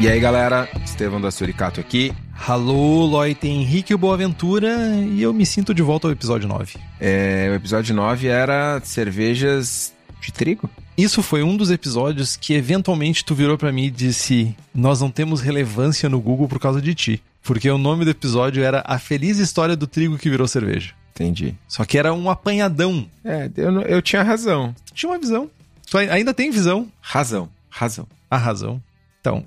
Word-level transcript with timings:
E 0.00 0.08
aí 0.08 0.18
galera, 0.18 0.68
Estevão 0.84 1.20
da 1.20 1.30
Suricato 1.30 1.78
aqui. 1.78 2.12
Alô, 2.48 3.04
Loite 3.04 3.46
Henrique 3.46 3.94
Boaventura 3.94 4.94
e 5.06 5.20
eu 5.20 5.32
me 5.32 5.44
sinto 5.44 5.74
de 5.74 5.82
volta 5.82 6.08
ao 6.08 6.12
episódio 6.12 6.48
9. 6.48 6.78
É, 6.98 7.48
o 7.50 7.54
episódio 7.54 7.94
9 7.94 8.26
era 8.26 8.80
cervejas 8.82 9.92
de 10.22 10.32
trigo? 10.32 10.70
Isso 10.96 11.22
foi 11.22 11.42
um 11.42 11.54
dos 11.56 11.70
episódios 11.70 12.34
que 12.36 12.54
eventualmente 12.54 13.24
tu 13.24 13.34
virou 13.34 13.58
para 13.58 13.70
mim 13.72 13.84
e 13.84 13.90
disse: 13.90 14.54
Nós 14.74 15.00
não 15.02 15.10
temos 15.10 15.42
relevância 15.42 16.08
no 16.08 16.20
Google 16.20 16.48
por 16.48 16.58
causa 16.58 16.80
de 16.80 16.94
ti. 16.94 17.22
Porque 17.42 17.70
o 17.70 17.78
nome 17.78 18.04
do 18.04 18.10
episódio 18.10 18.62
era 18.62 18.82
A 18.86 18.98
Feliz 18.98 19.38
História 19.38 19.74
do 19.76 19.86
Trigo 19.86 20.18
que 20.18 20.28
Virou 20.30 20.46
Cerveja. 20.48 20.92
Entendi. 21.14 21.54
Só 21.68 21.84
que 21.84 21.98
era 21.98 22.12
um 22.12 22.28
apanhadão. 22.30 23.06
É, 23.24 23.50
eu, 23.56 23.80
eu 23.82 24.02
tinha 24.02 24.22
razão. 24.22 24.74
Tu 24.86 24.94
tinha 24.94 25.10
uma 25.12 25.18
visão. 25.18 25.50
Tu 25.90 25.96
ai- 25.98 26.08
ainda 26.10 26.32
tem 26.34 26.50
visão. 26.50 26.88
Razão. 27.00 27.48
Razão. 27.70 28.06
A 28.30 28.36
razão. 28.36 28.82
Então, 29.20 29.42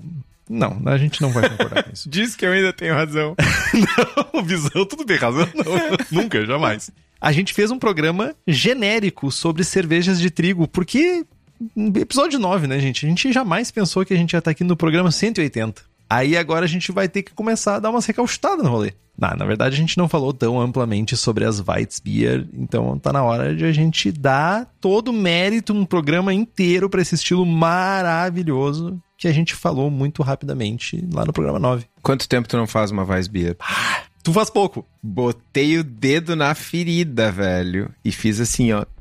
não, 0.48 0.80
a 0.86 0.98
gente 0.98 1.22
não 1.22 1.30
vai 1.30 1.48
concordar 1.48 1.84
com 1.84 1.92
isso. 1.92 2.08
Diz 2.10 2.36
que 2.36 2.44
eu 2.44 2.52
ainda 2.52 2.72
tenho 2.72 2.94
razão. 2.94 3.34
não, 4.34 4.42
visão, 4.42 4.84
tudo 4.86 5.04
bem, 5.04 5.16
razão 5.16 5.48
não. 5.54 5.74
Nunca, 6.22 6.44
jamais. 6.44 6.90
A 7.20 7.32
gente 7.32 7.54
fez 7.54 7.70
um 7.70 7.78
programa 7.78 8.34
genérico 8.46 9.30
sobre 9.30 9.64
cervejas 9.64 10.20
de 10.20 10.30
trigo, 10.30 10.68
porque 10.68 11.24
episódio 11.96 12.38
9, 12.38 12.66
né, 12.66 12.78
gente? 12.78 13.06
A 13.06 13.08
gente 13.08 13.32
jamais 13.32 13.70
pensou 13.70 14.04
que 14.04 14.12
a 14.12 14.16
gente 14.16 14.32
ia 14.34 14.38
estar 14.38 14.50
aqui 14.50 14.64
no 14.64 14.76
programa 14.76 15.10
180. 15.10 15.82
Aí 16.10 16.36
agora 16.36 16.66
a 16.66 16.68
gente 16.68 16.92
vai 16.92 17.08
ter 17.08 17.22
que 17.22 17.32
começar 17.32 17.76
a 17.76 17.80
dar 17.80 17.90
umas 17.90 18.04
recaustadas 18.04 18.62
no 18.62 18.70
rolê. 18.70 18.92
Na, 19.16 19.34
na 19.34 19.44
verdade, 19.44 19.74
a 19.74 19.78
gente 19.78 19.96
não 19.96 20.08
falou 20.08 20.34
tão 20.34 20.60
amplamente 20.60 21.16
sobre 21.16 21.44
as 21.44 21.60
Weizbier, 21.66 22.46
então 22.52 22.98
tá 22.98 23.12
na 23.12 23.22
hora 23.22 23.54
de 23.54 23.64
a 23.64 23.72
gente 23.72 24.10
dar 24.10 24.68
todo 24.80 25.08
o 25.08 25.12
mérito, 25.12 25.72
um 25.72 25.86
programa 25.86 26.34
inteiro 26.34 26.90
para 26.90 27.00
esse 27.00 27.14
estilo 27.14 27.46
maravilhoso 27.46 29.00
que 29.16 29.28
a 29.28 29.32
gente 29.32 29.54
falou 29.54 29.90
muito 29.90 30.22
rapidamente 30.22 31.06
lá 31.12 31.24
no 31.24 31.32
programa 31.32 31.58
9. 31.58 31.86
Quanto 32.02 32.28
tempo 32.28 32.48
tu 32.48 32.56
não 32.56 32.66
faz 32.66 32.90
uma 32.90 33.04
Weissbier? 33.04 33.56
Tu 34.22 34.32
faz 34.32 34.48
pouco. 34.50 34.86
Botei 35.02 35.78
o 35.78 35.84
dedo 35.84 36.34
na 36.34 36.54
ferida, 36.54 37.30
velho. 37.30 37.92
E 38.04 38.10
fiz 38.10 38.40
assim, 38.40 38.72
ó. 38.72 38.84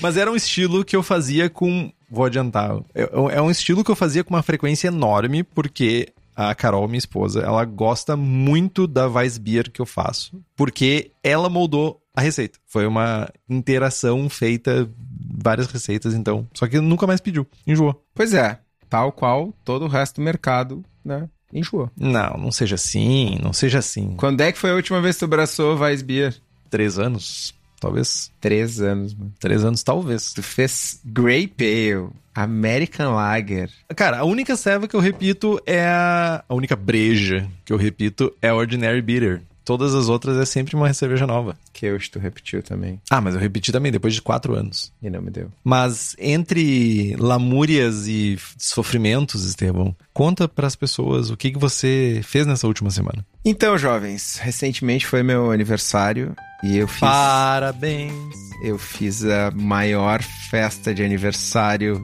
Mas 0.00 0.16
era 0.16 0.30
um 0.30 0.36
estilo 0.36 0.84
que 0.84 0.94
eu 0.94 1.02
fazia 1.02 1.48
com. 1.48 1.90
Vou 2.10 2.26
adiantar. 2.26 2.76
É, 2.94 3.08
é 3.36 3.40
um 3.40 3.50
estilo 3.50 3.82
que 3.82 3.90
eu 3.90 3.96
fazia 3.96 4.22
com 4.22 4.34
uma 4.34 4.42
frequência 4.42 4.88
enorme, 4.88 5.42
porque 5.42 6.12
a 6.36 6.54
Carol, 6.54 6.86
minha 6.86 6.98
esposa, 6.98 7.40
ela 7.40 7.64
gosta 7.64 8.16
muito 8.16 8.86
da 8.86 9.08
Weissbier 9.08 9.70
que 9.70 9.80
eu 9.80 9.86
faço. 9.86 10.40
Porque 10.56 11.10
ela 11.22 11.48
moldou 11.48 12.00
a 12.14 12.20
receita. 12.20 12.58
Foi 12.66 12.86
uma 12.86 13.28
interação 13.48 14.28
feita, 14.28 14.88
várias 15.36 15.66
receitas, 15.66 16.14
então. 16.14 16.46
Só 16.54 16.66
que 16.66 16.80
nunca 16.80 17.06
mais 17.06 17.20
pediu. 17.20 17.46
Enjoou. 17.66 18.02
Pois 18.14 18.34
é, 18.34 18.58
tal 18.88 19.12
qual 19.12 19.52
todo 19.64 19.84
o 19.84 19.88
resto 19.88 20.16
do 20.16 20.24
mercado, 20.24 20.84
né? 21.04 21.28
Enjoou. 21.52 21.90
Não, 21.96 22.36
não 22.36 22.50
seja 22.50 22.74
assim, 22.74 23.38
não 23.40 23.52
seja 23.52 23.78
assim. 23.78 24.14
Quando 24.16 24.40
é 24.40 24.50
que 24.50 24.58
foi 24.58 24.70
a 24.70 24.74
última 24.74 25.00
vez 25.00 25.16
que 25.16 25.20
tu 25.20 25.24
abraçou 25.26 25.78
Weissbier? 25.78 26.34
Três 26.68 26.98
anos? 26.98 27.54
Talvez. 27.80 28.32
Três 28.40 28.80
anos, 28.80 29.14
mano. 29.14 29.32
Três 29.38 29.64
anos, 29.64 29.82
talvez. 29.82 30.32
Tu 30.32 30.42
fez 30.42 31.00
Grey 31.04 31.46
Pale, 31.46 32.08
American 32.34 33.14
Lager. 33.14 33.70
Cara, 33.94 34.18
a 34.18 34.24
única 34.24 34.56
serva 34.56 34.88
que 34.88 34.96
eu 34.96 35.00
repito 35.00 35.60
é 35.66 35.84
a. 35.84 36.42
A 36.48 36.54
única 36.54 36.74
breja 36.74 37.46
que 37.64 37.72
eu 37.72 37.76
repito 37.76 38.34
é 38.40 38.52
Ordinary 38.52 39.02
Bitter. 39.02 39.42
Todas 39.64 39.94
as 39.94 40.08
outras 40.08 40.36
é 40.36 40.44
sempre 40.44 40.76
uma 40.76 40.92
cerveja 40.92 41.26
nova. 41.26 41.56
Que 41.72 41.90
hoje 41.90 42.10
tu 42.10 42.18
repetiu 42.18 42.62
também. 42.62 43.00
Ah, 43.10 43.20
mas 43.20 43.34
eu 43.34 43.40
repeti 43.40 43.72
também 43.72 43.90
depois 43.90 44.12
de 44.14 44.20
quatro 44.20 44.54
anos. 44.54 44.92
E 45.02 45.08
não 45.08 45.22
me 45.22 45.30
deu. 45.30 45.50
Mas 45.62 46.14
entre 46.18 47.16
lamúrias 47.18 48.06
e 48.06 48.38
sofrimentos, 48.58 49.44
Estevão, 49.44 49.96
conta 50.12 50.46
pras 50.46 50.76
pessoas 50.76 51.30
o 51.30 51.36
que, 51.36 51.50
que 51.50 51.58
você 51.58 52.20
fez 52.22 52.46
nessa 52.46 52.66
última 52.66 52.90
semana. 52.90 53.24
Então, 53.44 53.78
jovens, 53.78 54.38
recentemente 54.38 55.06
foi 55.06 55.22
meu 55.22 55.50
aniversário 55.50 56.34
e 56.62 56.76
eu 56.76 56.88
fiz. 56.88 57.00
Parabéns! 57.00 58.14
Eu 58.62 58.78
fiz 58.78 59.24
a 59.24 59.50
maior 59.50 60.22
festa 60.50 60.94
de 60.94 61.02
aniversário 61.02 62.02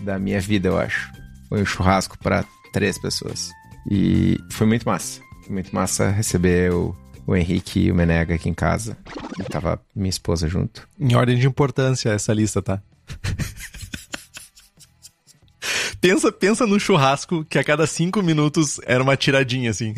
da 0.00 0.18
minha 0.18 0.40
vida, 0.40 0.68
eu 0.68 0.78
acho. 0.78 1.10
Foi 1.48 1.62
um 1.62 1.66
churrasco 1.66 2.18
para 2.18 2.44
três 2.72 2.98
pessoas. 2.98 3.50
E 3.90 4.38
foi 4.50 4.66
muito 4.66 4.84
massa. 4.84 5.20
Foi 5.44 5.54
muito 5.54 5.74
massa 5.74 6.10
receber 6.10 6.72
o, 6.72 6.96
o 7.26 7.36
Henrique 7.36 7.80
e 7.80 7.92
o 7.92 7.94
Menega 7.94 8.34
aqui 8.34 8.48
em 8.48 8.54
casa. 8.54 8.96
E 9.38 9.44
tava 9.44 9.80
minha 9.94 10.10
esposa 10.10 10.48
junto. 10.48 10.88
Em 10.98 11.14
ordem 11.14 11.38
de 11.38 11.46
importância 11.46 12.10
essa 12.10 12.32
lista, 12.32 12.62
tá? 12.62 12.82
pensa, 16.00 16.32
pensa 16.32 16.66
no 16.66 16.78
churrasco 16.80 17.44
que 17.44 17.58
a 17.58 17.64
cada 17.64 17.86
cinco 17.86 18.22
minutos 18.22 18.80
era 18.84 19.02
uma 19.02 19.16
tiradinha 19.16 19.70
assim. 19.70 19.94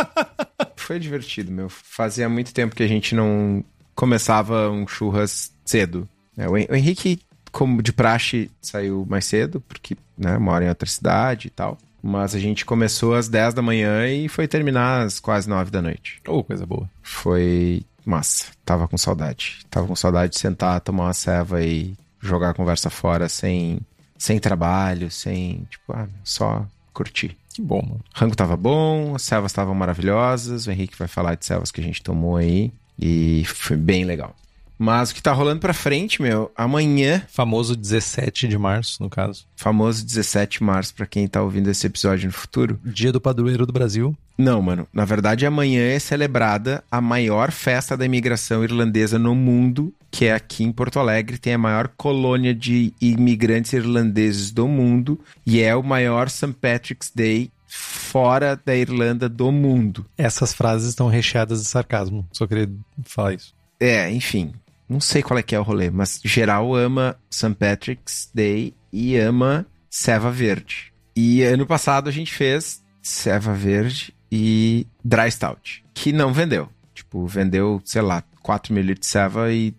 Foi 0.76 0.98
divertido, 0.98 1.50
meu. 1.50 1.68
Fazia 1.68 2.28
muito 2.28 2.52
tempo 2.52 2.74
que 2.76 2.82
a 2.82 2.88
gente 2.88 3.14
não 3.14 3.64
começava 3.94 4.70
um 4.70 4.86
churras 4.86 5.52
cedo. 5.64 6.08
né? 6.36 6.48
O 6.48 6.56
Hen- 6.58 6.66
o 6.70 6.74
Henrique, 6.74 7.20
como 7.50 7.82
de 7.82 7.92
praxe, 7.92 8.50
saiu 8.60 9.06
mais 9.08 9.24
cedo, 9.24 9.60
porque 9.62 9.96
né, 10.18 10.36
mora 10.38 10.64
em 10.64 10.68
outra 10.68 10.88
cidade 10.88 11.48
e 11.48 11.50
tal. 11.50 11.78
Mas 12.06 12.34
a 12.34 12.38
gente 12.38 12.66
começou 12.66 13.14
às 13.14 13.28
10 13.28 13.54
da 13.54 13.62
manhã 13.62 14.06
e 14.06 14.28
foi 14.28 14.46
terminar 14.46 15.06
às 15.06 15.18
quase 15.18 15.48
9 15.48 15.70
da 15.70 15.80
noite. 15.80 16.20
Oh, 16.28 16.44
coisa 16.44 16.66
boa. 16.66 16.86
Foi 17.02 17.82
massa. 18.04 18.48
Tava 18.62 18.86
com 18.86 18.98
saudade. 18.98 19.60
Tava 19.70 19.86
com 19.86 19.96
saudade 19.96 20.34
de 20.34 20.38
sentar, 20.38 20.82
tomar 20.82 21.04
uma 21.04 21.14
ceva 21.14 21.64
e 21.64 21.94
jogar 22.20 22.50
a 22.50 22.54
conversa 22.54 22.90
fora 22.90 23.26
sem, 23.26 23.80
sem 24.18 24.38
trabalho, 24.38 25.10
sem, 25.10 25.66
tipo, 25.70 25.94
ah, 25.94 26.06
só 26.22 26.66
curtir. 26.92 27.38
Que 27.54 27.62
bom, 27.62 27.80
mano. 27.80 28.04
Rango 28.14 28.36
tava 28.36 28.54
bom, 28.54 29.14
as 29.14 29.22
cevas 29.22 29.50
estavam 29.50 29.74
maravilhosas. 29.74 30.66
O 30.66 30.70
Henrique 30.70 30.98
vai 30.98 31.08
falar 31.08 31.36
de 31.36 31.46
cevas 31.46 31.70
que 31.70 31.80
a 31.80 31.84
gente 31.84 32.02
tomou 32.02 32.36
aí. 32.36 32.70
E 32.98 33.44
foi 33.46 33.78
bem 33.78 34.04
legal. 34.04 34.36
Mas 34.84 35.10
o 35.10 35.14
que 35.14 35.22
tá 35.22 35.32
rolando 35.32 35.60
pra 35.60 35.72
frente, 35.72 36.20
meu, 36.20 36.52
amanhã, 36.54 37.22
Famoso 37.28 37.74
17 37.74 38.46
de 38.46 38.58
março, 38.58 39.02
no 39.02 39.08
caso. 39.08 39.46
famoso 39.56 40.04
17 40.04 40.58
de 40.58 40.64
março, 40.64 40.94
pra 40.94 41.06
quem 41.06 41.26
tá 41.26 41.40
ouvindo 41.42 41.70
esse 41.70 41.86
episódio 41.86 42.26
no 42.26 42.32
futuro. 42.32 42.78
Dia 42.84 43.10
do 43.10 43.18
padroeiro 43.18 43.64
do 43.64 43.72
Brasil. 43.72 44.14
Não, 44.36 44.60
mano. 44.60 44.86
Na 44.92 45.06
verdade, 45.06 45.46
amanhã 45.46 45.80
é 45.80 45.98
celebrada 45.98 46.84
a 46.90 47.00
maior 47.00 47.50
festa 47.50 47.96
da 47.96 48.04
imigração 48.04 48.62
irlandesa 48.62 49.18
no 49.18 49.34
mundo, 49.34 49.90
que 50.10 50.26
é 50.26 50.34
aqui 50.34 50.64
em 50.64 50.72
Porto 50.72 50.98
Alegre. 50.98 51.38
Tem 51.38 51.54
a 51.54 51.58
maior 51.58 51.88
colônia 51.96 52.54
de 52.54 52.92
imigrantes 53.00 53.72
irlandeses 53.72 54.50
do 54.50 54.68
mundo 54.68 55.18
e 55.46 55.62
é 55.62 55.74
o 55.74 55.82
maior 55.82 56.28
St. 56.28 56.52
Patrick's 56.60 57.10
Day 57.14 57.50
fora 57.66 58.60
da 58.62 58.76
Irlanda 58.76 59.30
do 59.30 59.50
mundo. 59.50 60.04
Essas 60.18 60.52
frases 60.52 60.90
estão 60.90 61.08
recheadas 61.08 61.62
de 61.62 61.68
sarcasmo. 61.68 62.26
Só 62.32 62.46
queria 62.46 62.70
falar 63.04 63.32
isso. 63.34 63.54
É, 63.80 64.10
enfim. 64.10 64.52
Não 64.88 65.00
sei 65.00 65.22
qual 65.22 65.38
é 65.38 65.42
que 65.42 65.54
é 65.54 65.60
o 65.60 65.62
rolê, 65.62 65.90
mas 65.90 66.20
geral 66.24 66.74
ama 66.74 67.16
St. 67.30 67.54
Patrick's 67.54 68.30
Day 68.34 68.74
e 68.92 69.16
ama 69.16 69.66
Ceva 69.88 70.30
Verde. 70.30 70.92
E 71.16 71.42
ano 71.42 71.66
passado 71.66 72.08
a 72.08 72.12
gente 72.12 72.32
fez 72.32 72.82
Ceva 73.02 73.54
Verde 73.54 74.14
e 74.30 74.86
Dry 75.04 75.30
Stout, 75.30 75.84
que 75.94 76.12
não 76.12 76.32
vendeu. 76.32 76.68
Tipo, 76.94 77.26
vendeu, 77.26 77.80
sei 77.84 78.02
lá, 78.02 78.22
4 78.42 78.74
mil 78.74 78.82
litros 78.82 79.06
de 79.06 79.12
Ceva 79.12 79.52
e 79.52 79.74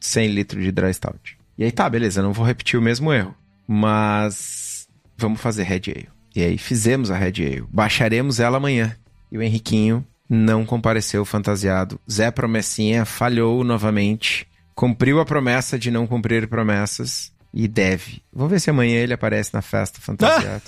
100 0.00 0.28
litros 0.32 0.64
de 0.64 0.72
Dry 0.72 0.92
Stout. 0.92 1.38
E 1.56 1.64
aí 1.64 1.72
tá, 1.72 1.88
beleza, 1.88 2.22
não 2.22 2.32
vou 2.32 2.46
repetir 2.46 2.78
o 2.78 2.82
mesmo 2.82 3.12
erro. 3.12 3.34
Mas 3.66 4.88
vamos 5.16 5.40
fazer 5.40 5.64
Red 5.64 5.82
Ale. 5.88 6.08
E 6.34 6.42
aí 6.42 6.56
fizemos 6.56 7.10
a 7.10 7.16
Red 7.16 7.44
Ale. 7.44 7.64
Baixaremos 7.70 8.40
ela 8.40 8.56
amanhã. 8.56 8.96
E 9.30 9.36
o 9.36 9.42
Henriquinho 9.42 10.06
não 10.28 10.64
compareceu 10.66 11.24
fantasiado. 11.24 12.00
Zé 12.10 12.30
Promessinha 12.30 13.04
falhou 13.04 13.64
novamente. 13.64 14.46
Cumpriu 14.74 15.18
a 15.20 15.24
promessa 15.24 15.78
de 15.78 15.90
não 15.90 16.06
cumprir 16.06 16.46
promessas 16.46 17.32
e 17.52 17.66
deve. 17.66 18.22
Vamos 18.32 18.52
ver 18.52 18.60
se 18.60 18.70
amanhã 18.70 18.96
ele 18.98 19.14
aparece 19.14 19.52
na 19.54 19.62
festa 19.62 20.00
fantasiado. 20.00 20.62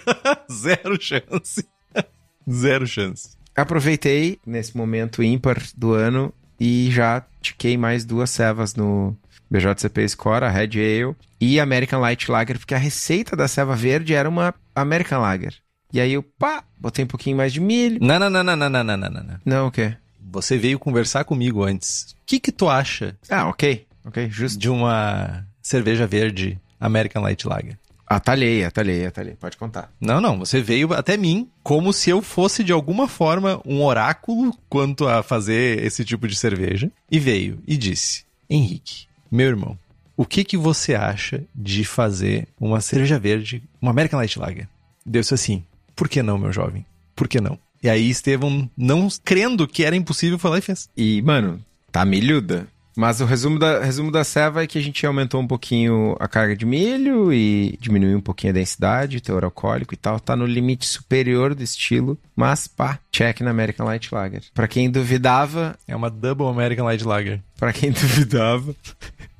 Zero 0.50 0.98
chance. 1.00 1.64
Zero 2.50 2.86
chance. 2.86 3.36
Aproveitei 3.54 4.38
nesse 4.46 4.76
momento 4.76 5.22
ímpar 5.22 5.62
do 5.76 5.92
ano 5.92 6.32
e 6.58 6.90
já 6.90 7.22
tiquei 7.40 7.76
mais 7.76 8.04
duas 8.04 8.30
cevas 8.30 8.74
no 8.74 9.16
BJCP 9.50 10.08
Score, 10.08 10.44
a 10.46 10.48
Red 10.48 10.70
Ale 10.78 11.14
e 11.38 11.60
American 11.60 12.00
Light 12.00 12.30
Lager, 12.30 12.58
porque 12.58 12.74
a 12.74 12.78
receita 12.78 13.36
da 13.36 13.46
ceva 13.46 13.76
verde 13.76 14.14
era 14.14 14.28
uma 14.28 14.54
American 14.74 15.20
Lager. 15.20 15.54
E 15.92 16.00
aí 16.00 16.12
eu, 16.12 16.22
pá, 16.22 16.64
botei 16.78 17.04
um 17.04 17.08
pouquinho 17.08 17.36
mais 17.36 17.52
de 17.52 17.60
milho. 17.60 17.98
Não, 18.00 18.18
não, 18.18 18.30
não, 18.30 18.42
não, 18.42 18.56
não, 18.56 18.70
não, 18.70 18.84
não, 18.84 18.96
não, 18.96 19.10
não. 19.10 19.40
Não, 19.44 19.66
o 19.66 19.70
quê? 19.70 19.94
Você 20.30 20.56
veio 20.56 20.78
conversar 20.78 21.24
comigo 21.24 21.62
antes. 21.62 22.12
O 22.12 22.16
que 22.26 22.40
que 22.40 22.50
tu 22.52 22.68
acha 22.68 23.16
Ah, 23.28 23.48
ok. 23.48 23.86
Ok, 24.04 24.28
justo. 24.30 24.58
de 24.58 24.68
uma 24.70 25.46
cerveja 25.60 26.06
verde 26.06 26.58
American 26.80 27.22
Light 27.22 27.46
Lager? 27.46 27.78
Atalhei, 28.06 28.64
atalhei, 28.64 29.06
atalhei. 29.06 29.34
Pode 29.34 29.56
contar. 29.56 29.90
Não, 30.00 30.20
não, 30.20 30.38
você 30.38 30.60
veio 30.60 30.92
até 30.92 31.16
mim 31.16 31.48
como 31.62 31.92
se 31.92 32.10
eu 32.10 32.20
fosse 32.20 32.62
de 32.64 32.72
alguma 32.72 33.06
forma 33.08 33.60
um 33.64 33.82
oráculo 33.82 34.54
quanto 34.68 35.06
a 35.06 35.22
fazer 35.22 35.82
esse 35.82 36.04
tipo 36.04 36.26
de 36.26 36.34
cerveja 36.36 36.90
e 37.10 37.18
veio 37.18 37.62
e 37.66 37.76
disse: 37.76 38.24
"Henrique, 38.50 39.06
meu 39.30 39.46
irmão, 39.48 39.78
o 40.16 40.26
que 40.26 40.44
que 40.44 40.56
você 40.58 40.94
acha 40.94 41.42
de 41.54 41.84
fazer 41.84 42.48
uma 42.60 42.80
cerveja 42.80 43.18
verde, 43.18 43.62
uma 43.80 43.90
American 43.92 44.18
Light 44.18 44.38
Lager?" 44.38 44.68
Deu-se 45.06 45.32
assim: 45.32 45.64
"Por 45.94 46.08
que 46.08 46.22
não, 46.22 46.38
meu 46.38 46.52
jovem? 46.52 46.84
Por 47.14 47.28
que 47.28 47.40
não?" 47.40 47.58
E 47.82 47.88
aí 47.88 48.08
Estevão, 48.08 48.70
não 48.76 49.08
crendo 49.24 49.66
que 49.66 49.84
era 49.84 49.96
impossível, 49.96 50.38
foi 50.38 50.50
lá 50.50 50.58
e 50.58 50.62
fez. 50.62 50.88
E, 50.96 51.20
mano, 51.22 51.60
tá 51.90 52.04
milhuda. 52.04 52.68
Mas 52.96 53.20
o 53.20 53.24
resumo 53.24 53.58
da, 53.58 53.82
resumo 53.82 54.10
da 54.10 54.22
ceva 54.22 54.62
é 54.62 54.66
que 54.66 54.78
a 54.78 54.82
gente 54.82 55.04
aumentou 55.06 55.40
um 55.40 55.46
pouquinho 55.46 56.14
a 56.20 56.28
carga 56.28 56.54
de 56.54 56.66
milho 56.66 57.32
e 57.32 57.76
diminuiu 57.80 58.18
um 58.18 58.20
pouquinho 58.20 58.52
a 58.52 58.54
densidade, 58.54 59.16
o 59.16 59.20
teor 59.20 59.44
alcoólico 59.44 59.94
e 59.94 59.96
tal. 59.96 60.20
Tá 60.20 60.36
no 60.36 60.44
limite 60.44 60.86
superior 60.86 61.54
do 61.54 61.62
estilo, 61.62 62.18
mas 62.36 62.68
pá, 62.68 62.98
check 63.10 63.40
na 63.40 63.50
American 63.50 63.86
Light 63.86 64.14
Lager. 64.14 64.42
Pra 64.52 64.68
quem 64.68 64.90
duvidava, 64.90 65.76
É 65.88 65.96
uma 65.96 66.10
Double 66.10 66.46
American 66.46 66.84
Light 66.84 67.02
Lager. 67.02 67.40
Pra 67.58 67.72
quem 67.72 67.90
duvidava, 67.92 68.74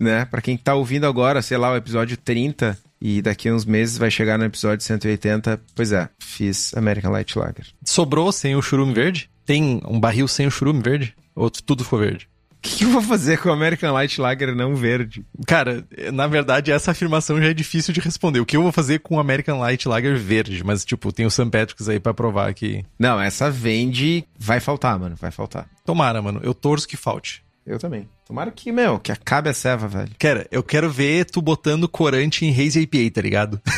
né? 0.01 0.25
Pra 0.25 0.41
quem 0.41 0.57
tá 0.57 0.75
ouvindo 0.75 1.07
agora, 1.07 1.43
sei 1.43 1.59
lá, 1.59 1.73
o 1.73 1.77
episódio 1.77 2.17
30 2.17 2.79
e 3.05 3.21
daqui 3.21 3.49
a 3.49 3.55
uns 3.55 3.65
meses 3.65 3.99
vai 3.99 4.13
chegar 4.13 4.39
no 4.39 4.45
episódio 4.45 4.87
180, 4.87 5.61
pois 5.75 5.91
é, 5.91 6.09
fiz 6.21 6.73
American 6.77 7.11
Light 7.11 7.37
Lager. 7.37 7.67
Sobrou 7.85 8.31
sem 8.31 8.55
o 8.55 8.63
churume 8.63 8.95
verde? 8.95 9.29
Tem 9.45 9.83
um 9.89 9.99
barril 9.99 10.29
sem 10.29 10.47
o 10.47 10.51
churume 10.53 10.81
verde? 10.81 11.13
Ou 11.35 11.51
tudo 11.51 11.83
ficou 11.83 11.99
verde? 11.99 12.29
O 12.53 12.63
que, 12.63 12.77
que 12.77 12.85
eu 12.85 12.91
vou 12.91 13.03
fazer 13.03 13.39
com 13.39 13.49
o 13.49 13.53
American 13.53 13.93
Light 13.93 14.21
Lager 14.21 14.55
não 14.55 14.77
verde? 14.77 15.27
Cara, 15.49 15.85
na 16.13 16.29
verdade, 16.29 16.71
essa 16.71 16.93
afirmação 16.93 17.43
já 17.43 17.49
é 17.49 17.55
difícil 17.55 17.93
de 17.93 17.99
responder. 17.99 18.39
O 18.39 18.47
que 18.47 18.57
eu 18.57 18.63
vou 18.63 18.71
fazer 18.71 19.01
com 19.01 19.17
o 19.17 19.19
American 19.19 19.59
Light 19.59 19.89
Lager 19.89 20.17
verde? 20.17 20.63
Mas, 20.63 20.85
tipo, 20.85 21.11
tem 21.11 21.27
o 21.27 21.31
St. 21.31 21.51
Patrick's 21.51 21.89
aí 21.89 21.99
pra 21.99 22.15
provar 22.15 22.55
que. 22.55 22.85
Não, 22.97 23.21
essa 23.21 23.51
vende, 23.51 24.25
vai 24.39 24.61
faltar, 24.61 24.97
mano, 24.97 25.17
vai 25.21 25.33
faltar. 25.33 25.69
Tomara, 25.85 26.23
mano. 26.23 26.39
Eu 26.45 26.55
torço 26.55 26.87
que 26.87 26.97
falte. 26.97 27.43
Eu 27.67 27.79
também. 27.79 28.09
Tomara 28.26 28.50
que, 28.50 28.73
meu, 28.73 28.99
que 28.99 29.12
acabe 29.12 29.49
a 29.49 29.55
ceva, 29.55 29.87
velho. 29.87 30.11
Cara, 30.19 30.47
eu 30.50 30.62
quero 30.62 30.91
ver 30.91 31.26
tu 31.26 31.41
botando 31.41 31.88
corante 31.88 32.44
em 32.44 32.50
Haze 32.50 32.81
IPA, 32.81 33.14
tá 33.14 33.20
ligado? 33.20 33.61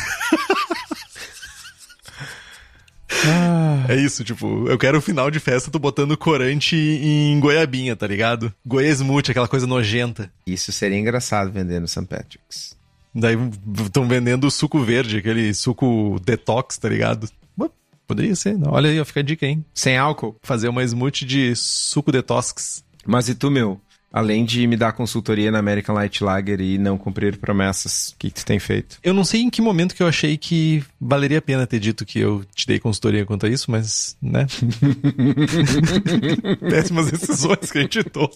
É 3.87 3.95
isso, 3.95 4.23
tipo, 4.23 4.67
eu 4.67 4.77
quero 4.77 4.97
o 4.97 5.01
final 5.01 5.31
de 5.31 5.39
festa 5.39 5.71
tu 5.71 5.79
botando 5.79 6.17
corante 6.17 6.75
em 6.75 7.39
goiabinha, 7.39 7.95
tá 7.95 8.05
ligado? 8.05 8.53
Goiesmute, 8.65 9.31
aquela 9.31 9.47
coisa 9.47 9.65
nojenta. 9.65 10.31
Isso 10.45 10.71
seria 10.71 10.97
engraçado 10.97 11.51
vender 11.51 11.79
no 11.79 11.87
St. 11.87 12.05
Patrick's. 12.05 12.75
Daí 13.13 13.37
estão 13.83 14.07
vendendo 14.07 14.45
o 14.45 14.51
suco 14.51 14.79
verde, 14.81 15.17
aquele 15.17 15.53
suco 15.53 16.19
detox, 16.23 16.77
tá 16.77 16.89
ligado? 16.89 17.29
Poderia 18.07 18.35
ser, 18.35 18.57
não. 18.57 18.71
Olha 18.71 18.89
aí, 18.89 19.03
fica 19.03 19.21
a 19.21 19.23
dica, 19.23 19.45
hein? 19.47 19.65
Sem 19.73 19.97
álcool. 19.97 20.35
Fazer 20.43 20.69
uma 20.69 20.83
smoothie 20.83 21.25
de 21.25 21.55
suco 21.55 22.11
detox. 22.11 22.83
Mas 23.05 23.29
e 23.29 23.35
tu, 23.35 23.51
meu? 23.51 23.79
Além 24.11 24.45
de 24.45 24.65
me 24.65 24.77
dar 24.77 24.93
consultoria 24.93 25.51
na 25.51 25.59
American 25.59 25.93
Light 25.93 26.23
Lager 26.23 26.61
e 26.61 26.77
não 26.77 26.97
cumprir 26.97 27.37
promessas, 27.37 28.09
o 28.09 28.15
que, 28.17 28.29
que 28.29 28.39
tu 28.39 28.45
tem 28.45 28.57
feito? 28.59 28.97
Eu 29.03 29.13
não 29.13 29.25
sei 29.25 29.41
em 29.41 29.49
que 29.49 29.61
momento 29.61 29.93
que 29.93 30.01
eu 30.01 30.07
achei 30.07 30.37
que 30.37 30.81
valeria 30.99 31.39
a 31.39 31.41
pena 31.41 31.67
ter 31.67 31.81
dito 31.81 32.05
que 32.05 32.19
eu 32.19 32.45
te 32.55 32.65
dei 32.65 32.79
consultoria 32.79 33.25
quanto 33.25 33.45
a 33.45 33.49
isso, 33.49 33.69
mas, 33.69 34.15
né? 34.21 34.47
Péssimas 36.69 37.11
decisões 37.11 37.69
que 37.69 37.77
a 37.77 37.81
gente 37.81 38.03
toma. 38.05 38.29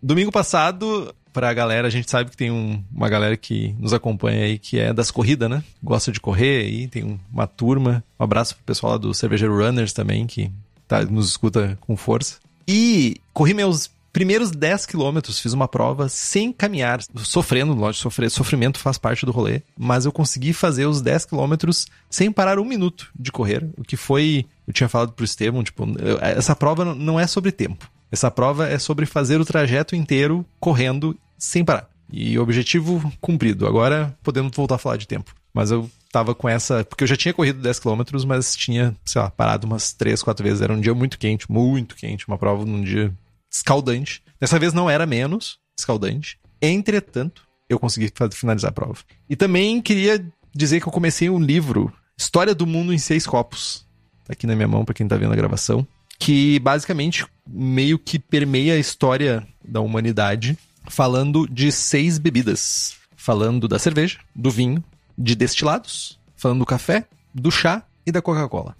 Domingo 0.00 0.30
passado, 0.30 1.12
pra 1.32 1.52
galera, 1.54 1.86
a 1.88 1.90
gente 1.90 2.10
sabe 2.10 2.30
que 2.30 2.36
tem 2.36 2.50
um- 2.50 2.82
uma 2.94 3.08
galera 3.08 3.36
que 3.36 3.74
nos 3.78 3.92
acompanha 3.92 4.44
aí 4.44 4.58
que 4.58 4.78
é 4.78 4.92
das 4.92 5.10
corridas, 5.10 5.48
né? 5.48 5.62
Gosta 5.82 6.12
de 6.12 6.20
correr 6.20 6.64
aí, 6.66 6.88
tem 6.88 7.04
um- 7.04 7.18
uma 7.32 7.46
turma. 7.46 8.02
Um 8.18 8.24
abraço 8.24 8.54
pro 8.56 8.64
pessoal 8.64 8.92
lá 8.92 8.98
do 8.98 9.14
Cervejeiro 9.14 9.56
Runners 9.56 9.92
também, 9.92 10.26
que 10.26 10.50
tá, 10.86 11.02
nos 11.04 11.28
escuta 11.28 11.76
com 11.80 11.96
força. 11.96 12.36
E 12.68 13.16
corri 13.32 13.54
meus 13.54 13.90
primeiros 14.12 14.50
10 14.50 14.84
quilômetros, 14.84 15.40
fiz 15.40 15.54
uma 15.54 15.66
prova 15.66 16.06
sem 16.06 16.52
caminhar, 16.52 17.00
sofrendo, 17.24 17.72
lógico, 17.72 18.02
sofrer, 18.02 18.30
sofrimento 18.30 18.78
faz 18.78 18.98
parte 18.98 19.24
do 19.24 19.32
rolê, 19.32 19.62
mas 19.76 20.04
eu 20.04 20.12
consegui 20.12 20.52
fazer 20.52 20.84
os 20.84 21.00
10 21.00 21.24
quilômetros 21.24 21.86
sem 22.10 22.30
parar 22.30 22.58
um 22.58 22.64
minuto 22.64 23.08
de 23.18 23.32
correr, 23.32 23.66
o 23.74 23.82
que 23.82 23.96
foi, 23.96 24.44
eu 24.68 24.72
tinha 24.74 24.86
falado 24.88 25.12
pro 25.12 25.24
Estevam, 25.24 25.64
tipo, 25.64 25.84
eu- 25.98 26.18
essa 26.20 26.54
prova 26.54 26.84
não 26.94 27.18
é 27.18 27.26
sobre 27.26 27.50
tempo, 27.50 27.90
essa 28.10 28.30
prova 28.30 28.68
é 28.68 28.78
sobre 28.78 29.06
fazer 29.06 29.40
o 29.40 29.46
trajeto 29.46 29.96
inteiro 29.96 30.44
correndo 30.60 31.16
sem 31.42 31.64
parar. 31.64 31.88
E 32.10 32.38
objetivo 32.38 33.12
cumprido. 33.20 33.66
Agora 33.66 34.16
podemos 34.22 34.54
voltar 34.54 34.76
a 34.76 34.78
falar 34.78 34.96
de 34.96 35.08
tempo. 35.08 35.34
Mas 35.52 35.70
eu 35.70 35.90
tava 36.10 36.34
com 36.34 36.48
essa. 36.48 36.84
Porque 36.84 37.02
eu 37.02 37.08
já 37.08 37.16
tinha 37.16 37.34
corrido 37.34 37.60
10 37.60 37.80
km, 37.80 38.02
mas 38.26 38.54
tinha, 38.54 38.94
sei 39.04 39.20
lá, 39.20 39.28
parado 39.30 39.66
umas 39.66 39.92
3, 39.92 40.22
4 40.22 40.44
vezes. 40.44 40.60
Era 40.60 40.72
um 40.72 40.80
dia 40.80 40.94
muito 40.94 41.18
quente, 41.18 41.50
muito 41.50 41.96
quente. 41.96 42.28
Uma 42.28 42.38
prova 42.38 42.64
num 42.64 42.82
dia 42.82 43.12
escaldante. 43.50 44.22
Dessa 44.40 44.58
vez 44.58 44.72
não 44.72 44.88
era 44.88 45.04
menos 45.04 45.58
escaldante. 45.76 46.38
Entretanto, 46.60 47.42
eu 47.68 47.78
consegui 47.78 48.12
finalizar 48.32 48.70
a 48.70 48.72
prova. 48.72 48.98
E 49.28 49.34
também 49.34 49.80
queria 49.80 50.24
dizer 50.54 50.80
que 50.80 50.86
eu 50.86 50.92
comecei 50.92 51.28
um 51.28 51.40
livro, 51.40 51.92
História 52.16 52.54
do 52.54 52.66
Mundo 52.66 52.92
em 52.92 52.98
Seis 52.98 53.26
Copos. 53.26 53.86
Tá 54.24 54.32
aqui 54.34 54.46
na 54.46 54.54
minha 54.54 54.68
mão, 54.68 54.84
pra 54.84 54.94
quem 54.94 55.08
tá 55.08 55.16
vendo 55.16 55.32
a 55.32 55.36
gravação. 55.36 55.86
Que 56.18 56.60
basicamente 56.60 57.26
meio 57.48 57.98
que 57.98 58.18
permeia 58.18 58.74
a 58.74 58.78
história 58.78 59.46
da 59.64 59.80
humanidade, 59.80 60.56
falando 60.88 61.46
de 61.50 61.70
seis 61.72 62.18
bebidas. 62.18 62.94
Falando 63.16 63.68
da 63.68 63.78
cerveja, 63.78 64.18
do 64.34 64.50
vinho, 64.50 64.82
de 65.16 65.36
destilados, 65.36 66.18
falando 66.36 66.58
do 66.58 66.66
café, 66.66 67.04
do 67.32 67.50
chá 67.52 67.82
e 68.04 68.10
da 68.10 68.20
Coca-Cola. 68.20 68.74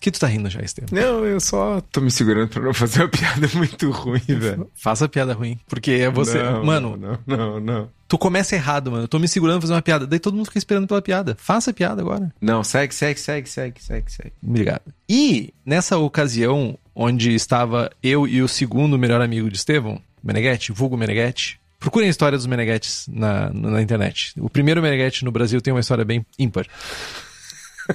Que 0.00 0.12
tu 0.12 0.20
tá 0.20 0.28
rindo 0.28 0.48
já, 0.48 0.60
Estevam? 0.62 0.90
Não, 0.92 1.24
eu 1.24 1.40
só 1.40 1.80
tô 1.90 2.00
me 2.00 2.08
segurando 2.08 2.48
pra 2.48 2.62
não 2.62 2.72
fazer 2.72 3.00
uma 3.00 3.08
piada 3.10 3.48
muito 3.54 3.90
ruim, 3.90 4.20
velho. 4.24 4.70
Faça 4.76 5.08
piada 5.08 5.32
ruim. 5.34 5.58
Porque 5.66 5.90
é 5.90 6.08
você. 6.08 6.40
Não, 6.40 6.64
mano, 6.64 6.96
Não, 6.96 7.18
não, 7.26 7.58
não. 7.60 7.90
tu 8.06 8.16
começa 8.16 8.54
errado, 8.54 8.92
mano. 8.92 9.02
Eu 9.02 9.08
tô 9.08 9.18
me 9.18 9.26
segurando 9.26 9.54
pra 9.56 9.62
fazer 9.62 9.74
uma 9.74 9.82
piada. 9.82 10.06
Daí 10.06 10.20
todo 10.20 10.36
mundo 10.36 10.46
fica 10.46 10.58
esperando 10.58 10.86
pela 10.86 11.02
piada. 11.02 11.36
Faça 11.40 11.72
a 11.72 11.74
piada 11.74 12.00
agora. 12.00 12.32
Não, 12.40 12.62
segue, 12.62 12.94
segue, 12.94 13.18
segue, 13.18 13.50
segue, 13.50 13.82
segue, 13.82 14.12
segue. 14.12 14.32
Obrigado. 14.40 14.82
E 15.08 15.52
nessa 15.66 15.98
ocasião, 15.98 16.78
onde 16.94 17.34
estava 17.34 17.90
eu 18.00 18.28
e 18.28 18.40
o 18.40 18.46
segundo 18.46 18.96
melhor 18.96 19.20
amigo 19.20 19.50
de 19.50 19.56
Estevão, 19.56 20.00
Meneghetti, 20.28 20.72
vulgo 20.72 20.94
Meneghetti, 20.94 21.58
procurem 21.80 22.06
a 22.06 22.10
história 22.10 22.36
dos 22.36 22.46
Meneghettes 22.46 23.08
na, 23.08 23.50
na 23.50 23.80
internet. 23.80 24.34
O 24.38 24.50
primeiro 24.50 24.82
Meneghetti 24.82 25.24
no 25.24 25.32
Brasil 25.32 25.58
tem 25.62 25.72
uma 25.72 25.80
história 25.80 26.04
bem 26.04 26.24
ímpar. 26.38 26.66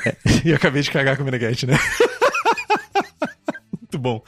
É, 0.04 0.16
e 0.44 0.52
acabei 0.52 0.82
de 0.82 0.90
cagar 0.90 1.16
com 1.16 1.22
o 1.22 1.26
Meneghetti, 1.26 1.68
né? 1.68 1.78
Muito 3.80 4.00
bom. 4.00 4.24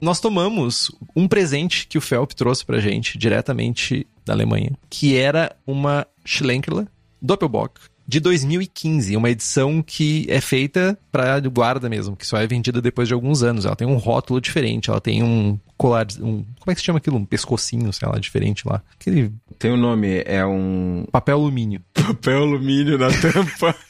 Nós 0.00 0.20
tomamos 0.20 0.92
um 1.16 1.26
presente 1.26 1.88
que 1.88 1.98
o 1.98 2.00
Felp 2.00 2.30
trouxe 2.30 2.64
pra 2.64 2.78
gente 2.78 3.18
diretamente 3.18 4.06
da 4.24 4.32
Alemanha, 4.32 4.70
que 4.88 5.16
era 5.16 5.56
uma 5.66 6.06
Schlenkerla 6.24 6.86
Doppelbock 7.20 7.80
de 8.06 8.20
2015, 8.20 9.16
uma 9.16 9.30
edição 9.30 9.82
que 9.82 10.26
é 10.28 10.40
feita 10.40 10.98
para 11.10 11.40
guarda 11.40 11.88
mesmo, 11.88 12.16
que 12.16 12.26
só 12.26 12.38
é 12.38 12.46
vendida 12.46 12.80
depois 12.80 13.08
de 13.08 13.14
alguns 13.14 13.42
anos. 13.42 13.64
Ela 13.64 13.74
tem 13.74 13.86
um 13.86 13.96
rótulo 13.96 14.40
diferente, 14.40 14.90
ela 14.90 15.00
tem 15.00 15.22
um 15.22 15.58
colar, 15.76 16.06
um, 16.20 16.44
como 16.58 16.68
é 16.68 16.74
que 16.74 16.80
se 16.80 16.86
chama 16.86 16.98
aquilo? 16.98 17.16
Um 17.16 17.24
pescocinho, 17.24 17.92
sei 17.92 18.08
lá, 18.08 18.18
diferente 18.18 18.66
lá. 18.66 18.82
Aquele 18.98 19.32
Tem 19.58 19.72
um 19.72 19.76
nome, 19.76 20.22
é 20.24 20.44
um 20.46 21.04
papel 21.10 21.36
alumínio. 21.36 21.82
papel 21.94 22.42
alumínio 22.42 22.98
na 22.98 23.08
tampa. 23.08 23.74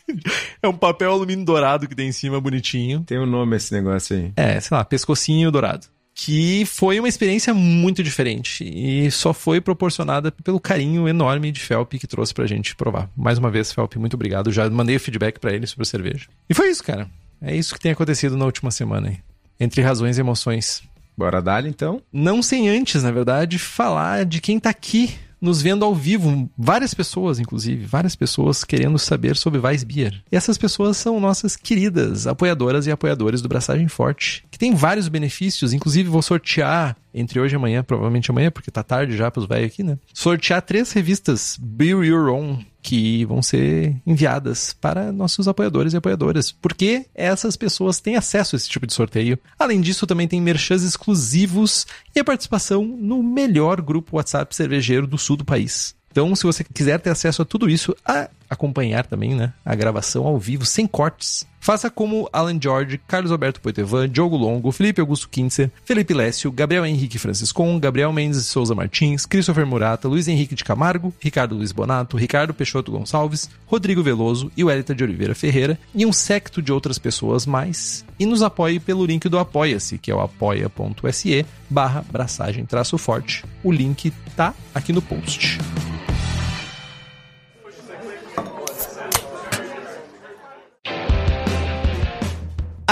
É 0.63 0.69
um 0.69 0.77
papel 0.77 1.11
alumínio 1.11 1.45
dourado 1.45 1.89
que 1.89 1.95
tem 1.95 2.09
em 2.09 2.13
cima 2.13 2.41
bonitinho. 2.41 3.01
Tem 3.01 3.19
um 3.19 3.27
nome 3.27 3.57
esse 3.57 3.75
negócio 3.75 4.17
aí. 4.17 4.33
É, 4.37 4.61
sei 4.61 4.77
lá, 4.77 4.85
pescocinho 4.85 5.51
dourado. 5.51 5.89
Que 6.19 6.65
foi 6.65 6.99
uma 6.99 7.09
experiência 7.09 7.53
muito 7.53 8.03
diferente 8.03 8.65
e 8.65 9.11
só 9.11 9.35
foi 9.35 9.61
proporcionada 9.61 10.33
pelo 10.33 10.59
carinho 10.59 11.07
enorme 11.07 11.53
de 11.53 11.61
Felp 11.61 11.93
que 11.93 12.07
trouxe 12.07 12.33
pra 12.33 12.47
gente 12.47 12.75
provar. 12.75 13.11
Mais 13.15 13.37
uma 13.37 13.51
vez, 13.51 13.71
Felp, 13.71 13.97
muito 13.97 14.15
obrigado. 14.15 14.51
Já 14.51 14.69
mandei 14.71 14.97
o 14.97 15.01
feedback 15.01 15.39
para 15.39 15.53
ele 15.53 15.67
sobre 15.67 15.83
a 15.83 15.87
cerveja. 15.87 16.27
E 16.49 16.55
foi 16.55 16.71
isso, 16.71 16.83
cara. 16.83 17.07
É 17.41 17.55
isso 17.55 17.75
que 17.75 17.81
tem 17.81 17.93
acontecido 17.93 18.35
na 18.35 18.47
última 18.47 18.71
semana 18.71 19.09
aí. 19.09 19.19
Entre 19.61 19.83
razões 19.83 20.17
e 20.17 20.21
emoções. 20.23 20.83
Bora 21.15 21.43
dar 21.43 21.67
então? 21.67 22.01
Não 22.11 22.43
sem 22.43 22.67
antes, 22.67 23.03
na 23.03 23.11
verdade, 23.11 23.59
falar 23.59 24.25
de 24.25 24.41
quem 24.41 24.59
tá 24.59 24.71
aqui 24.71 25.15
nos 25.41 25.61
vendo 25.61 25.85
ao 25.85 25.95
vivo, 25.95 26.51
várias 26.57 26.95
pessoas, 26.95 27.39
inclusive, 27.39 27.85
várias 27.85 28.17
pessoas 28.17 28.65
querendo 28.65 28.99
saber 28.99 29.37
sobre 29.37 29.61
Weissbier. 29.61 30.23
E 30.31 30.37
essas 30.37 30.59
pessoas 30.59 30.97
são 30.97 31.21
nossas 31.21 31.57
queridas 31.57 32.27
apoiadoras 32.27 32.87
e 32.87 32.91
apoiadores 32.91 33.43
do 33.43 33.49
Braçagem 33.49 33.89
Forte, 33.89 34.45
que 34.51 34.59
tem 34.59 34.75
vários 34.75 35.09
benefícios, 35.09 35.73
inclusive 35.73 36.09
vou 36.09 36.23
sortear 36.23 36.97
entre 37.13 37.41
hoje 37.41 37.55
e 37.55 37.57
amanhã, 37.57 37.83
provavelmente 37.83 38.31
amanhã, 38.31 38.51
porque 38.51 38.71
tá 38.71 38.83
tarde 38.83 39.17
já 39.17 39.31
pros 39.31 39.47
velhos 39.47 39.73
aqui, 39.73 39.83
né? 39.83 39.99
Sortear 40.13 40.61
três 40.61 40.93
revistas 40.93 41.59
Beer 41.61 42.03
Your 42.03 42.29
Own 42.29 42.59
que 42.87 43.25
vão 43.25 43.43
ser 43.43 43.97
enviadas 44.07 44.73
para 44.73 45.11
nossos 45.11 45.49
apoiadores 45.49 45.93
e 45.93 45.97
apoiadoras, 45.97 46.53
porque 46.53 47.07
essas 47.13 47.57
pessoas 47.57 47.99
têm 47.99 48.15
acesso 48.15 48.55
a 48.55 48.57
esse 48.57 48.69
tipo 48.69 48.87
de 48.87 48.95
sorteio. 48.95 49.37
Além 49.59 49.81
disso, 49.81 50.07
também 50.07 50.29
tem 50.29 50.41
merchans 50.41 50.85
exclusivos 50.85 51.85
e 52.15 52.21
a 52.21 52.25
participação 52.25 52.85
no 52.85 53.25
melhor 53.25 53.81
grupo 53.81 54.17
WhatsApp 54.17 54.55
cervejeiro 54.55 55.05
do 55.05 55.19
sul 55.19 55.37
do 55.37 55.45
país. 55.45 55.97
Então, 56.13 56.35
se 56.37 56.45
você 56.45 56.63
quiser 56.63 57.01
ter 57.01 57.11
acesso 57.11 57.43
a 57.43 57.45
tudo 57.45 57.69
isso, 57.69 57.95
a 58.05 58.31
acompanhar 58.49 59.05
também, 59.05 59.35
né, 59.35 59.53
a 59.65 59.75
gravação 59.75 60.25
ao 60.25 60.39
vivo, 60.39 60.65
sem 60.65 60.87
cortes, 60.87 61.45
faça 61.67 61.91
como 61.91 62.29
Alan 62.33 62.57
George, 62.63 63.01
Carlos 63.09 63.33
Alberto 63.33 63.61
Poitevin, 63.61 64.09
Diogo 64.09 64.37
Longo, 64.37 64.71
Felipe 64.71 65.01
Augusto 65.01 65.29
Kintzer, 65.29 65.69
Felipe 65.85 66.15
Lécio, 66.15 66.53
Gabriel 66.53 66.87
Henrique 66.87 67.19
Franciscon, 67.19 67.81
Gabriel 67.81 68.13
Mendes 68.13 68.39
de 68.39 68.45
Souza 68.45 68.73
Martins, 68.73 69.27
Christopher 69.27 69.67
Murata, 69.67 70.07
Luiz 70.07 70.29
Henrique 70.29 70.55
de 70.55 70.63
Camargo, 70.63 71.13
Ricardo 71.19 71.57
Luiz 71.57 71.73
Bonato, 71.73 72.17
Ricardo 72.17 72.55
Peixoto 72.55 72.93
Gonçalves, 72.93 73.51
Rodrigo 73.67 74.01
Veloso 74.01 74.49
e 74.57 74.63
Wellington 74.63 74.95
de 74.95 75.03
Oliveira 75.03 75.35
Ferreira, 75.35 75.77
e 75.93 76.07
um 76.07 76.13
secto 76.13 76.63
de 76.63 76.73
outras 76.73 77.01
pessoas 77.01 77.45
mais, 77.47 78.05
e 78.17 78.25
nos 78.25 78.43
apoie 78.43 78.79
pelo 78.79 79.05
link 79.05 79.29
do 79.29 79.37
Apoia-se, 79.37 79.99
que 79.99 80.13
é 80.13 80.15
o 80.15 80.21
apoia.se 80.21 81.45
barra 81.69 82.05
braçagem 82.09 82.65
traço 82.65 82.97
forte. 82.97 83.45
O 83.65 83.73
link 83.73 84.13
tá 84.37 84.55
aqui 84.73 84.93
no 84.93 85.03
post. 85.03 85.59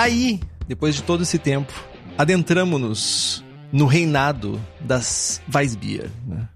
Aí, 0.04 0.38
depois 0.68 0.94
de 0.94 1.02
todo 1.02 1.22
esse 1.22 1.38
tempo, 1.38 1.72
adentramos-nos 2.18 3.42
no 3.72 3.86
reinado 3.86 4.60
das 4.78 5.40
Weissbier. 5.52 6.10
Né? 6.26 6.46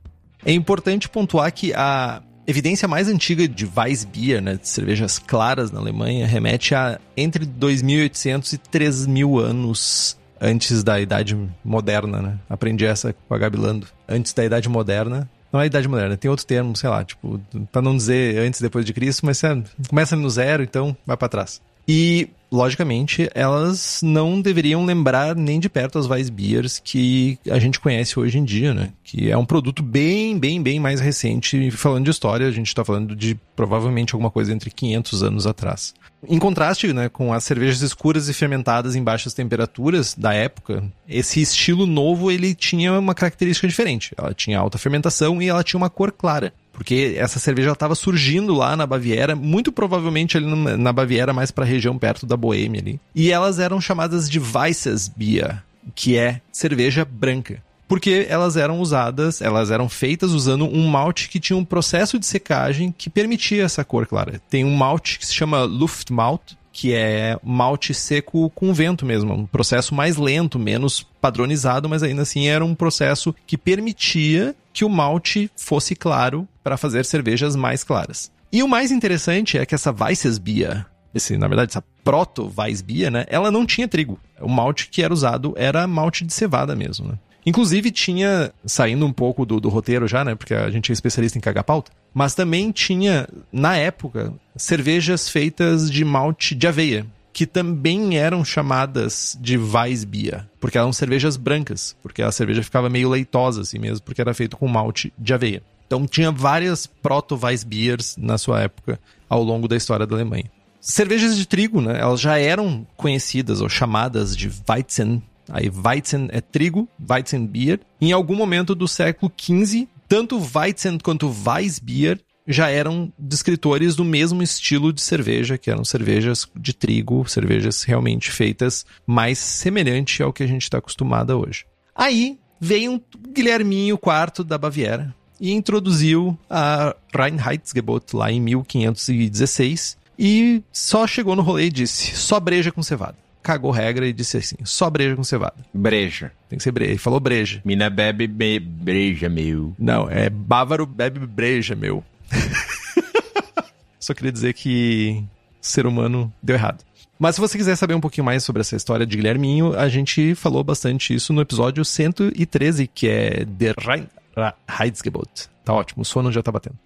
É 0.44 0.52
importante 0.52 1.08
pontuar 1.08 1.50
que 1.50 1.72
a 1.72 2.22
evidência 2.46 2.86
mais 2.86 3.08
antiga 3.08 3.48
de 3.48 3.66
Weissbier, 3.74 4.42
né, 4.42 4.56
de 4.56 4.68
cervejas 4.68 5.18
claras 5.18 5.70
na 5.70 5.80
Alemanha, 5.80 6.26
remete 6.26 6.74
a 6.74 7.00
entre 7.16 7.46
2.800 7.46 8.52
e 8.52 8.58
3.000 8.58 9.42
anos 9.42 10.18
antes 10.38 10.82
da 10.82 11.00
Idade 11.00 11.34
Moderna. 11.64 12.20
Né? 12.20 12.38
Aprendi 12.50 12.84
essa 12.84 13.14
com 13.14 13.34
a 13.34 13.38
Gabilando. 13.38 13.86
Antes 14.06 14.34
da 14.34 14.44
Idade 14.44 14.68
Moderna, 14.68 15.26
não 15.50 15.58
é 15.58 15.64
Idade 15.64 15.88
Moderna, 15.88 16.18
tem 16.18 16.30
outro 16.30 16.44
termo, 16.44 16.76
sei 16.76 16.90
lá, 16.90 17.02
tipo, 17.02 17.40
pra 17.72 17.80
não 17.80 17.96
dizer 17.96 18.40
antes 18.40 18.60
e 18.60 18.62
depois 18.62 18.84
de 18.84 18.92
Cristo, 18.92 19.24
mas 19.24 19.42
é, 19.42 19.56
começa 19.88 20.14
no 20.14 20.28
zero, 20.28 20.62
então 20.62 20.94
vai 21.06 21.16
para 21.16 21.30
trás. 21.30 21.62
E, 21.88 22.28
logicamente, 22.52 23.30
elas 23.35 24.00
não 24.02 24.42
deveriam 24.42 24.85
lembrar 24.85 25.35
nem 25.35 25.59
de 25.59 25.71
perto 25.71 25.99
as 25.99 26.07
Weissbiers 26.07 26.78
que 26.78 27.38
a 27.50 27.59
gente 27.59 27.80
conhece 27.80 28.21
hoje 28.21 28.38
em 28.38 28.45
dia, 28.45 28.75
né? 28.75 28.90
Que 29.02 29.30
é 29.30 29.37
um 29.37 29.47
produto 29.47 29.83
bem, 29.83 30.38
bem, 30.38 30.62
bem 30.62 30.78
mais 30.78 31.00
recente. 31.00 31.71
Falando 31.71 32.04
de 32.04 32.11
história, 32.11 32.47
a 32.47 32.50
gente 32.50 32.66
está 32.66 32.85
falando 32.85 33.16
de 33.16 33.40
provavelmente 33.57 34.14
alguma 34.14 34.30
coisa 34.30 34.52
entre 34.52 34.71
500 34.71 35.23
anos 35.23 35.47
atrás. 35.47 35.95
Em 36.28 36.38
contraste 36.38 36.92
né, 36.92 37.09
com 37.09 37.33
as 37.33 37.45
cervejas 37.45 37.80
escuras 37.80 38.28
e 38.28 38.35
fermentadas 38.35 38.97
em 38.97 39.02
baixas 39.02 39.33
temperaturas 39.33 40.14
da 40.14 40.35
época, 40.35 40.85
esse 41.09 41.40
estilo 41.40 41.87
novo 41.87 42.30
ele 42.30 42.54
tinha 42.54 42.99
uma 42.99 43.14
característica 43.14 43.68
diferente. 43.68 44.12
Ela 44.18 44.35
tinha 44.35 44.59
alta 44.59 44.76
fermentação 44.76 45.40
e 45.40 45.49
ela 45.49 45.62
tinha 45.62 45.78
uma 45.78 45.88
cor 45.88 46.12
clara 46.12 46.52
porque 46.78 47.16
essa 47.18 47.40
cerveja 47.40 47.73
estava 47.73 47.97
surgindo 47.97 48.54
lá 48.54 48.76
na 48.76 48.87
Baviera, 48.87 49.35
muito 49.35 49.73
provavelmente 49.73 50.37
ali 50.37 50.47
na 50.47 50.92
Baviera, 50.92 51.32
mais 51.32 51.50
para 51.50 51.64
a 51.64 51.66
região 51.66 51.99
perto 51.99 52.25
da 52.25 52.37
Boêmia 52.37 52.80
ali. 52.80 53.00
E 53.12 53.32
elas 53.32 53.58
eram 53.58 53.80
chamadas 53.80 54.30
de 54.30 54.38
Weissbier, 54.38 55.61
que 55.92 56.16
é 56.16 56.40
cerveja 56.52 57.04
branca. 57.04 57.61
Porque 57.88 58.26
elas 58.28 58.56
eram 58.56 58.78
usadas, 58.78 59.42
elas 59.42 59.73
eram 59.73 59.88
feitas 59.88 60.30
usando 60.30 60.66
um 60.66 60.87
malte 60.87 61.28
que 61.28 61.40
tinha 61.40 61.56
um 61.56 61.64
processo 61.64 62.16
de 62.16 62.26
secagem 62.26 62.94
que 62.97 63.11
permitia 63.11 63.64
essa 63.64 63.82
cor 63.82 64.06
clara. 64.06 64.40
Tem 64.49 64.64
um 64.64 64.76
malte 64.76 65.18
que 65.18 65.26
se 65.26 65.35
chama 65.35 65.64
Luftmalt, 65.64 66.52
que 66.73 66.94
é 66.94 67.37
malte 67.42 67.92
seco 67.92 68.50
com 68.50 68.73
vento 68.73 69.04
mesmo, 69.04 69.35
um 69.35 69.47
processo 69.47 69.97
mais 69.97 70.16
lento, 70.16 70.61
menos 70.61 71.04
padronizado, 71.20 71.88
mas 71.88 72.04
ainda 72.04 72.23
assim 72.23 72.47
era 72.47 72.64
um 72.64 72.73
processo 72.73 73.35
que 73.49 73.58
permitia 73.58 74.54
que 74.78 74.85
o 74.85 74.88
malte 74.88 75.50
fosse 75.56 75.97
claro 75.97 76.47
para 76.62 76.76
fazer 76.76 77.04
cervejas 77.04 77.56
mais 77.56 77.82
claras. 77.82 78.30
E 78.52 78.62
o 78.62 78.68
mais 78.68 78.92
interessante 78.92 79.58
é 79.58 79.66
que 79.66 79.75
essa 79.75 79.90
Weissbier, 79.90 80.87
esse, 81.12 81.37
na 81.37 81.49
verdade, 81.49 81.73
essa 81.73 81.82
proto 82.04 82.49
Weissbier, 82.56 83.11
né, 83.11 83.26
ela 83.28 83.50
não 83.50 83.66
tinha 83.66 83.88
trigo. 83.88 84.20
O 84.40 84.49
malte 84.49 84.88
que 84.88 85.02
era 85.02 85.12
usado 85.12 85.52
era 85.56 85.85
malte 85.88 86.25
de 86.25 86.32
cevada 86.32 86.76
mesmo, 86.76 87.08
né? 87.08 87.14
Inclusive 87.44 87.90
tinha, 87.90 88.52
saindo 88.64 89.04
um 89.04 89.12
pouco 89.12 89.44
do, 89.44 89.58
do, 89.58 89.68
roteiro 89.68 90.06
já, 90.06 90.25
né? 90.25 90.37
Porque 90.37 90.54
a 90.54 90.70
gente 90.70 90.92
é 90.92 90.94
especialista 90.94 91.37
em 91.37 91.40
cagar 91.40 91.64
pauta. 91.64 91.90
Mas 92.14 92.37
também 92.37 92.70
tinha, 92.70 93.28
na 93.50 93.76
época, 93.76 94.32
cervejas 94.54 95.28
feitas 95.28 95.90
de 95.90 96.04
malte 96.04 96.54
de 96.54 96.68
aveia. 96.68 97.04
Que 97.38 97.47
também 97.47 98.18
eram 98.18 98.45
chamadas 98.45 99.38
de 99.40 99.57
Weissbier. 99.57 100.45
Porque 100.59 100.76
eram 100.76 100.92
cervejas 100.92 101.37
brancas. 101.37 101.95
Porque 102.02 102.21
a 102.21 102.33
cerveja 102.33 102.64
ficava 102.64 102.90
meio 102.90 103.09
leitosa 103.09 103.61
assim 103.61 103.78
mesmo. 103.78 104.04
Porque 104.04 104.21
era 104.21 104.35
feito 104.35 104.57
com 104.57 104.66
malte 104.66 105.12
de 105.16 105.33
aveia. 105.33 105.62
Então 105.87 106.04
tinha 106.04 106.33
várias 106.33 106.85
proto-Weissbiers 106.85 108.16
na 108.16 108.38
sua 108.38 108.62
época, 108.62 108.99
ao 109.28 109.40
longo 109.40 109.68
da 109.68 109.76
história 109.76 110.04
da 110.04 110.16
Alemanha. 110.16 110.50
Cervejas 110.80 111.37
de 111.37 111.47
trigo, 111.47 111.80
né? 111.80 112.00
Elas 112.00 112.21
já 112.21 112.37
eram 112.40 112.85
conhecidas 112.97 113.61
ou 113.61 113.68
chamadas 113.68 114.37
de 114.37 114.50
Weizen 114.68 115.23
Aí 115.49 115.71
Weizen 115.71 116.28
é 116.33 116.40
trigo, 116.40 116.88
Weizenbier. 117.09 117.78
Em 118.00 118.11
algum 118.11 118.35
momento 118.35 118.75
do 118.75 118.88
século 118.88 119.33
XV, 119.40 119.87
tanto 120.09 120.37
Weizen 120.38 120.99
quanto 120.99 121.33
Weissbier 121.47 122.18
já 122.48 122.70
eram 122.70 123.12
descritores 123.18 123.94
do 123.94 124.04
mesmo 124.04 124.42
estilo 124.42 124.90
de 124.92 125.02
cerveja, 125.02 125.58
que 125.58 125.70
eram 125.70 125.84
cervejas 125.84 126.48
de 126.56 126.72
trigo, 126.72 127.28
cervejas 127.28 127.84
realmente 127.84 128.30
feitas 128.30 128.86
mais 129.06 129.38
semelhante 129.38 130.22
ao 130.22 130.32
que 130.32 130.42
a 130.42 130.46
gente 130.46 130.62
está 130.62 130.78
acostumado 130.78 131.38
hoje. 131.38 131.66
Aí 131.94 132.38
veio 132.58 132.92
um 132.92 133.00
Guilherminho 133.32 133.96
IV 134.02 134.44
da 134.44 134.56
Baviera 134.56 135.14
e 135.38 135.52
introduziu 135.52 136.36
a 136.48 136.96
Reinheitsgebot 137.14 138.16
lá 138.16 138.32
em 138.32 138.40
1516 138.40 139.98
e 140.18 140.62
só 140.72 141.06
chegou 141.06 141.36
no 141.36 141.42
rolê 141.42 141.66
e 141.66 141.70
disse: 141.70 142.16
só 142.16 142.40
breja 142.40 142.72
com 142.72 142.82
cevada 142.82 143.16
cagou 143.40 143.70
regra 143.70 144.06
e 144.06 144.12
disse 144.12 144.36
assim: 144.36 144.56
só 144.64 144.90
breja 144.90 145.16
com 145.16 145.24
cevada. 145.24 145.56
Breja. 145.72 146.32
Tem 146.50 146.58
que 146.58 146.62
ser 146.62 146.70
breja. 146.70 146.90
Ele 146.90 146.98
falou 146.98 147.18
breja. 147.18 147.62
Mina 147.64 147.88
bebe 147.88 148.26
be 148.26 148.58
breja, 148.58 149.28
meu. 149.30 149.74
Não, 149.78 150.10
é 150.10 150.28
bávaro 150.28 150.84
bebe 150.84 151.20
breja, 151.26 151.74
meu. 151.74 152.04
Só 153.99 154.14
queria 154.14 154.32
dizer 154.32 154.54
que 154.54 155.23
ser 155.61 155.87
humano 155.87 156.32
deu 156.42 156.56
errado. 156.56 156.85
Mas 157.18 157.35
se 157.35 157.40
você 157.40 157.58
quiser 157.58 157.75
saber 157.76 157.94
um 157.94 158.00
pouquinho 158.00 158.25
mais 158.25 158.44
sobre 158.44 158.61
essa 158.61 158.76
história 158.76 159.04
de 159.04 159.16
Guilherminho, 159.16 159.76
a 159.76 159.88
gente 159.88 160.35
falou 160.37 160.62
bastante 160.62 161.12
isso 161.12 161.32
no 161.32 161.40
episódio 161.40 161.85
113, 161.85 162.87
que 162.87 163.08
é 163.08 163.44
Der 163.44 163.75
Reinheitsgebot. 163.76 165.49
Tá 165.64 165.75
ótimo, 165.75 166.02
o 166.02 166.04
sono 166.04 166.30
já 166.30 166.42
tá 166.42 166.52
batendo. 166.52 166.76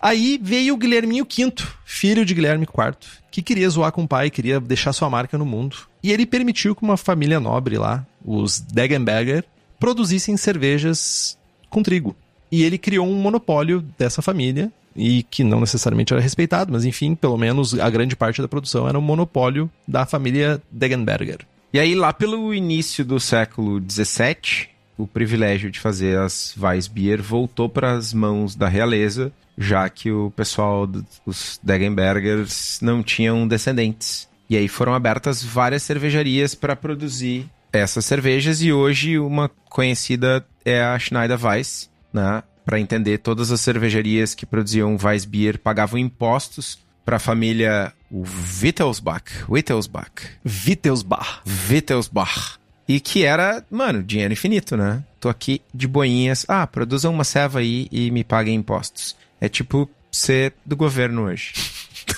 Aí 0.00 0.38
veio 0.42 0.74
o 0.74 0.76
Guilherminho 0.76 1.24
V, 1.24 1.54
filho 1.84 2.24
de 2.24 2.34
Guilherme 2.34 2.64
IV, 2.64 2.96
que 3.30 3.40
queria 3.42 3.70
zoar 3.70 3.92
com 3.92 4.04
o 4.04 4.08
pai, 4.08 4.28
queria 4.28 4.60
deixar 4.60 4.92
sua 4.92 5.08
marca 5.08 5.38
no 5.38 5.46
mundo. 5.46 5.76
E 6.02 6.12
ele 6.12 6.26
permitiu 6.26 6.74
que 6.74 6.82
uma 6.82 6.96
família 6.96 7.40
nobre 7.40 7.78
lá, 7.78 8.04
os 8.24 8.60
Degenberger, 8.60 9.44
produzissem 9.78 10.36
cervejas 10.36 11.38
com 11.70 11.82
trigo. 11.82 12.14
E 12.50 12.62
ele 12.62 12.76
criou 12.76 13.06
um 13.06 13.14
monopólio 13.14 13.80
dessa 13.98 14.20
família, 14.20 14.70
e 14.96 15.22
que 15.24 15.44
não 15.44 15.60
necessariamente 15.60 16.12
era 16.12 16.22
respeitado, 16.22 16.72
mas 16.72 16.84
enfim, 16.84 17.14
pelo 17.14 17.36
menos 17.36 17.78
a 17.78 17.88
grande 17.90 18.16
parte 18.16 18.40
da 18.40 18.48
produção 18.48 18.88
era 18.88 18.98
um 18.98 19.02
monopólio 19.02 19.70
da 19.86 20.06
família 20.06 20.60
Degenberger. 20.70 21.40
E 21.72 21.78
aí, 21.78 21.94
lá 21.94 22.12
pelo 22.12 22.54
início 22.54 23.04
do 23.04 23.20
século 23.20 23.82
XVII, 23.86 24.68
o 24.96 25.06
privilégio 25.06 25.70
de 25.70 25.78
fazer 25.78 26.18
as 26.18 26.54
Weissbier 26.58 27.22
voltou 27.22 27.68
para 27.68 27.92
as 27.92 28.14
mãos 28.14 28.54
da 28.54 28.68
realeza, 28.68 29.32
já 29.58 29.88
que 29.88 30.10
o 30.10 30.30
pessoal 30.30 30.86
dos 30.86 31.60
Degenbergers 31.62 32.78
não 32.80 33.02
tinham 33.02 33.46
descendentes. 33.46 34.28
E 34.48 34.56
aí 34.56 34.68
foram 34.68 34.94
abertas 34.94 35.42
várias 35.42 35.82
cervejarias 35.82 36.54
para 36.54 36.76
produzir 36.76 37.46
essas 37.72 38.04
cervejas 38.04 38.62
e 38.62 38.72
hoje 38.72 39.18
uma 39.18 39.50
conhecida 39.68 40.46
é 40.64 40.82
a 40.82 40.98
Schneider 40.98 41.44
Weiss, 41.44 41.90
né? 42.12 42.42
Para 42.66 42.80
entender, 42.80 43.18
todas 43.18 43.52
as 43.52 43.60
cervejarias 43.60 44.34
que 44.34 44.44
produziam 44.44 44.98
Weissbier 45.00 45.56
pagavam 45.56 46.00
impostos 46.00 46.80
para 47.04 47.16
a 47.16 47.20
família 47.20 47.92
Wittelsbach, 48.10 49.22
Wittelsbach, 49.48 50.10
Wittelsbach, 50.44 51.42
Wittelsbach, 51.70 52.58
e 52.88 52.98
que 52.98 53.24
era, 53.24 53.64
mano, 53.70 54.02
dinheiro 54.02 54.32
infinito, 54.32 54.76
né? 54.76 55.04
Tô 55.20 55.28
aqui 55.28 55.62
de 55.72 55.86
boinhas, 55.86 56.44
ah, 56.48 56.66
produzam 56.66 57.14
uma 57.14 57.22
ceva 57.22 57.60
aí 57.60 57.86
e 57.92 58.10
me 58.10 58.24
paguem 58.24 58.56
impostos. 58.56 59.16
É 59.40 59.48
tipo 59.48 59.88
ser 60.10 60.52
do 60.64 60.74
governo 60.74 61.26
hoje, 61.26 61.52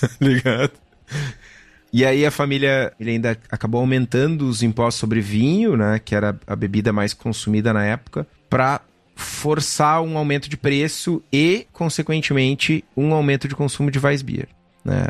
tá 0.01 0.09
ligado? 0.19 0.73
E 1.93 2.07
aí 2.07 2.25
a 2.25 2.31
família 2.31 2.91
ele 2.99 3.11
ainda 3.11 3.37
acabou 3.51 3.83
aumentando 3.83 4.49
os 4.49 4.63
impostos 4.63 5.01
sobre 5.01 5.21
vinho, 5.21 5.77
né, 5.77 5.99
que 6.03 6.15
era 6.15 6.39
a 6.47 6.57
bebida 6.57 6.91
mais 6.91 7.13
consumida 7.13 7.71
na 7.73 7.85
época, 7.85 8.27
para 8.49 8.81
forçar 9.19 10.01
um 10.01 10.17
aumento 10.17 10.49
de 10.49 10.57
preço 10.57 11.21
e, 11.33 11.67
consequentemente, 11.73 12.85
um 12.97 13.13
aumento 13.13 13.49
de 13.49 13.55
consumo 13.57 13.91
de 13.91 13.99
Weissbier. 13.99 14.49
Né? 14.85 15.05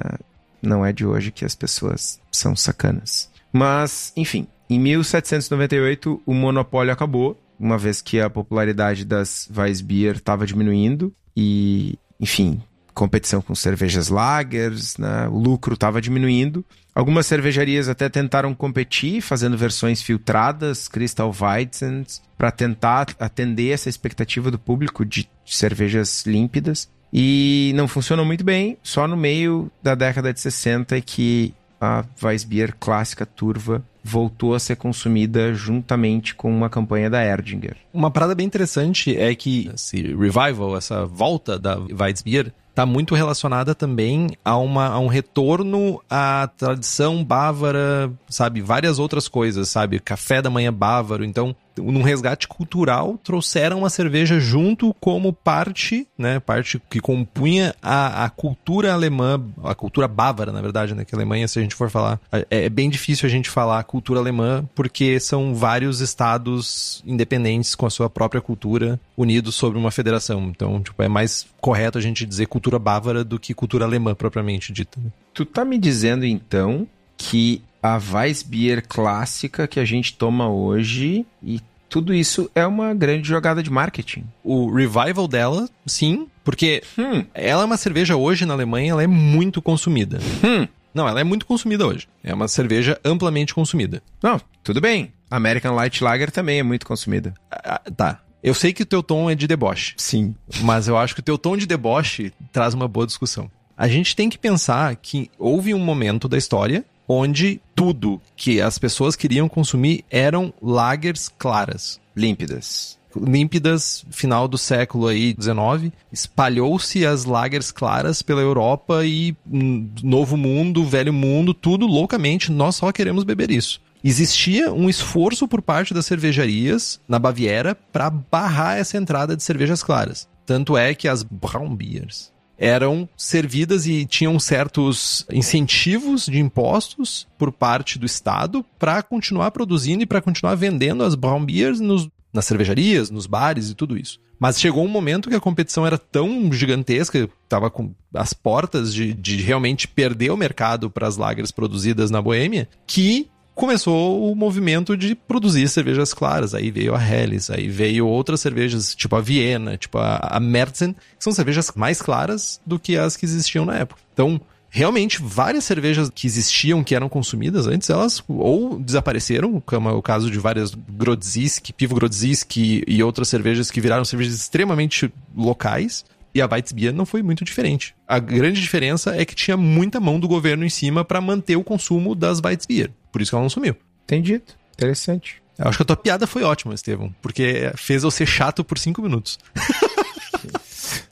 Não 0.63 0.85
é 0.85 0.93
de 0.93 1.05
hoje 1.05 1.31
que 1.31 1.45
as 1.45 1.55
pessoas 1.55 2.19
são 2.33 2.57
sacanas. 2.57 3.31
Mas, 3.53 4.13
enfim, 4.17 4.47
em 4.69 4.81
1798 4.81 6.23
o 6.25 6.35
monopólio 6.35 6.93
acabou, 6.93 7.39
uma 7.61 7.77
vez 7.77 8.01
que 8.01 8.19
a 8.19 8.31
popularidade 8.31 9.05
das 9.05 9.49
Weissbier 9.55 10.17
estava 10.17 10.47
diminuindo 10.47 11.13
e, 11.37 11.99
enfim, 12.19 12.63
competição 12.99 13.41
com 13.41 13.55
cervejas 13.55 14.09
lagers, 14.09 14.99
né? 14.99 15.29
o 15.29 15.39
lucro 15.39 15.75
estava 15.75 16.01
diminuindo. 16.01 16.65
Algumas 16.93 17.27
cervejarias 17.27 17.89
até 17.89 18.09
tentaram 18.09 18.53
competir, 18.53 19.23
fazendo 19.23 19.57
versões 19.57 20.03
filtradas, 20.03 20.89
Crystal 20.89 21.33
Weizen, 21.33 22.05
para 22.37 22.51
tentar 22.51 23.15
atender 23.21 23.71
essa 23.71 23.89
expectativa 23.89 24.51
do 24.51 24.59
público 24.59 25.05
de 25.05 25.31
cervejas 25.47 26.27
límpidas. 26.27 26.91
E 27.13 27.73
não 27.77 27.87
funcionou 27.87 28.27
muito 28.27 28.43
bem, 28.43 28.77
só 28.83 29.07
no 29.07 29.17
meio 29.17 29.71
da 29.81 29.95
década 29.95 30.33
de 30.33 30.41
60 30.41 30.97
é 30.97 31.01
que 31.01 31.55
a 31.81 32.05
Weissbier 32.21 32.75
clássica 32.79 33.25
turva 33.25 33.83
voltou 34.03 34.55
a 34.55 34.59
ser 34.59 34.77
consumida 34.77 35.55
juntamente 35.55 36.35
com 36.35 36.51
uma 36.51 36.69
campanha 36.69 37.09
da 37.09 37.25
Erdinger. 37.25 37.77
Uma 37.93 38.11
parada 38.11 38.35
bem 38.35 38.47
interessante 38.47 39.17
é 39.17 39.35
que 39.35 39.71
esse 39.73 40.03
revival, 40.03 40.77
essa 40.77 41.07
volta 41.07 41.59
da 41.59 41.79
Weissbier, 41.79 42.53
está 42.79 42.87
muito 42.87 43.17
relacionada 43.17 43.75
também 43.75 44.29
a, 44.45 44.57
uma, 44.57 44.87
a 44.87 45.01
um 45.01 45.09
retorno 45.09 46.01
à 46.09 46.49
tradição 46.57 47.25
bávara, 47.25 48.09
sabe? 48.29 48.61
Várias 48.61 49.01
outras 49.01 49.27
coisas, 49.27 49.69
sabe? 49.69 49.99
Café 49.99 50.41
da 50.41 50.49
manhã 50.49 50.73
bávaro. 50.73 51.25
Então, 51.25 51.57
num 51.79 52.03
resgate 52.03 52.47
cultural, 52.47 53.19
trouxeram 53.23 53.85
a 53.85 53.91
cerveja 53.91 54.39
junto 54.39 54.95
como 55.01 55.33
parte, 55.33 56.07
né? 56.17 56.41
Parte 56.41 56.81
que 56.91 57.01
compunha 57.01 57.75
a, 57.83 58.25
a 58.25 58.31
cultura 58.31 58.93
alemã, 58.93 59.43
a 59.65 59.75
cultura 59.75 60.09
bávara, 60.09 60.53
na 60.53 60.61
verdade, 60.61 60.95
né? 60.95 61.05
Que 61.05 61.15
a 61.15 61.19
Alemanha, 61.19 61.49
se 61.49 61.59
a 61.59 61.63
gente 61.63 61.75
for 61.75 61.91
falar, 61.91 62.21
é, 62.33 62.47
é 62.51 62.69
bem 62.69 62.91
difícil 62.91 63.27
a 63.27 63.31
gente 63.31 63.49
falar 63.51 63.83
cultura 63.85 64.21
alemã, 64.21 64.65
porque 64.75 65.19
são 65.21 65.55
vários 65.55 66.01
estados 66.01 67.03
independentes 67.07 67.75
com 67.75 67.87
a 67.87 67.91
sua 67.91 68.09
própria 68.09 68.41
cultura 68.41 69.01
unidos 69.17 69.55
sobre 69.55 69.79
uma 69.79 69.91
federação. 69.91 70.45
Então, 70.49 70.83
tipo, 70.83 71.03
é 71.03 71.09
mais 71.09 71.47
correto 71.61 71.99
a 71.99 72.01
gente 72.01 72.25
dizer 72.25 72.47
cultura 72.47 72.79
bávara 72.79 73.25
do 73.25 73.39
que 73.39 73.55
cultura 73.55 73.85
alemã 73.85 74.15
propriamente 74.15 74.73
dita. 74.73 75.01
Né? 75.01 75.11
Tu 75.35 75.45
tá 75.45 75.65
me 75.65 75.79
dizendo 75.79 76.25
então 76.25 76.87
que 77.17 77.63
a 77.83 77.99
Weissbier 77.99 78.85
clássica 78.87 79.67
que 79.67 79.79
a 79.79 79.85
gente 79.85 80.15
toma 80.15 80.49
hoje 80.49 81.25
e 81.43 81.61
tudo 81.89 82.15
isso 82.15 82.51
é 82.55 82.67
uma 82.67 82.95
grande 82.95 83.29
jogada 83.29 83.63
de 83.63 83.71
marketing. 83.71 84.25
O 84.45 84.71
revival 84.71 85.27
dela, 85.27 85.69
sim, 85.87 86.29
porque 86.45 86.83
hum. 86.99 87.25
ela 87.35 87.63
é 87.63 87.65
uma 87.65 87.77
cerveja 87.77 88.17
hoje 88.17 88.45
na 88.45 88.55
Alemanha, 88.55 88.93
ela 88.93 89.03
é 89.03 89.07
muito 89.07 89.61
consumida. 89.63 90.19
Hum. 90.45 90.67
Não, 90.95 91.07
ela 91.07 91.21
é 91.21 91.25
muito 91.25 91.47
consumida 91.47 91.87
hoje. 91.87 92.09
É 92.25 92.35
uma 92.35 92.49
cerveja 92.49 92.99
amplamente 93.05 93.55
consumida. 93.55 94.03
Não, 94.23 94.41
tudo 94.65 94.81
bem. 94.81 95.13
American 95.31 95.75
Light 95.75 96.03
Lager 96.03 96.31
também 96.31 96.59
é 96.59 96.63
muito 96.63 96.87
consumida. 96.87 97.35
Ah, 97.51 97.81
tá. 97.95 98.21
Eu 98.43 98.55
sei 98.55 98.73
que 98.73 98.83
o 98.83 98.87
teu 98.87 99.03
tom 99.03 99.31
é 99.31 99.35
de 99.35 99.47
deboche. 99.47 99.95
Sim. 99.97 100.35
Mas 100.63 100.89
eu 100.89 100.97
acho 100.97 101.15
que 101.15 101.21
o 101.21 101.25
teu 101.25 101.37
tom 101.37 101.57
de 101.57 101.67
deboche 101.67 102.33
traz 102.53 102.73
uma 102.73 102.89
boa 102.89 103.07
discussão. 103.07 103.51
A 103.77 103.87
gente 103.87 104.17
tem 104.17 104.29
que 104.29 104.39
pensar 104.39 104.97
que 104.97 105.31
houve 105.39 105.73
um 105.75 105.79
momento 105.79 106.29
da 106.29 106.37
história 106.39 106.85
onde 107.09 107.61
tudo 107.75 108.21
que 108.37 108.61
as 108.61 108.79
pessoas 108.79 109.17
queriam 109.17 109.49
consumir 109.49 110.05
eram 110.11 110.53
lagers 110.61 111.31
claras. 111.39 111.99
Límpidas. 112.15 112.99
Límpidas, 113.17 114.05
final 114.11 114.47
do 114.47 114.59
século 114.59 115.07
aí 115.07 115.33
19, 115.33 115.93
espalhou-se 116.13 117.07
as 117.07 117.25
lagers 117.25 117.73
claras 117.73 118.21
pela 118.21 118.43
Europa 118.43 119.05
e 119.05 119.35
hum, 119.51 119.89
Novo 120.03 120.37
Mundo, 120.37 120.85
Velho 120.85 121.13
Mundo, 121.13 121.55
tudo 121.55 121.87
loucamente, 121.87 122.53
nós 122.53 122.77
só 122.77 122.93
queremos 122.93 123.25
beber 123.25 123.51
isso 123.51 123.81
existia 124.03 124.73
um 124.73 124.89
esforço 124.89 125.49
por 125.49 125.61
parte 125.61 125.93
das 125.93 126.07
cervejarias 126.07 127.01
na 127.09 127.19
Baviera 127.19 127.75
para 127.75 128.09
barrar 128.09 128.79
essa 128.79 128.97
entrada 128.97 129.37
de 129.37 129.43
cervejas 129.43 129.83
claras. 129.83 130.29
Tanto 130.47 130.77
é 130.77 130.95
que 130.95 131.09
as 131.09 131.23
Brown 131.23 131.75
Beers 131.75 132.33
eram 132.59 133.09
servidas 133.17 133.87
e 133.87 134.05
tinham 134.05 134.39
certos 134.39 135.25
incentivos 135.33 136.27
de 136.27 136.41
impostos 136.41 137.27
por 137.39 137.53
parte 137.53 137.99
do 137.99 138.05
Estado 138.05 138.65
para 138.79 139.03
continuar 139.03 139.53
produzindo 139.53 140.03
e 140.03 140.07
para 140.07 140.21
continuar 140.21 140.57
vendendo 140.57 141.05
as 141.05 141.15
brown 141.15 141.45
beers 141.45 141.79
nos, 141.79 142.09
nas 142.33 142.45
cervejarias, 142.45 143.11
nos 143.11 143.27
bares 143.27 143.71
e 143.71 143.75
tudo 143.75 143.97
isso. 143.97 144.19
Mas 144.41 144.61
chegou 144.61 144.85
um 144.85 144.89
momento 144.89 145.29
que 145.29 145.35
a 145.35 145.41
competição 145.41 145.87
era 145.87 145.99
tão 145.99 146.53
gigantesca, 146.53 147.29
estava 147.43 147.71
com 147.71 147.93
as 148.15 148.33
portas 148.33 148.95
de, 148.95 149.13
de 149.13 149.37
realmente 149.37 149.89
perder 149.89 150.31
o 150.31 150.37
mercado 150.37 150.89
para 150.91 151.09
as 151.09 151.17
lagers 151.17 151.51
produzidas 151.51 152.11
na 152.11 152.23
Boêmia, 152.23 152.69
que 152.87 153.29
começou 153.59 154.31
o 154.31 154.37
movimento 154.37 154.97
de 154.97 155.17
produzir 155.17 155.69
cervejas 155.69 156.15
claras. 156.15 156.55
Aí 156.55 156.71
veio 156.71 156.95
a 156.95 157.03
Helles, 157.03 157.51
aí 157.51 157.69
veio 157.69 158.07
outras 158.07 158.41
cervejas, 158.41 158.95
tipo 158.95 159.17
a 159.17 159.21
Viena, 159.21 159.77
tipo 159.77 159.99
a, 159.99 160.17
a 160.31 160.39
Merzen, 160.39 160.93
que 160.93 161.25
são 161.25 161.33
cervejas 161.33 161.73
mais 161.75 162.01
claras 162.01 162.61
do 162.65 162.79
que 162.79 162.97
as 162.97 163.17
que 163.17 163.27
existiam 163.27 163.65
na 163.65 163.75
época. 163.75 164.01
Então, 164.15 164.41
realmente, 164.71 165.21
várias 165.21 165.65
cervejas 165.65 166.09
que 166.09 166.25
existiam, 166.25 166.85
que 166.85 166.95
eram 166.95 167.09
consumidas 167.09 167.67
antes, 167.67 167.91
elas 167.91 168.23
ou 168.29 168.79
desapareceram, 168.79 169.61
como 169.67 169.89
é 169.89 169.93
o 169.93 170.03
caso 170.03 170.31
de 170.31 170.39
várias 170.39 170.73
Grodzisk, 170.73 171.73
Pivo 171.73 171.97
Grodzisk 171.97 172.57
e 172.57 173.03
outras 173.03 173.29
cervejas 173.29 173.73
que 173.73 173.81
viraram 173.81 174.05
cervejas 174.05 174.35
extremamente 174.35 175.13
locais, 175.37 176.05
e 176.35 176.41
a 176.41 176.49
Weizbier 176.51 176.93
não 176.93 177.07
foi 177.07 177.23
muito 177.23 177.45
diferente. 177.45 177.95
A 178.07 178.19
grande 178.19 178.61
diferença 178.61 179.17
é 179.17 179.25
que 179.25 179.35
tinha 179.35 179.57
muita 179.57 180.01
mão 180.01 180.21
do 180.21 180.29
governo 180.29 180.65
em 180.65 180.69
cima 180.69 181.05
para 181.05 181.21
manter 181.21 181.57
o 181.57 181.65
consumo 181.65 182.15
das 182.15 182.41
Weizbier. 182.41 182.91
Por 183.11 183.23
isso 183.23 183.31
que 183.31 183.35
ela 183.35 183.43
não 183.43 183.51
sumiu. 183.51 183.75
Entendido. 184.05 184.45
Interessante. 184.75 185.43
Eu 185.59 185.69
acho 185.69 185.79
que 185.79 185.83
a 185.83 185.87
tua 185.87 185.97
piada 185.97 186.27
foi 186.27 186.45
ótima, 186.45 186.75
Estevam, 186.75 187.13
porque 187.21 187.73
fez 187.77 188.05
eu 188.05 188.11
ser 188.11 188.27
chato 188.27 188.63
por 188.63 188.79
cinco 188.79 189.03
minutos. 189.03 189.39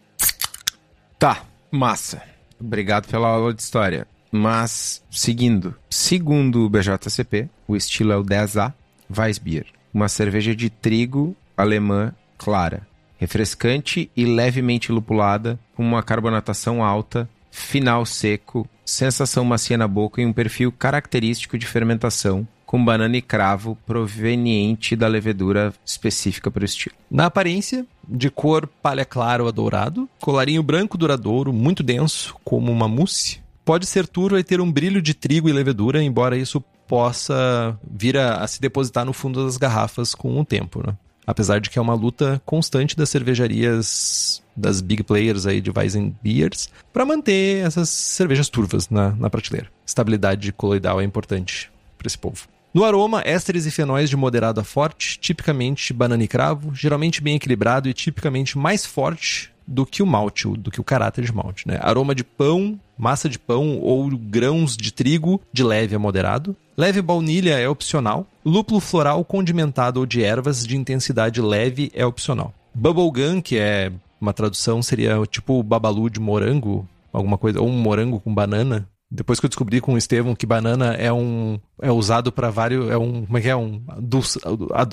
tá, 1.19 1.43
massa. 1.71 2.23
Obrigado 2.61 3.09
pela 3.09 3.29
aula 3.29 3.53
de 3.53 3.61
história. 3.61 4.07
Mas, 4.31 5.03
seguindo, 5.11 5.75
segundo 5.91 6.65
o 6.65 6.69
BJCP, 6.69 7.49
o 7.67 7.77
estilo 7.77 8.13
é 8.13 8.17
o 8.17 8.25
10A 8.25 8.73
Weissbier, 9.17 9.67
uma 9.93 10.09
cerveja 10.09 10.55
de 10.55 10.69
trigo 10.69 11.37
alemã 11.57 12.13
clara, 12.37 12.87
refrescante 13.19 14.11
e 14.17 14.25
levemente 14.25 14.93
lupulada, 14.93 15.59
com 15.75 15.83
uma 15.83 16.03
carbonatação 16.03 16.83
alta, 16.83 17.29
final 17.51 18.05
seco, 18.05 18.69
sensação 18.85 19.45
macia 19.45 19.79
na 19.79 19.89
boca 19.89 20.21
e 20.21 20.27
um 20.27 20.33
perfil 20.33 20.71
característico 20.71 21.57
de 21.59 21.67
fermentação, 21.67 22.47
com 22.67 22.85
banana 22.85 23.17
e 23.17 23.23
cravo 23.23 23.79
proveniente 23.87 24.97
da 24.97 25.07
levedura 25.07 25.73
específica 25.85 26.51
para 26.51 26.63
o 26.63 26.65
estilo. 26.65 26.97
Na 27.11 27.27
aparência, 27.27 27.87
de 28.07 28.29
cor 28.29 28.69
palha 28.83 29.05
claro 29.05 29.47
a 29.47 29.51
dourado, 29.51 30.09
colarinho 30.21 30.63
branco 30.63 30.99
duradouro, 30.99 31.53
muito 31.53 31.83
denso, 31.83 32.37
como 32.45 32.71
uma 32.73 32.89
mousse. 32.89 33.41
Pode 33.65 33.87
ser 33.87 34.07
turva 34.07 34.39
e 34.39 34.45
ter 34.45 34.61
um 34.61 34.71
brilho 34.71 35.01
de 35.01 35.15
trigo 35.15 35.49
e 35.49 35.53
levedura, 35.53 36.03
embora 36.03 36.37
isso 36.37 36.63
possa 36.87 37.77
vir 37.89 38.17
a, 38.17 38.37
a 38.37 38.47
se 38.47 38.61
depositar 38.61 39.05
no 39.05 39.13
fundo 39.13 39.45
das 39.45 39.57
garrafas 39.57 40.15
com 40.15 40.39
o 40.39 40.45
tempo. 40.45 40.87
Né? 40.87 40.95
Apesar 41.27 41.61
de 41.61 41.69
que 41.69 41.79
é 41.79 41.83
uma 41.83 41.95
luta 41.95 42.41
constante 42.47 42.97
das 42.97 43.09
cervejarias, 43.09 44.43
das 44.57 44.81
big 44.81 45.03
players 45.03 45.47
aí 45.47 45.61
de 45.61 45.73
Weizen 45.77 46.17
Beers, 46.23 46.71
para 46.93 47.05
manter 47.05 47.67
essas 47.67 47.89
cervejas 47.89 48.49
turvas 48.49 48.89
na, 48.89 49.11
na 49.11 49.29
prateleira. 49.29 49.69
Estabilidade 49.85 50.53
coloidal 50.53 51.01
é 51.01 51.05
importante 51.05 51.71
para 51.99 52.07
esse 52.07 52.19
povo. 52.19 52.47
No 52.73 52.85
aroma, 52.85 53.23
ésteres 53.25 53.65
e 53.65 53.71
fenóis 53.71 54.11
de 54.11 54.17
moderado 54.17 54.61
a 54.61 54.65
forte, 54.65 55.19
tipicamente 55.19 55.93
banana 55.93 56.23
e 56.23 56.29
cravo, 56.29 56.75
geralmente 56.75 57.23
bem 57.23 57.37
equilibrado 57.37 57.89
e 57.89 57.95
tipicamente 57.95 58.59
mais 58.59 58.85
forte 58.85 59.51
do 59.67 59.85
que 59.85 60.03
o 60.03 60.07
malte, 60.07 60.49
do 60.49 60.71
que 60.71 60.81
o 60.81 60.85
caráter 60.85 61.25
de 61.25 61.35
malte, 61.35 61.67
né? 61.67 61.79
Aroma 61.83 62.15
de 62.15 62.23
pão, 62.23 62.79
massa 62.97 63.29
de 63.29 63.39
pão 63.39 63.79
ou 63.81 64.09
grãos 64.17 64.77
de 64.77 64.93
trigo 64.93 65.41
de 65.53 65.63
leve 65.63 65.95
a 65.95 65.99
moderado. 65.99 66.57
Leve 66.77 67.03
baunilha 67.03 67.59
é 67.59 67.69
opcional. 67.69 68.27
Lúpulo 68.45 68.81
floral 68.81 69.25
condimentado 69.25 70.01
ou 70.01 70.07
de 70.07 70.23
ervas 70.23 70.67
de 70.67 70.77
intensidade 70.77 71.41
leve 71.41 71.91
é 71.95 72.05
opcional. 72.05 72.53
Bubblegum, 72.75 73.41
que 73.41 73.57
é 73.57 73.91
uma 74.21 74.33
tradução, 74.33 74.83
seria 74.83 75.19
tipo 75.27 75.63
babalu 75.63 76.11
de 76.11 76.21
morango, 76.21 76.87
alguma 77.13 77.39
coisa, 77.39 77.61
ou 77.61 77.69
um 77.69 77.79
morango 77.79 78.21
com 78.21 78.35
banana, 78.35 78.87
depois 79.11 79.39
que 79.39 79.47
eu 79.47 79.49
descobri 79.49 79.81
com 79.81 79.95
o 79.95 79.99
Estevam 79.99 80.35
que 80.35 80.47
banana 80.47 80.95
é 80.95 81.13
um 81.13 81.59
é 81.81 81.91
usado 81.91 82.33
para 82.33 82.51
vários 82.51 82.91
é 82.91 82.99
um 82.99 83.25
como 83.25 83.39
é 83.39 83.41
que 83.41 83.49
é 83.49 83.57
um 83.57 83.83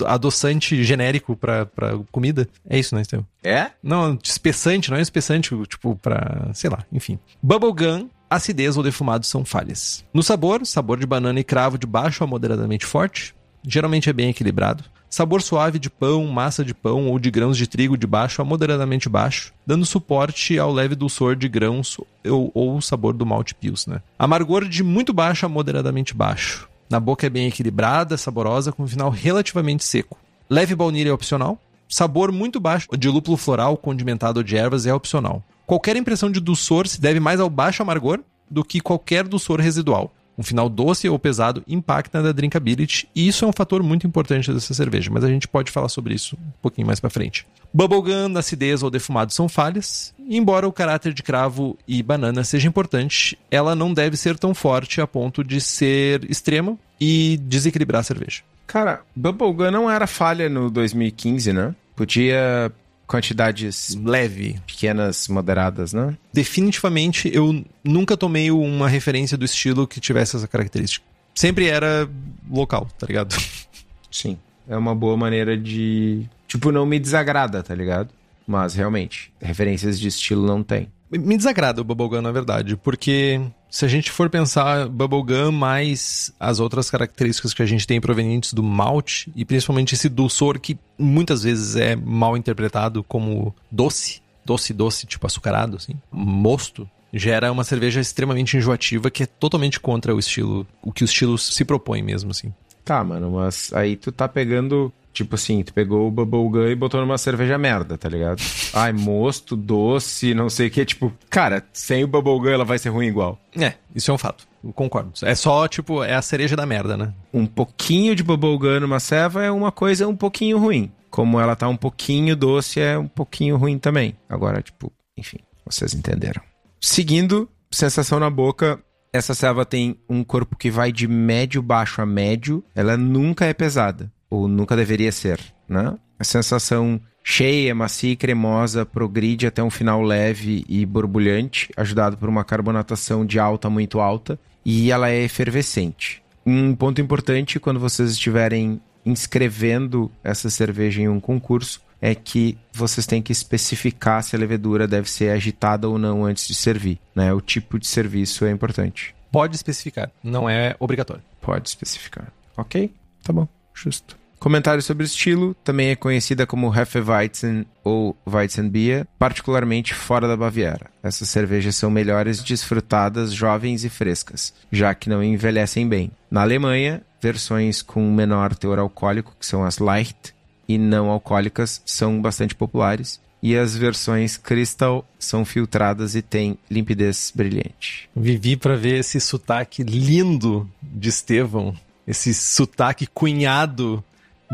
adoçante 0.06 0.84
genérico 0.84 1.36
para 1.36 1.66
comida. 2.12 2.48
É 2.68 2.78
isso, 2.78 2.94
né, 2.94 3.02
Estevam? 3.02 3.26
É? 3.42 3.70
Não, 3.82 4.18
espessante, 4.22 4.90
não 4.90 4.96
é 4.96 5.00
espessante, 5.00 5.50
tipo 5.66 5.96
para, 5.96 6.50
sei 6.54 6.70
lá, 6.70 6.84
enfim. 6.92 7.18
Bubblegum 7.42 8.08
acidez 8.28 8.76
ou 8.76 8.82
defumado 8.82 9.26
são 9.26 9.44
falhas. 9.44 10.04
No 10.12 10.22
sabor, 10.22 10.64
sabor 10.66 10.98
de 10.98 11.06
banana 11.06 11.40
e 11.40 11.44
cravo 11.44 11.78
de 11.78 11.86
baixo 11.86 12.24
a 12.24 12.26
moderadamente 12.26 12.86
forte, 12.86 13.34
geralmente 13.66 14.10
é 14.10 14.12
bem 14.12 14.30
equilibrado. 14.30 14.84
Sabor 15.14 15.40
suave 15.42 15.78
de 15.78 15.88
pão, 15.88 16.26
massa 16.26 16.64
de 16.64 16.74
pão 16.74 17.06
ou 17.06 17.20
de 17.20 17.30
grãos 17.30 17.56
de 17.56 17.68
trigo 17.68 17.96
de 17.96 18.04
baixo 18.04 18.42
a 18.42 18.44
moderadamente 18.44 19.08
baixo, 19.08 19.54
dando 19.64 19.86
suporte 19.86 20.58
ao 20.58 20.72
leve 20.72 20.96
dulçor 20.96 21.36
de 21.36 21.48
grãos 21.48 21.98
ou, 22.28 22.50
ou 22.52 22.80
sabor 22.80 23.14
do 23.14 23.24
malte 23.24 23.54
pilsner. 23.54 24.02
Amargor 24.18 24.64
de 24.68 24.82
muito 24.82 25.12
baixo 25.12 25.46
a 25.46 25.48
moderadamente 25.48 26.12
baixo. 26.12 26.68
Na 26.90 26.98
boca 26.98 27.28
é 27.28 27.30
bem 27.30 27.46
equilibrada, 27.46 28.16
saborosa, 28.16 28.72
com 28.72 28.82
um 28.82 28.88
final 28.88 29.08
relativamente 29.08 29.84
seco. 29.84 30.18
Leve 30.50 30.74
baunilha 30.74 31.10
é 31.10 31.12
opcional. 31.12 31.60
Sabor 31.88 32.32
muito 32.32 32.58
baixo 32.58 32.88
de 32.98 33.08
lúpulo 33.08 33.36
floral, 33.36 33.76
condimentado 33.76 34.42
de 34.42 34.56
ervas 34.56 34.84
é 34.84 34.92
opcional. 34.92 35.44
Qualquer 35.64 35.94
impressão 35.94 36.28
de 36.28 36.40
dulçor 36.40 36.88
se 36.88 37.00
deve 37.00 37.20
mais 37.20 37.38
ao 37.38 37.48
baixo 37.48 37.84
amargor 37.84 38.18
do 38.50 38.64
que 38.64 38.80
qualquer 38.80 39.28
dulçor 39.28 39.60
residual. 39.60 40.12
Um 40.36 40.42
final 40.42 40.68
doce 40.68 41.08
ou 41.08 41.18
pesado 41.18 41.62
impacta 41.66 42.20
na 42.20 42.32
drinkability, 42.32 43.08
e 43.14 43.28
isso 43.28 43.44
é 43.44 43.48
um 43.48 43.52
fator 43.52 43.82
muito 43.82 44.06
importante 44.06 44.52
dessa 44.52 44.74
cerveja, 44.74 45.10
mas 45.12 45.24
a 45.24 45.28
gente 45.28 45.46
pode 45.46 45.70
falar 45.70 45.88
sobre 45.88 46.14
isso 46.14 46.36
um 46.36 46.52
pouquinho 46.60 46.86
mais 46.86 47.00
para 47.00 47.10
frente. 47.10 47.46
Bubblegum, 47.72 48.36
acidez 48.36 48.82
ou 48.82 48.90
defumado 48.90 49.32
são 49.32 49.48
falhas, 49.48 50.14
e 50.18 50.36
embora 50.36 50.66
o 50.66 50.72
caráter 50.72 51.12
de 51.12 51.22
cravo 51.22 51.78
e 51.86 52.02
banana 52.02 52.44
seja 52.44 52.68
importante, 52.68 53.38
ela 53.50 53.74
não 53.74 53.92
deve 53.92 54.16
ser 54.16 54.38
tão 54.38 54.54
forte 54.54 55.00
a 55.00 55.06
ponto 55.06 55.44
de 55.44 55.60
ser 55.60 56.28
extrema 56.30 56.76
e 57.00 57.38
desequilibrar 57.42 58.00
a 58.00 58.04
cerveja. 58.04 58.42
Cara, 58.66 59.02
Bubblegum 59.14 59.70
não 59.70 59.90
era 59.90 60.06
falha 60.06 60.48
no 60.48 60.70
2015, 60.70 61.52
né? 61.52 61.74
Podia 61.94 62.72
quantidades 63.06 63.96
leve, 64.02 64.60
pequenas, 64.66 65.28
moderadas, 65.28 65.92
né? 65.92 66.16
Definitivamente 66.32 67.30
eu 67.32 67.64
nunca 67.82 68.16
tomei 68.16 68.50
uma 68.50 68.88
referência 68.88 69.36
do 69.36 69.44
estilo 69.44 69.86
que 69.86 70.00
tivesse 70.00 70.36
essa 70.36 70.48
característica. 70.48 71.04
Sempre 71.34 71.66
era 71.66 72.08
local, 72.50 72.88
tá 72.98 73.06
ligado? 73.06 73.34
Sim. 74.10 74.38
É 74.68 74.76
uma 74.76 74.94
boa 74.94 75.16
maneira 75.16 75.56
de. 75.58 76.26
Tipo, 76.48 76.72
não 76.72 76.86
me 76.86 76.98
desagrada, 76.98 77.62
tá 77.62 77.74
ligado? 77.74 78.10
Mas 78.46 78.74
realmente, 78.74 79.32
referências 79.40 79.98
de 79.98 80.08
estilo 80.08 80.46
não 80.46 80.62
tem. 80.62 80.88
Me 81.10 81.36
desagrada 81.36 81.80
o 81.80 81.84
Bubblegum, 81.84 82.22
na 82.22 82.32
verdade, 82.32 82.76
porque 82.76 83.40
se 83.74 83.84
a 83.84 83.88
gente 83.88 84.08
for 84.12 84.30
pensar 84.30 84.88
Bubblegum 84.88 85.50
mais 85.50 86.32
as 86.38 86.60
outras 86.60 86.88
características 86.88 87.52
que 87.52 87.60
a 87.60 87.66
gente 87.66 87.84
tem 87.88 88.00
provenientes 88.00 88.52
do 88.52 88.62
malte, 88.62 89.32
e 89.34 89.44
principalmente 89.44 89.96
esse 89.96 90.08
dulçor 90.08 90.60
que 90.60 90.78
muitas 90.96 91.42
vezes 91.42 91.74
é 91.74 91.96
mal 91.96 92.36
interpretado 92.36 93.02
como 93.02 93.52
doce, 93.68 94.22
doce, 94.44 94.72
doce, 94.72 95.08
tipo 95.08 95.26
açucarado, 95.26 95.76
assim, 95.76 95.94
mosto, 96.08 96.88
gera 97.12 97.50
uma 97.50 97.64
cerveja 97.64 98.00
extremamente 98.00 98.56
enjoativa 98.56 99.10
que 99.10 99.24
é 99.24 99.26
totalmente 99.26 99.80
contra 99.80 100.14
o 100.14 100.20
estilo, 100.20 100.64
o 100.80 100.92
que 100.92 101.02
o 101.02 101.04
estilo 101.06 101.36
se 101.36 101.64
propõe 101.64 102.00
mesmo, 102.00 102.30
assim. 102.30 102.54
Tá, 102.84 103.02
mano, 103.02 103.32
mas 103.32 103.72
aí 103.72 103.96
tu 103.96 104.12
tá 104.12 104.28
pegando 104.28 104.92
Tipo 105.14 105.36
assim, 105.36 105.62
tu 105.62 105.72
pegou 105.72 106.08
o 106.08 106.10
bubblegum 106.10 106.66
e 106.66 106.74
botou 106.74 107.00
numa 107.00 107.16
cerveja 107.16 107.56
merda, 107.56 107.96
tá 107.96 108.08
ligado? 108.08 108.42
Ai, 108.74 108.92
mosto, 108.92 109.54
doce, 109.54 110.34
não 110.34 110.50
sei 110.50 110.66
o 110.66 110.70
que. 110.72 110.84
Tipo, 110.84 111.12
cara, 111.30 111.62
sem 111.72 112.02
o 112.02 112.08
bubblegum 112.08 112.48
ela 112.48 112.64
vai 112.64 112.80
ser 112.80 112.88
ruim 112.88 113.06
igual. 113.06 113.38
É, 113.56 113.74
isso 113.94 114.10
é 114.10 114.14
um 114.14 114.18
fato. 114.18 114.44
Eu 114.62 114.72
concordo. 114.72 115.12
É 115.22 115.36
só, 115.36 115.68
tipo, 115.68 116.02
é 116.02 116.14
a 116.14 116.22
cereja 116.22 116.56
da 116.56 116.66
merda, 116.66 116.96
né? 116.96 117.14
Um 117.32 117.46
pouquinho 117.46 118.16
de 118.16 118.24
bubblegum 118.24 118.80
numa 118.80 118.98
ceva 118.98 119.44
é 119.44 119.52
uma 119.52 119.70
coisa 119.70 120.08
um 120.08 120.16
pouquinho 120.16 120.58
ruim. 120.58 120.90
Como 121.10 121.38
ela 121.38 121.54
tá 121.54 121.68
um 121.68 121.76
pouquinho 121.76 122.34
doce, 122.34 122.80
é 122.80 122.98
um 122.98 123.06
pouquinho 123.06 123.56
ruim 123.56 123.78
também. 123.78 124.16
Agora, 124.28 124.60
tipo, 124.60 124.92
enfim, 125.16 125.38
vocês 125.64 125.94
entenderam. 125.94 126.42
Seguindo, 126.80 127.48
sensação 127.70 128.18
na 128.18 128.28
boca, 128.28 128.80
essa 129.12 129.32
ceva 129.32 129.64
tem 129.64 129.96
um 130.08 130.24
corpo 130.24 130.56
que 130.56 130.72
vai 130.72 130.90
de 130.90 131.06
médio 131.06 131.62
baixo 131.62 132.02
a 132.02 132.06
médio. 132.06 132.64
Ela 132.74 132.96
nunca 132.96 133.44
é 133.44 133.54
pesada 133.54 134.12
ou 134.34 134.48
nunca 134.48 134.76
deveria 134.76 135.12
ser, 135.12 135.40
né? 135.68 135.96
A 136.18 136.24
sensação 136.24 137.00
cheia, 137.22 137.74
macia 137.74 138.12
e 138.12 138.16
cremosa 138.16 138.84
progride 138.84 139.46
até 139.46 139.62
um 139.62 139.70
final 139.70 140.02
leve 140.02 140.64
e 140.68 140.84
borbulhante, 140.84 141.70
ajudado 141.76 142.16
por 142.16 142.28
uma 142.28 142.44
carbonatação 142.44 143.24
de 143.24 143.38
alta 143.38 143.70
muito 143.70 144.00
alta, 144.00 144.38
e 144.64 144.90
ela 144.90 145.10
é 145.10 145.22
efervescente. 145.22 146.22
Um 146.46 146.74
ponto 146.74 147.00
importante 147.00 147.58
quando 147.58 147.80
vocês 147.80 148.10
estiverem 148.10 148.80
inscrevendo 149.04 150.10
essa 150.22 150.50
cerveja 150.50 151.00
em 151.00 151.08
um 151.08 151.20
concurso 151.20 151.80
é 152.00 152.14
que 152.14 152.58
vocês 152.72 153.06
têm 153.06 153.22
que 153.22 153.32
especificar 153.32 154.22
se 154.22 154.36
a 154.36 154.38
levedura 154.38 154.86
deve 154.86 155.10
ser 155.10 155.30
agitada 155.30 155.88
ou 155.88 155.98
não 155.98 156.24
antes 156.24 156.46
de 156.46 156.54
servir. 156.54 156.98
Né? 157.14 157.32
O 157.32 157.40
tipo 157.40 157.78
de 157.78 157.86
serviço 157.86 158.44
é 158.44 158.50
importante. 158.50 159.14
Pode 159.32 159.56
especificar, 159.56 160.10
não 160.22 160.48
é 160.48 160.76
obrigatório. 160.78 161.22
Pode 161.40 161.68
especificar. 161.68 162.30
Ok? 162.56 162.92
Tá 163.22 163.32
bom, 163.32 163.48
justo. 163.72 164.23
Comentário 164.44 164.82
sobre 164.82 165.06
estilo, 165.06 165.56
também 165.64 165.88
é 165.88 165.96
conhecida 165.96 166.46
como 166.46 166.70
Hefeweizen 166.70 167.64
ou 167.82 168.14
Weizenbier, 168.26 169.06
particularmente 169.18 169.94
fora 169.94 170.28
da 170.28 170.36
Baviera. 170.36 170.90
Essas 171.02 171.30
cervejas 171.30 171.76
são 171.76 171.90
melhores 171.90 172.44
desfrutadas 172.44 173.32
jovens 173.32 173.84
e 173.84 173.88
frescas, 173.88 174.52
já 174.70 174.94
que 174.94 175.08
não 175.08 175.24
envelhecem 175.24 175.88
bem. 175.88 176.10
Na 176.30 176.42
Alemanha, 176.42 177.00
versões 177.22 177.80
com 177.80 178.12
menor 178.12 178.54
teor 178.54 178.78
alcoólico, 178.78 179.34
que 179.40 179.46
são 179.46 179.64
as 179.64 179.78
Leicht, 179.78 180.34
e 180.68 180.76
não 180.76 181.08
alcoólicas, 181.08 181.80
são 181.86 182.20
bastante 182.20 182.54
populares, 182.54 183.18
e 183.42 183.56
as 183.56 183.74
versões 183.74 184.36
Crystal 184.36 185.08
são 185.18 185.46
filtradas 185.46 186.14
e 186.14 186.20
têm 186.20 186.58
limpidez 186.70 187.32
brilhante. 187.34 188.10
Vivi 188.14 188.58
para 188.58 188.76
ver 188.76 188.98
esse 188.98 189.18
sotaque 189.22 189.82
lindo 189.82 190.70
de 190.82 191.08
Estevão, 191.08 191.74
esse 192.06 192.34
sotaque 192.34 193.06
cunhado 193.06 194.04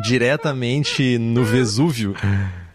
diretamente 0.03 1.19
no 1.19 1.45
Vesúvio. 1.45 2.15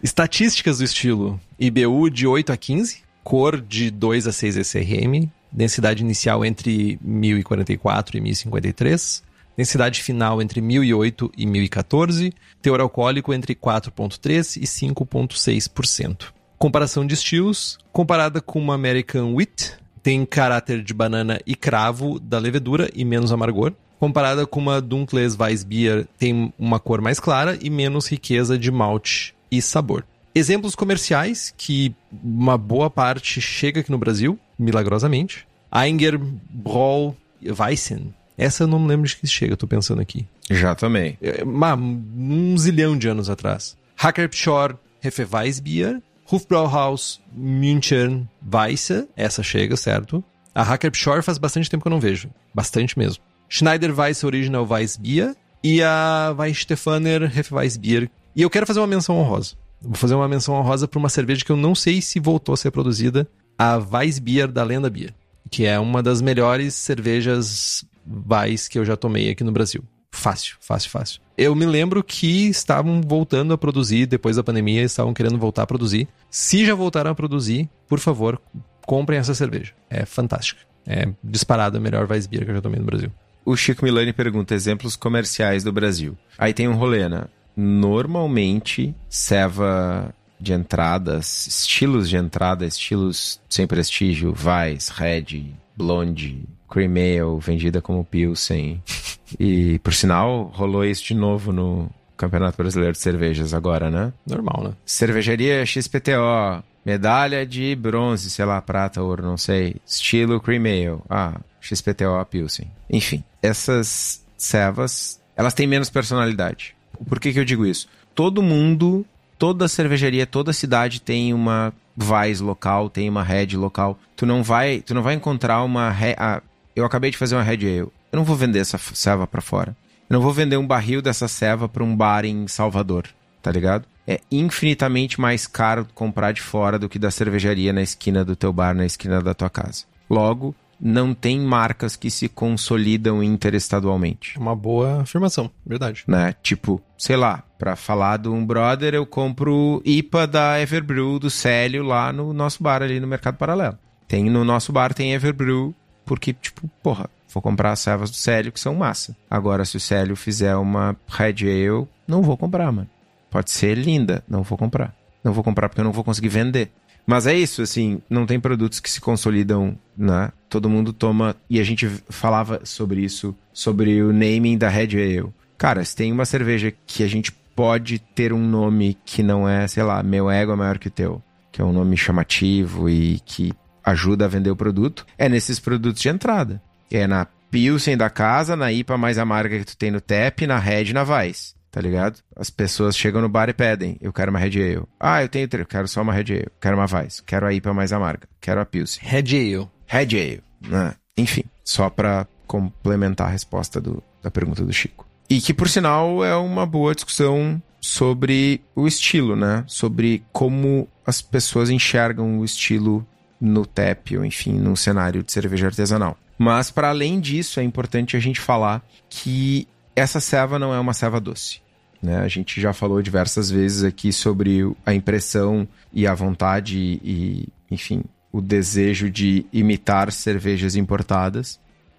Estatísticas 0.02 0.78
do 0.78 0.84
estilo: 0.84 1.40
IBU 1.58 2.10
de 2.10 2.26
8 2.26 2.52
a 2.52 2.56
15, 2.56 3.02
cor 3.24 3.60
de 3.60 3.90
2 3.90 4.26
a 4.26 4.32
6 4.32 4.56
SRM, 4.56 5.28
densidade 5.50 6.02
inicial 6.02 6.44
entre 6.44 6.98
1044 7.02 8.16
e 8.16 8.20
1053, 8.20 9.22
densidade 9.56 10.02
final 10.02 10.40
entre 10.40 10.60
1008 10.60 11.32
e 11.36 11.46
1014, 11.46 12.32
teor 12.62 12.80
alcoólico 12.80 13.32
entre 13.32 13.54
4,3% 13.54 14.56
e 14.56 14.64
5,6%. 14.64 16.26
Comparação 16.58 17.06
de 17.06 17.14
estilos: 17.14 17.78
comparada 17.92 18.40
com 18.40 18.60
uma 18.60 18.74
American 18.74 19.34
Wheat, 19.34 19.74
tem 20.02 20.24
caráter 20.24 20.82
de 20.82 20.94
banana 20.94 21.40
e 21.44 21.56
cravo 21.56 22.20
da 22.20 22.38
levedura 22.38 22.88
e 22.94 23.04
menos 23.04 23.32
amargor 23.32 23.72
comparada 23.98 24.46
com 24.46 24.60
uma 24.60 24.80
Dunkles 24.80 25.36
Weissbier, 25.38 26.06
tem 26.18 26.52
uma 26.58 26.78
cor 26.78 27.00
mais 27.00 27.18
clara 27.20 27.58
e 27.60 27.70
menos 27.70 28.08
riqueza 28.08 28.58
de 28.58 28.70
malte 28.70 29.34
e 29.50 29.60
sabor. 29.62 30.04
Exemplos 30.34 30.74
comerciais, 30.74 31.54
que 31.56 31.94
uma 32.22 32.58
boa 32.58 32.90
parte 32.90 33.40
chega 33.40 33.80
aqui 33.80 33.90
no 33.90 33.98
Brasil, 33.98 34.38
milagrosamente. 34.58 35.46
Einger 35.74 36.18
Brau 36.18 37.16
Weissen. 37.42 38.14
Essa 38.36 38.64
eu 38.64 38.66
não 38.66 38.78
me 38.78 38.88
lembro 38.88 39.08
de 39.08 39.16
que 39.16 39.26
chega, 39.26 39.56
tô 39.56 39.66
pensando 39.66 40.00
aqui. 40.00 40.26
Já 40.50 40.74
também. 40.74 41.16
É, 41.22 41.42
um 41.44 42.56
zilhão 42.58 42.98
de 42.98 43.08
anos 43.08 43.30
atrás. 43.30 43.76
Hackerpschor 43.96 44.76
Hefeweissbier. 45.02 46.02
Hofbrauhaus 46.30 47.20
München 47.32 48.28
Weisse. 48.52 49.08
Essa 49.16 49.42
chega, 49.42 49.76
certo? 49.76 50.22
A 50.54 50.62
Hackerpschor 50.62 51.22
faz 51.22 51.38
bastante 51.38 51.70
tempo 51.70 51.82
que 51.82 51.88
eu 51.88 51.92
não 51.92 52.00
vejo. 52.00 52.28
Bastante 52.52 52.98
mesmo. 52.98 53.22
Schneider 53.48 53.98
Weiss 53.98 54.24
Original 54.24 54.66
Weiss 54.66 54.96
Bier 54.96 55.34
e 55.62 55.82
a 55.82 56.34
Weichstefaner 56.36 57.24
Hefeweissbier. 57.36 58.10
E 58.34 58.42
eu 58.42 58.50
quero 58.50 58.66
fazer 58.66 58.80
uma 58.80 58.86
menção 58.86 59.18
honrosa. 59.18 59.54
Vou 59.80 59.94
fazer 59.94 60.14
uma 60.14 60.28
menção 60.28 60.54
honrosa 60.54 60.88
para 60.88 60.98
uma 60.98 61.08
cerveja 61.08 61.44
que 61.44 61.50
eu 61.50 61.56
não 61.56 61.74
sei 61.74 62.00
se 62.00 62.18
voltou 62.20 62.52
a 62.52 62.56
ser 62.56 62.70
produzida, 62.70 63.28
a 63.58 63.76
Weissbier 63.76 64.48
da 64.48 64.62
Lenda 64.62 64.90
Bier, 64.90 65.14
que 65.50 65.64
é 65.64 65.78
uma 65.78 66.02
das 66.02 66.20
melhores 66.20 66.74
cervejas 66.74 67.84
Weiss 68.30 68.68
que 68.68 68.78
eu 68.78 68.84
já 68.84 68.96
tomei 68.96 69.30
aqui 69.30 69.42
no 69.42 69.52
Brasil. 69.52 69.82
Fácil, 70.10 70.56
fácil, 70.60 70.90
fácil. 70.90 71.20
Eu 71.36 71.54
me 71.54 71.66
lembro 71.66 72.02
que 72.02 72.48
estavam 72.48 73.00
voltando 73.02 73.52
a 73.52 73.58
produzir 73.58 74.06
depois 74.06 74.36
da 74.36 74.42
pandemia, 74.42 74.82
estavam 74.82 75.12
querendo 75.12 75.38
voltar 75.38 75.62
a 75.62 75.66
produzir. 75.66 76.08
Se 76.30 76.64
já 76.64 76.74
voltaram 76.74 77.10
a 77.10 77.14
produzir, 77.14 77.68
por 77.86 77.98
favor, 77.98 78.40
comprem 78.86 79.18
essa 79.18 79.34
cerveja. 79.34 79.74
É 79.90 80.06
fantástica. 80.06 80.62
É 80.86 81.08
disparada 81.22 81.76
a 81.76 81.80
melhor 81.80 82.10
Weissbier 82.10 82.44
que 82.44 82.50
eu 82.50 82.54
já 82.54 82.62
tomei 82.62 82.80
no 82.80 82.86
Brasil. 82.86 83.12
O 83.46 83.56
Chico 83.56 83.84
Milani 83.84 84.12
pergunta 84.12 84.56
exemplos 84.56 84.96
comerciais 84.96 85.62
do 85.62 85.72
Brasil. 85.72 86.18
Aí 86.36 86.52
tem 86.52 86.66
um 86.66 86.74
rolê, 86.74 87.08
né? 87.08 87.26
Normalmente, 87.56 88.92
ceva 89.08 90.12
de 90.38 90.52
entradas, 90.52 91.46
estilos 91.46 92.08
de 92.08 92.16
entrada, 92.16 92.66
estilos 92.66 93.40
sem 93.48 93.64
prestígio, 93.64 94.34
Weiss, 94.36 94.88
Red, 94.88 95.54
Blonde, 95.76 96.42
Cream 96.68 96.94
Ale, 96.96 97.40
vendida 97.40 97.80
como 97.80 98.04
Pilsen. 98.04 98.82
E, 99.40 99.80
por 99.80 99.92
sinal, 99.92 100.52
rolou 100.54 100.84
isso 100.84 101.04
de 101.04 101.12
novo 101.12 101.50
no 101.52 101.90
Campeonato 102.16 102.56
Brasileiro 102.56 102.92
de 102.92 103.00
Cervejas 103.00 103.52
agora, 103.52 103.90
né? 103.90 104.12
Normal, 104.24 104.68
né? 104.68 104.74
Cervejaria 104.86 105.66
XPTO, 105.66 106.62
medalha 106.86 107.44
de 107.44 107.74
bronze, 107.74 108.30
sei 108.30 108.44
lá, 108.44 108.62
prata, 108.62 109.02
ouro, 109.02 109.24
não 109.24 109.36
sei. 109.36 109.74
Estilo 109.84 110.40
Cream 110.40 110.62
Ale. 110.62 111.02
Ah, 111.10 111.40
XPTO 111.60 112.24
Pilsen. 112.30 112.70
Enfim, 112.88 113.24
essas 113.42 114.24
cevas, 114.36 115.20
elas 115.34 115.52
têm 115.52 115.66
menos 115.66 115.90
personalidade. 115.90 116.76
Por 117.08 117.18
que, 117.18 117.32
que 117.32 117.40
eu 117.40 117.44
digo 117.44 117.66
isso? 117.66 117.88
Todo 118.14 118.40
mundo, 118.40 119.04
toda 119.36 119.66
cervejaria, 119.66 120.26
toda 120.26 120.52
cidade 120.52 121.00
tem 121.00 121.34
uma 121.34 121.74
Vais 121.96 122.40
local, 122.40 122.88
tem 122.88 123.08
uma 123.08 123.24
Red 123.24 123.56
local. 123.56 123.98
Tu 124.14 124.24
não 124.24 124.42
vai, 124.42 124.80
tu 124.80 124.94
não 124.94 125.02
vai 125.02 125.14
encontrar 125.14 125.64
uma 125.64 125.92
ah, 126.16 126.42
eu 126.74 126.84
acabei 126.84 127.10
de 127.10 127.16
fazer 127.16 127.34
uma 127.34 127.42
Red 127.42 127.66
Ale. 127.66 127.78
Eu 127.80 127.92
não 128.12 128.24
vou 128.24 128.36
vender 128.36 128.60
essa 128.60 128.78
ceva 128.78 129.26
para 129.26 129.40
fora. 129.40 129.76
Eu 130.08 130.14
não 130.14 130.20
vou 130.20 130.32
vender 130.32 130.56
um 130.56 130.66
barril 130.66 131.02
dessa 131.02 131.26
ceva 131.26 131.68
para 131.68 131.82
um 131.82 131.96
bar 131.96 132.24
em 132.24 132.46
Salvador, 132.46 133.08
tá 133.46 133.52
ligado? 133.52 133.84
É 134.08 134.20
infinitamente 134.28 135.20
mais 135.20 135.46
caro 135.46 135.86
comprar 135.94 136.32
de 136.32 136.42
fora 136.42 136.80
do 136.80 136.88
que 136.88 136.98
da 136.98 137.12
cervejaria 137.12 137.72
na 137.72 137.80
esquina 137.80 138.24
do 138.24 138.34
teu 138.34 138.52
bar, 138.52 138.74
na 138.74 138.84
esquina 138.84 139.22
da 139.22 139.34
tua 139.34 139.48
casa. 139.48 139.84
Logo, 140.10 140.52
não 140.80 141.14
tem 141.14 141.38
marcas 141.38 141.94
que 141.94 142.10
se 142.10 142.28
consolidam 142.28 143.22
interestadualmente. 143.22 144.36
Uma 144.36 144.56
boa 144.56 145.02
afirmação, 145.02 145.48
verdade. 145.64 146.02
Né? 146.08 146.34
Tipo, 146.42 146.82
sei 146.98 147.16
lá, 147.16 147.44
para 147.56 147.76
falar 147.76 148.16
de 148.16 148.28
um 148.28 148.44
brother, 148.44 148.94
eu 148.94 149.06
compro 149.06 149.80
IPA 149.84 150.26
da 150.26 150.60
Everbrew 150.60 151.20
do 151.20 151.30
Célio 151.30 151.84
lá 151.84 152.12
no 152.12 152.32
nosso 152.32 152.60
bar 152.60 152.82
ali 152.82 152.98
no 152.98 153.06
Mercado 153.06 153.36
Paralelo. 153.36 153.78
Tem 154.08 154.28
no 154.28 154.44
nosso 154.44 154.72
bar 154.72 154.92
tem 154.92 155.12
Everbrew, 155.12 155.72
porque 156.04 156.32
tipo, 156.32 156.68
porra, 156.82 157.08
vou 157.32 157.40
comprar 157.40 157.70
as 157.70 157.78
servas 157.78 158.10
do 158.10 158.16
Célio 158.16 158.50
que 158.50 158.58
são 158.58 158.74
massa. 158.74 159.16
Agora 159.30 159.64
se 159.64 159.76
o 159.76 159.80
Célio 159.80 160.16
fizer 160.16 160.56
uma 160.56 160.96
Red 161.06 161.44
Ale, 161.44 161.86
não 162.08 162.22
vou 162.22 162.36
comprar, 162.36 162.72
mano. 162.72 162.88
Pode 163.36 163.50
ser 163.50 163.76
linda, 163.76 164.24
não 164.26 164.42
vou 164.42 164.56
comprar. 164.56 164.94
Não 165.22 165.30
vou 165.30 165.44
comprar 165.44 165.68
porque 165.68 165.82
eu 165.82 165.84
não 165.84 165.92
vou 165.92 166.02
conseguir 166.02 166.30
vender. 166.30 166.70
Mas 167.06 167.26
é 167.26 167.34
isso, 167.34 167.60
assim, 167.60 168.00
não 168.08 168.24
tem 168.24 168.40
produtos 168.40 168.80
que 168.80 168.88
se 168.88 168.98
consolidam, 168.98 169.78
né? 169.94 170.32
Todo 170.48 170.70
mundo 170.70 170.90
toma. 170.90 171.36
E 171.50 171.60
a 171.60 171.62
gente 171.62 171.86
falava 172.08 172.62
sobre 172.64 173.02
isso, 173.02 173.36
sobre 173.52 174.02
o 174.02 174.10
naming 174.10 174.56
da 174.56 174.70
Red 174.70 174.94
Ale. 174.94 175.34
Cara, 175.58 175.84
se 175.84 175.94
tem 175.94 176.10
uma 176.10 176.24
cerveja 176.24 176.72
que 176.86 177.02
a 177.02 177.06
gente 177.06 177.30
pode 177.30 177.98
ter 177.98 178.32
um 178.32 178.40
nome 178.40 178.96
que 179.04 179.22
não 179.22 179.46
é, 179.46 179.68
sei 179.68 179.82
lá, 179.82 180.02
meu 180.02 180.30
ego 180.30 180.52
é 180.52 180.56
maior 180.56 180.78
que 180.78 180.88
o 180.88 180.90
teu, 180.90 181.22
que 181.52 181.60
é 181.60 181.64
um 181.64 181.74
nome 181.74 181.94
chamativo 181.94 182.88
e 182.88 183.20
que 183.26 183.52
ajuda 183.84 184.24
a 184.24 184.28
vender 184.28 184.50
o 184.50 184.56
produto, 184.56 185.04
é 185.18 185.28
nesses 185.28 185.60
produtos 185.60 186.00
de 186.00 186.08
entrada. 186.08 186.62
É 186.90 187.06
na 187.06 187.26
Pilsen 187.50 187.98
da 187.98 188.08
casa, 188.08 188.56
na 188.56 188.72
IPA 188.72 188.96
mais 188.96 189.18
amarga 189.18 189.58
que 189.58 189.66
tu 189.66 189.76
tem 189.76 189.90
no 189.90 190.00
TEP, 190.00 190.46
na 190.46 190.58
Red 190.58 190.94
na 190.94 191.02
Weiss 191.02 191.55
tá 191.76 191.82
ligado? 191.82 192.20
As 192.34 192.48
pessoas 192.48 192.96
chegam 192.96 193.20
no 193.20 193.28
bar 193.28 193.50
e 193.50 193.52
pedem, 193.52 193.98
eu 194.00 194.10
quero 194.10 194.30
uma 194.30 194.38
Red 194.38 194.58
Ale. 194.62 194.86
Ah, 194.98 195.22
eu 195.22 195.28
tenho 195.28 195.46
três, 195.46 195.66
quero 195.68 195.86
só 195.86 196.00
uma 196.00 196.10
Red 196.10 196.32
Ale. 196.32 196.46
Quero 196.58 196.74
uma 196.74 196.86
Weiss, 196.90 197.20
quero 197.20 197.44
a 197.44 197.52
IPA 197.52 197.74
mais 197.74 197.92
amarga, 197.92 198.26
quero 198.40 198.62
a 198.62 198.64
Pilsen. 198.64 199.06
Red 199.06 199.36
Ale. 199.36 199.68
Red 199.86 200.18
Ale, 200.18 200.42
né? 200.66 200.94
Enfim, 201.18 201.44
só 201.62 201.90
para 201.90 202.26
complementar 202.46 203.26
a 203.26 203.30
resposta 203.30 203.78
do, 203.78 204.02
da 204.22 204.30
pergunta 204.30 204.64
do 204.64 204.72
Chico. 204.72 205.06
E 205.28 205.38
que, 205.38 205.52
por 205.52 205.68
sinal, 205.68 206.24
é 206.24 206.34
uma 206.34 206.64
boa 206.64 206.94
discussão 206.94 207.60
sobre 207.78 208.62
o 208.74 208.86
estilo, 208.86 209.36
né? 209.36 209.62
Sobre 209.66 210.24
como 210.32 210.88
as 211.06 211.20
pessoas 211.20 211.68
enxergam 211.68 212.38
o 212.38 212.44
estilo 212.44 213.06
no 213.38 213.66
TEP, 213.66 214.16
ou 214.16 214.24
enfim, 214.24 214.54
num 214.54 214.76
cenário 214.76 215.22
de 215.22 215.30
cerveja 215.30 215.66
artesanal. 215.66 216.16
Mas, 216.38 216.70
para 216.70 216.88
além 216.88 217.20
disso, 217.20 217.60
é 217.60 217.62
importante 217.62 218.16
a 218.16 218.20
gente 218.20 218.40
falar 218.40 218.82
que 219.10 219.68
essa 219.94 220.20
ceva 220.20 220.58
não 220.58 220.72
é 220.72 220.80
uma 220.80 220.94
ceva 220.94 221.20
doce. 221.20 221.65
Né? 222.02 222.18
A 222.18 222.28
gente 222.28 222.60
já 222.60 222.72
falou 222.72 223.00
diversas 223.02 223.50
vezes 223.50 223.84
aqui 223.84 224.12
sobre 224.12 224.70
a 224.84 224.94
impressão 224.94 225.66
e 225.92 226.06
a 226.06 226.14
vontade 226.14 227.00
e, 227.02 227.48
enfim, 227.70 228.02
o 228.32 228.40
desejo 228.40 229.10
de 229.10 229.46
imitar 229.52 230.12
cervejas 230.12 230.76
importadas 230.76 231.58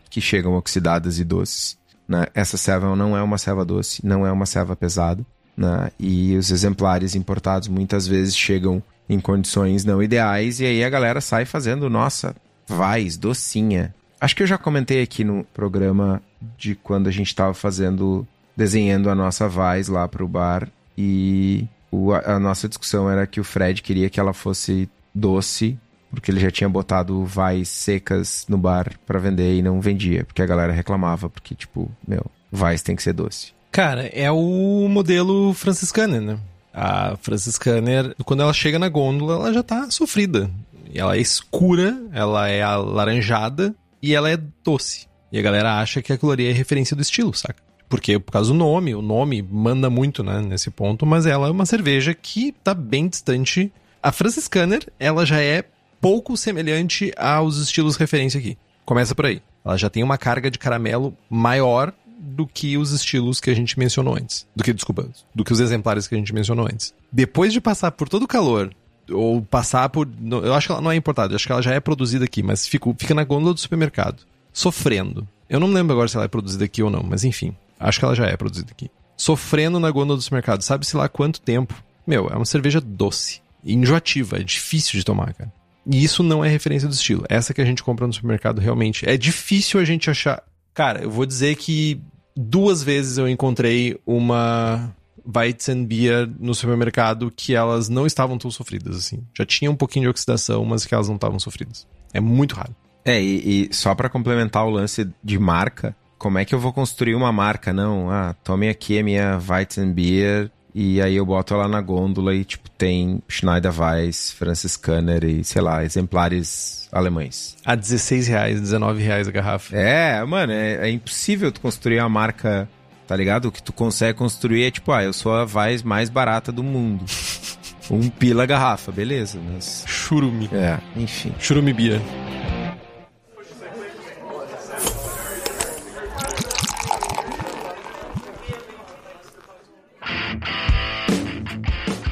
que 0.10 0.22
chegam 0.22 0.54
oxidadas 0.54 1.20
e 1.20 1.24
doces. 1.24 1.78
Né? 2.08 2.28
Essa 2.34 2.58
ceva 2.58 2.96
não 2.96 3.18
é 3.18 3.22
uma 3.22 3.38
ceva 3.38 3.66
doce, 3.66 4.06
não 4.06 4.26
é 4.26 4.32
uma 4.32 4.46
ceva 4.46 4.76
pesada. 4.76 5.26
Né? 5.56 5.92
E 6.00 6.36
os 6.36 6.52
exemplares 6.52 7.16
importados 7.16 7.68
muitas 7.68 8.08
vezes 8.08 8.36
chegam 8.36 8.82
em 9.10 9.20
condições 9.20 9.84
não 9.84 10.04
ideais 10.04 10.60
e 10.60 10.66
aí 10.66 10.84
a 10.84 10.90
galera 10.90 11.22
sai 11.22 11.46
fazendo, 11.46 11.90
nossa, 11.90 12.36
vais, 12.68 13.18
docinha. 13.18 13.94
Acho 14.20 14.36
que 14.36 14.44
eu 14.44 14.48
já 14.48 14.58
comentei 14.58 15.02
aqui 15.02 15.24
no 15.24 15.44
programa 15.54 16.22
de 16.58 16.76
quando 16.76 17.08
a 17.08 17.12
gente 17.12 17.28
estava 17.28 17.54
fazendo 17.54 18.28
desenhando 18.58 19.10
a 19.10 19.16
nossa 19.16 19.48
Vaz 19.48 19.88
lá 19.88 20.08
pro 20.08 20.28
bar 20.28 20.68
e 20.98 21.68
o, 21.92 22.12
a 22.12 22.40
nossa 22.40 22.68
discussão 22.68 23.10
era 23.10 23.28
que 23.28 23.40
o 23.40 23.44
Fred 23.44 23.84
queria 23.84 24.10
que 24.10 24.20
ela 24.20 24.34
fosse 24.34 24.90
doce, 25.14 25.78
porque 26.10 26.32
ele 26.32 26.40
já 26.40 26.50
tinha 26.50 26.68
botado 26.68 27.24
Vais 27.24 27.70
secas 27.70 28.46
no 28.50 28.58
bar 28.58 28.92
para 29.06 29.20
vender 29.20 29.56
e 29.56 29.62
não 29.62 29.80
vendia, 29.80 30.26
porque 30.26 30.42
a 30.42 30.46
galera 30.46 30.74
reclamava, 30.74 31.30
porque 31.30 31.54
tipo, 31.54 31.92
meu, 32.06 32.26
Vais 32.52 32.82
tem 32.82 32.96
que 32.96 33.04
ser 33.04 33.14
doce. 33.14 33.54
Cara, 33.72 34.08
é 34.08 34.32
o 34.32 34.88
modelo 34.90 35.54
franciscano, 35.54 36.20
né? 36.20 36.40
A 36.74 37.16
franciscaner, 37.22 38.16
quando 38.26 38.42
ela 38.42 38.54
chega 38.54 38.80
na 38.80 38.90
gôndola, 38.90 39.34
ela 39.34 39.54
já 39.54 39.62
tá 39.62 39.90
sofrida. 39.92 40.50
Ela 40.94 41.16
é 41.16 41.20
escura, 41.20 41.96
ela 42.12 42.48
é 42.48 42.62
alaranjada 42.62 43.76
e 44.02 44.16
ela 44.16 44.30
é 44.30 44.38
doce. 44.64 45.08
E 45.32 45.38
a 45.38 45.42
galera 45.42 45.80
acha 45.80 46.02
que 46.02 46.14
aquilo 46.14 46.32
ali 46.32 46.48
é 46.48 46.52
referência 46.52 46.96
do 46.96 47.02
estilo, 47.02 47.34
saca? 47.34 47.67
Porque 47.90 48.20
por 48.20 48.32
causa 48.32 48.52
do 48.52 48.58
nome, 48.58 48.94
o 48.94 49.02
nome 49.02 49.42
manda 49.42 49.90
muito, 49.90 50.24
né, 50.24 50.42
nesse 50.42 50.70
ponto, 50.70 51.06
mas 51.06 51.26
ela 51.26 51.48
é 51.48 51.52
uma 51.52 51.66
cerveja 51.66 52.14
que 52.14 52.52
tá 52.64 52.74
bem 52.74 53.08
distante. 53.08 53.72
A 54.04 54.12
Franciscaner, 54.12 54.88
ela 55.00 55.26
já 55.26 55.42
é 55.42 55.64
pouco 56.02 56.36
semelhante 56.36 57.14
aos 57.18 57.58
estilos 57.58 57.96
referência 57.96 58.40
aqui. 58.40 58.58
Começa 58.86 59.16
por 59.16 59.26
aí. 59.26 59.42
Ela 59.64 59.78
já 59.78 59.90
tem 59.90 60.04
uma 60.04 60.18
carga 60.18 60.52
de 60.52 60.60
caramelo 60.60 61.16
maior 61.30 61.94
do 62.20 62.48
que 62.48 62.78
os 62.78 62.92
estilos 62.92 63.40
que 63.40 63.50
a 63.50 63.56
gente 63.56 63.78
mencionou 63.78 64.16
antes. 64.16 64.48
Do 64.56 64.64
que, 64.64 64.74
desculpa, 64.74 65.08
do 65.34 65.44
que 65.44 65.54
os 65.54 65.60
exemplares 65.60 66.08
que 66.08 66.16
a 66.16 66.18
gente 66.18 66.34
mencionou 66.34 66.66
antes. 66.66 66.94
Depois 67.12 67.54
de 67.54 67.62
passar 67.62 67.92
por 67.92 68.10
todo 68.10 68.24
o 68.24 68.28
calor, 68.28 68.72
ou 69.12 69.42
passar 69.42 69.90
por. 69.90 70.08
Eu 70.44 70.54
acho 70.54 70.68
que 70.68 70.72
ela 70.72 70.82
não 70.82 70.92
é 70.92 70.96
importada, 70.96 71.36
acho 71.36 71.46
que 71.46 71.52
ela 71.52 71.62
já 71.62 71.74
é 71.74 71.80
produzida 71.80 72.26
aqui, 72.26 72.44
mas 72.44 72.68
fica, 72.68 72.94
fica 72.98 73.14
na 73.14 73.24
gôndola 73.24 73.54
do 73.54 73.60
supermercado, 73.60 74.24
sofrendo. 74.52 75.28
Eu 75.50 75.60
não 75.60 75.72
lembro 75.72 75.94
agora 75.94 76.08
se 76.08 76.16
ela 76.16 76.26
é 76.26 76.30
produzida 76.30 76.66
aqui 76.66 76.84
ou 76.84 76.90
não, 76.90 77.04
mas 77.04 77.24
enfim. 77.24 77.56
Acho 77.80 78.00
que 78.00 78.06
ela 78.06 78.16
já 78.16 78.26
é 78.26 78.36
produzida 78.36 78.72
aqui. 78.72 78.90
Sofrendo 79.16 79.80
na 79.80 79.90
gôndola 79.90 80.18
do 80.18 80.24
supermercado. 80.24 80.62
Sabe-se 80.62 80.96
lá 80.96 81.08
quanto 81.10 81.42
tempo. 81.42 81.74
Meu, 82.06 82.28
é 82.30 82.36
uma 82.36 82.46
cerveja 82.46 82.80
doce. 82.80 83.42
Enjoativa. 83.64 84.38
É 84.38 84.44
difícil 84.44 85.00
de 85.00 85.06
tomar, 85.06 85.34
cara. 85.34 85.52
E 85.90 86.04
isso 86.04 86.22
não 86.22 86.44
é 86.44 86.50
referência 86.50 86.88
do 86.88 86.94
estilo. 86.94 87.26
Essa 87.30 87.54
que 87.54 87.62
a 87.62 87.66
gente 87.66 87.82
compra 87.82 88.06
no 88.06 88.14
supermercado 88.14 88.60
realmente. 88.60 89.08
É 89.08 89.18
difícil 89.18 89.80
a 89.80 89.86
gente 89.86 90.10
achar. 90.10 90.44
Cara, 90.74 91.04
eu 91.04 91.10
vou 91.10 91.26
dizer 91.26 91.56
que 91.56 92.02
duas 92.36 92.84
vezes 92.84 93.18
eu 93.18 93.28
encontrei 93.28 94.00
uma 94.06 94.94
Weizenbier 95.26 96.30
no 96.40 96.54
supermercado 96.54 97.32
que 97.36 97.56
elas 97.56 97.90
não 97.90 98.06
estavam 98.06 98.38
tão 98.38 98.52
sofridas 98.52 98.96
assim. 98.96 99.26
Já 99.38 99.46
tinha 99.46 99.72
um 99.72 99.76
pouquinho 99.76 100.04
de 100.04 100.10
oxidação, 100.10 100.64
mas 100.64 100.86
que 100.86 100.94
elas 100.94 101.08
não 101.08 101.16
estavam 101.16 101.40
sofridas. 101.40 101.88
É 102.14 102.20
muito 102.20 102.56
raro. 102.56 102.76
É, 103.04 103.22
e, 103.22 103.70
e 103.70 103.74
só 103.74 103.96
para 103.96 104.10
complementar 104.10 104.66
o 104.66 104.70
lance 104.70 105.10
de 105.24 105.40
marca, 105.40 105.96
como 106.18 106.38
é 106.38 106.46
que 106.46 106.54
eu 106.54 106.60
vou 106.60 106.74
construir 106.74 107.16
uma 107.16 107.32
marca? 107.32 107.72
Não, 107.72 108.10
ah, 108.10 108.36
tome 108.44 108.70
aqui 108.70 109.00
a 109.00 109.04
minha 109.04 109.40
Weizenbier 109.40 110.50
e 110.80 111.02
aí 111.02 111.16
eu 111.16 111.26
boto 111.26 111.56
ela 111.56 111.68
na 111.68 111.82
gôndola 111.82 112.36
e, 112.36 112.46
tipo, 112.46 112.70
tem 112.70 113.20
Schneider 113.28 113.72
Weiss, 113.82 114.32
Franciscaner 114.32 115.24
e, 115.24 115.44
sei 115.44 115.60
lá, 115.60 115.84
exemplares 115.84 116.88
alemães. 116.92 117.58
A 117.66 117.74
16 117.74 118.28
reais, 118.28 118.62
19 118.62 119.02
reais 119.02 119.28
a 119.28 119.32
garrafa. 119.32 119.76
É, 119.76 120.24
mano, 120.24 120.54
é, 120.54 120.88
é 120.88 120.90
impossível 120.92 121.52
tu 121.52 121.62
construir 121.62 122.00
uma 122.00 122.10
marca, 122.10 122.70
tá 123.08 123.16
ligado? 123.16 123.46
O 123.46 123.52
que 123.52 123.64
tu 123.64 123.74
consegue 123.74 124.20
construir 124.20 124.66
é, 124.66 124.70
tipo, 124.70 124.92
ah, 124.92 125.04
eu 125.04 125.14
sou 125.14 125.34
a 125.34 125.48
Weiss 125.52 125.82
mais 125.82 126.12
barata 126.12 126.52
do 126.52 126.64
mundo. 126.64 127.06
um 127.90 128.08
pila 128.08 128.44
a 128.44 128.46
garrafa, 128.46 128.92
beleza, 128.92 129.40
mas... 129.52 129.84
Churume. 129.88 130.48
É, 130.54 130.78
enfim. 130.96 131.34
Churume 131.40 131.74
Bia. 131.74 132.00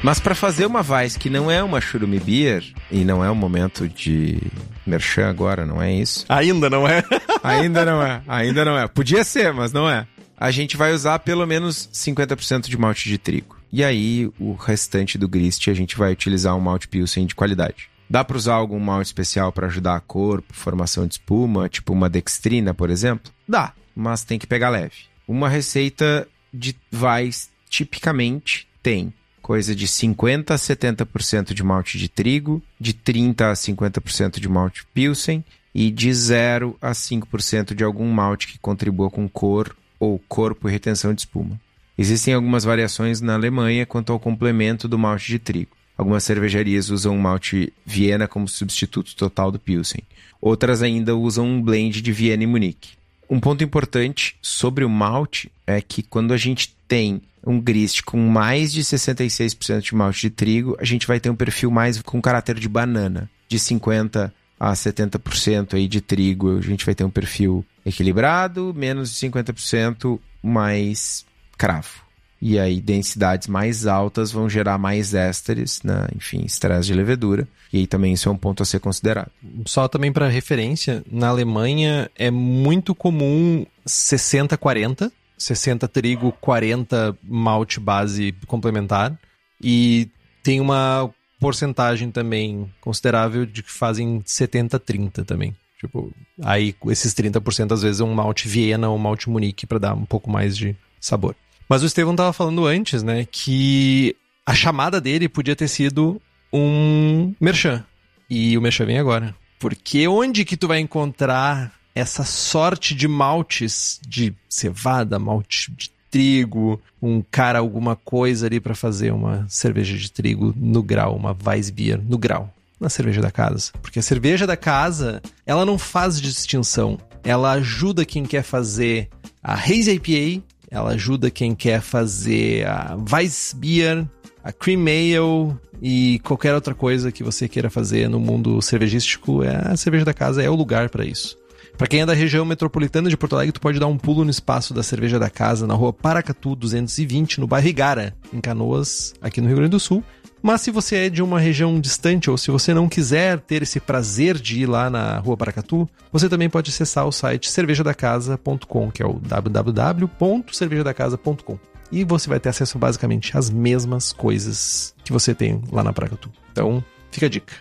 Mas 0.06 0.20
para 0.20 0.36
fazer 0.36 0.66
uma 0.66 0.86
Weiss 0.88 1.16
que 1.16 1.28
não 1.28 1.50
é 1.50 1.60
uma 1.60 1.80
Churume 1.80 2.20
Beer, 2.20 2.62
e 2.92 3.04
não 3.04 3.24
é 3.24 3.28
o 3.28 3.34
momento 3.34 3.88
de 3.88 4.40
merchan 4.86 5.28
agora, 5.28 5.66
não 5.66 5.82
é 5.82 5.92
isso? 5.92 6.24
Ainda 6.28 6.70
não 6.70 6.86
é? 6.86 7.02
ainda 7.42 7.84
não 7.84 8.00
é, 8.00 8.22
ainda 8.28 8.64
não 8.64 8.78
é. 8.78 8.86
Podia 8.86 9.24
ser, 9.24 9.52
mas 9.52 9.72
não 9.72 9.90
é. 9.90 10.06
A 10.38 10.52
gente 10.52 10.76
vai 10.76 10.92
usar 10.92 11.18
pelo 11.18 11.44
menos 11.44 11.90
50% 11.92 12.68
de 12.68 12.78
malte 12.78 13.08
de 13.08 13.18
trigo. 13.18 13.58
E 13.72 13.82
aí, 13.82 14.30
o 14.38 14.52
restante 14.54 15.18
do 15.18 15.26
grist 15.26 15.66
a 15.66 15.74
gente 15.74 15.98
vai 15.98 16.12
utilizar 16.12 16.54
um 16.54 16.60
malte 16.60 16.86
Pilsen 16.86 17.26
de 17.26 17.34
qualidade. 17.34 17.90
Dá 18.08 18.22
para 18.22 18.36
usar 18.36 18.54
algum 18.54 18.78
malte 18.78 19.06
especial 19.06 19.50
para 19.50 19.66
ajudar 19.66 19.96
a 19.96 20.00
corpo, 20.00 20.54
formação 20.54 21.04
de 21.04 21.14
espuma, 21.14 21.68
tipo 21.68 21.92
uma 21.92 22.08
dextrina, 22.08 22.72
por 22.72 22.90
exemplo? 22.90 23.32
Dá, 23.48 23.72
mas 23.92 24.22
tem 24.22 24.38
que 24.38 24.46
pegar 24.46 24.70
leve. 24.70 25.06
Uma 25.26 25.48
receita 25.48 26.28
de 26.54 26.76
Weiss 26.94 27.50
tipicamente 27.68 28.68
tem 28.80 29.12
coisa 29.46 29.76
de 29.76 29.86
50 29.86 30.52
a 30.52 30.56
70% 30.56 31.54
de 31.54 31.62
malte 31.62 31.96
de 31.98 32.08
trigo, 32.08 32.60
de 32.80 32.92
30 32.92 33.48
a 33.48 33.52
50% 33.52 34.40
de 34.40 34.48
malte 34.48 34.84
Pilsen 34.92 35.44
e 35.72 35.88
de 35.88 36.12
0 36.12 36.76
a 36.82 36.90
5% 36.90 37.72
de 37.72 37.84
algum 37.84 38.10
malte 38.10 38.48
que 38.48 38.58
contribua 38.58 39.08
com 39.08 39.28
cor 39.28 39.76
ou 40.00 40.18
corpo 40.26 40.68
e 40.68 40.72
retenção 40.72 41.14
de 41.14 41.20
espuma. 41.20 41.60
Existem 41.96 42.34
algumas 42.34 42.64
variações 42.64 43.20
na 43.20 43.34
Alemanha 43.34 43.86
quanto 43.86 44.12
ao 44.12 44.18
complemento 44.18 44.88
do 44.88 44.98
malte 44.98 45.28
de 45.28 45.38
trigo. 45.38 45.76
Algumas 45.96 46.24
cervejarias 46.24 46.90
usam 46.90 47.14
o 47.14 47.22
malte 47.22 47.72
Viena 47.86 48.26
como 48.26 48.48
substituto 48.48 49.14
total 49.14 49.52
do 49.52 49.60
Pilsen. 49.60 50.02
Outras 50.40 50.82
ainda 50.82 51.14
usam 51.14 51.46
um 51.46 51.62
blend 51.62 52.02
de 52.02 52.10
Viena 52.10 52.42
e 52.42 52.48
Munique. 52.48 52.96
Um 53.28 53.40
ponto 53.40 53.64
importante 53.64 54.36
sobre 54.40 54.84
o 54.84 54.88
malte 54.88 55.50
é 55.66 55.80
que 55.80 56.02
quando 56.02 56.32
a 56.32 56.36
gente 56.36 56.74
tem 56.86 57.20
um 57.44 57.60
grist 57.60 58.02
com 58.02 58.18
mais 58.18 58.72
de 58.72 58.82
66% 58.82 59.80
de 59.80 59.94
malte 59.94 60.22
de 60.22 60.30
trigo, 60.30 60.76
a 60.80 60.84
gente 60.84 61.06
vai 61.06 61.20
ter 61.20 61.30
um 61.30 61.36
perfil 61.36 61.70
mais 61.70 62.00
com 62.02 62.20
caráter 62.20 62.58
de 62.58 62.68
banana, 62.68 63.30
de 63.48 63.58
50 63.58 64.32
a 64.58 64.72
70% 64.72 65.74
aí 65.74 65.86
de 65.86 66.00
trigo, 66.00 66.56
a 66.56 66.62
gente 66.62 66.84
vai 66.84 66.94
ter 66.94 67.04
um 67.04 67.10
perfil 67.10 67.64
equilibrado, 67.84 68.72
menos 68.74 69.10
de 69.10 69.28
50% 69.28 70.18
mais 70.42 71.26
cravo. 71.58 72.05
E 72.40 72.58
aí, 72.58 72.80
densidades 72.80 73.48
mais 73.48 73.86
altas 73.86 74.30
vão 74.30 74.48
gerar 74.48 74.76
mais 74.78 75.14
ésteres, 75.14 75.82
né? 75.82 76.06
enfim, 76.14 76.44
estresse 76.44 76.88
de 76.88 76.94
levedura. 76.94 77.48
E 77.72 77.78
aí 77.78 77.86
também 77.86 78.12
isso 78.12 78.28
é 78.28 78.32
um 78.32 78.36
ponto 78.36 78.62
a 78.62 78.66
ser 78.66 78.78
considerado. 78.78 79.30
Só 79.66 79.88
também 79.88 80.12
para 80.12 80.28
referência, 80.28 81.02
na 81.10 81.28
Alemanha 81.28 82.10
é 82.14 82.30
muito 82.30 82.94
comum 82.94 83.64
60-40, 83.86 85.10
60 85.36 85.88
trigo, 85.88 86.32
40 86.40 87.16
malte 87.22 87.80
base 87.80 88.34
complementar. 88.46 89.18
E 89.60 90.08
tem 90.42 90.60
uma 90.60 91.10
porcentagem 91.40 92.10
também 92.10 92.70
considerável 92.80 93.46
de 93.46 93.62
que 93.62 93.72
fazem 93.72 94.20
70-30 94.20 95.24
também. 95.24 95.54
Tipo, 95.78 96.10
aí 96.42 96.74
esses 96.86 97.14
30% 97.14 97.72
às 97.72 97.82
vezes 97.82 98.00
é 98.00 98.04
um 98.04 98.14
malte 98.14 98.48
Viena 98.48 98.88
ou 98.88 98.96
um 98.96 98.98
malte 98.98 99.28
Munique 99.28 99.66
para 99.66 99.78
dar 99.78 99.94
um 99.94 100.04
pouco 100.04 100.30
mais 100.30 100.56
de 100.56 100.74
sabor. 101.00 101.36
Mas 101.68 101.82
o 101.82 101.86
Estevão 101.86 102.14
tava 102.14 102.32
falando 102.32 102.66
antes, 102.66 103.02
né, 103.02 103.26
que 103.30 104.14
a 104.44 104.54
chamada 104.54 105.00
dele 105.00 105.28
podia 105.28 105.56
ter 105.56 105.68
sido 105.68 106.20
um 106.52 107.34
merchan. 107.40 107.84
E 108.30 108.56
o 108.56 108.62
merchan 108.62 108.86
vem 108.86 108.98
agora. 108.98 109.34
Porque 109.58 110.06
onde 110.06 110.44
que 110.44 110.56
tu 110.56 110.68
vai 110.68 110.78
encontrar 110.78 111.72
essa 111.94 112.24
sorte 112.24 112.94
de 112.94 113.08
maltes 113.08 114.00
de 114.06 114.34
cevada, 114.48 115.18
malte 115.18 115.72
de 115.72 115.90
trigo, 116.10 116.80
um 117.00 117.22
cara 117.22 117.58
alguma 117.58 117.96
coisa 117.96 118.46
ali 118.46 118.60
para 118.60 118.74
fazer 118.74 119.12
uma 119.12 119.46
cerveja 119.48 119.96
de 119.96 120.10
trigo 120.10 120.54
no 120.56 120.82
grau, 120.82 121.16
uma 121.16 121.36
Weissbier 121.44 122.00
no 122.00 122.18
grau, 122.18 122.52
na 122.78 122.88
cerveja 122.88 123.20
da 123.20 123.30
casa. 123.30 123.72
Porque 123.82 123.98
a 123.98 124.02
cerveja 124.02 124.46
da 124.46 124.56
casa, 124.56 125.22
ela 125.44 125.64
não 125.64 125.78
faz 125.78 126.20
distinção. 126.20 126.98
Ela 127.24 127.52
ajuda 127.52 128.04
quem 128.04 128.24
quer 128.24 128.42
fazer 128.42 129.08
a 129.42 129.54
Haze 129.54 129.92
IPA, 129.92 130.44
ela 130.70 130.90
ajuda 130.90 131.30
quem 131.30 131.54
quer 131.54 131.80
fazer 131.80 132.66
a 132.66 132.96
Weissbier, 133.12 134.06
a 134.42 134.52
Cream 134.52 134.82
Ale 134.82 135.56
e 135.80 136.20
qualquer 136.24 136.54
outra 136.54 136.74
coisa 136.74 137.10
que 137.10 137.22
você 137.22 137.48
queira 137.48 137.70
fazer 137.70 138.08
no 138.08 138.20
mundo 138.20 138.60
cervejístico. 138.62 139.42
É, 139.42 139.72
a 139.72 139.76
cerveja 139.76 140.04
da 140.04 140.14
casa 140.14 140.42
é 140.42 140.48
o 140.48 140.54
lugar 140.54 140.88
para 140.88 141.04
isso. 141.04 141.36
Para 141.76 141.86
quem 141.86 142.00
é 142.00 142.06
da 142.06 142.14
região 142.14 142.44
metropolitana 142.44 143.10
de 143.10 143.16
Porto 143.18 143.34
Alegre, 143.34 143.52
tu 143.52 143.60
pode 143.60 143.78
dar 143.78 143.86
um 143.86 143.98
pulo 143.98 144.24
no 144.24 144.30
espaço 144.30 144.72
da 144.72 144.82
Cerveja 144.82 145.18
da 145.18 145.28
Casa, 145.28 145.66
na 145.66 145.74
rua 145.74 145.92
Paracatu 145.92 146.56
220, 146.56 147.38
no 147.38 147.46
bairro 147.46 147.68
Igara, 147.68 148.14
em 148.32 148.40
Canoas, 148.40 149.12
aqui 149.20 149.42
no 149.42 149.46
Rio 149.46 149.56
Grande 149.56 149.72
do 149.72 149.80
Sul. 149.80 150.02
Mas 150.42 150.60
se 150.60 150.70
você 150.70 151.06
é 151.06 151.10
de 151.10 151.22
uma 151.22 151.40
região 151.40 151.80
distante 151.80 152.30
ou 152.30 152.36
se 152.38 152.50
você 152.50 152.74
não 152.74 152.88
quiser 152.88 153.40
ter 153.40 153.62
esse 153.62 153.80
prazer 153.80 154.38
de 154.38 154.60
ir 154.60 154.66
lá 154.66 154.90
na 154.90 155.18
Rua 155.18 155.36
Paracatu, 155.36 155.88
você 156.12 156.28
também 156.28 156.48
pode 156.48 156.70
acessar 156.70 157.04
o 157.06 157.12
site 157.12 157.50
cervejadacasa.com, 157.50 158.90
que 158.90 159.02
é 159.02 159.06
o 159.06 159.14
www.cervejadacasa.com. 159.14 161.58
E 161.90 162.04
você 162.04 162.28
vai 162.28 162.38
ter 162.40 162.50
acesso 162.50 162.78
basicamente 162.78 163.36
às 163.36 163.50
mesmas 163.50 164.12
coisas 164.12 164.94
que 165.04 165.12
você 165.12 165.34
tem 165.34 165.60
lá 165.70 165.84
na 165.84 165.92
Paracatu. 165.92 166.30
Então, 166.52 166.82
fica 167.10 167.26
a 167.26 167.28
dica. 167.28 167.54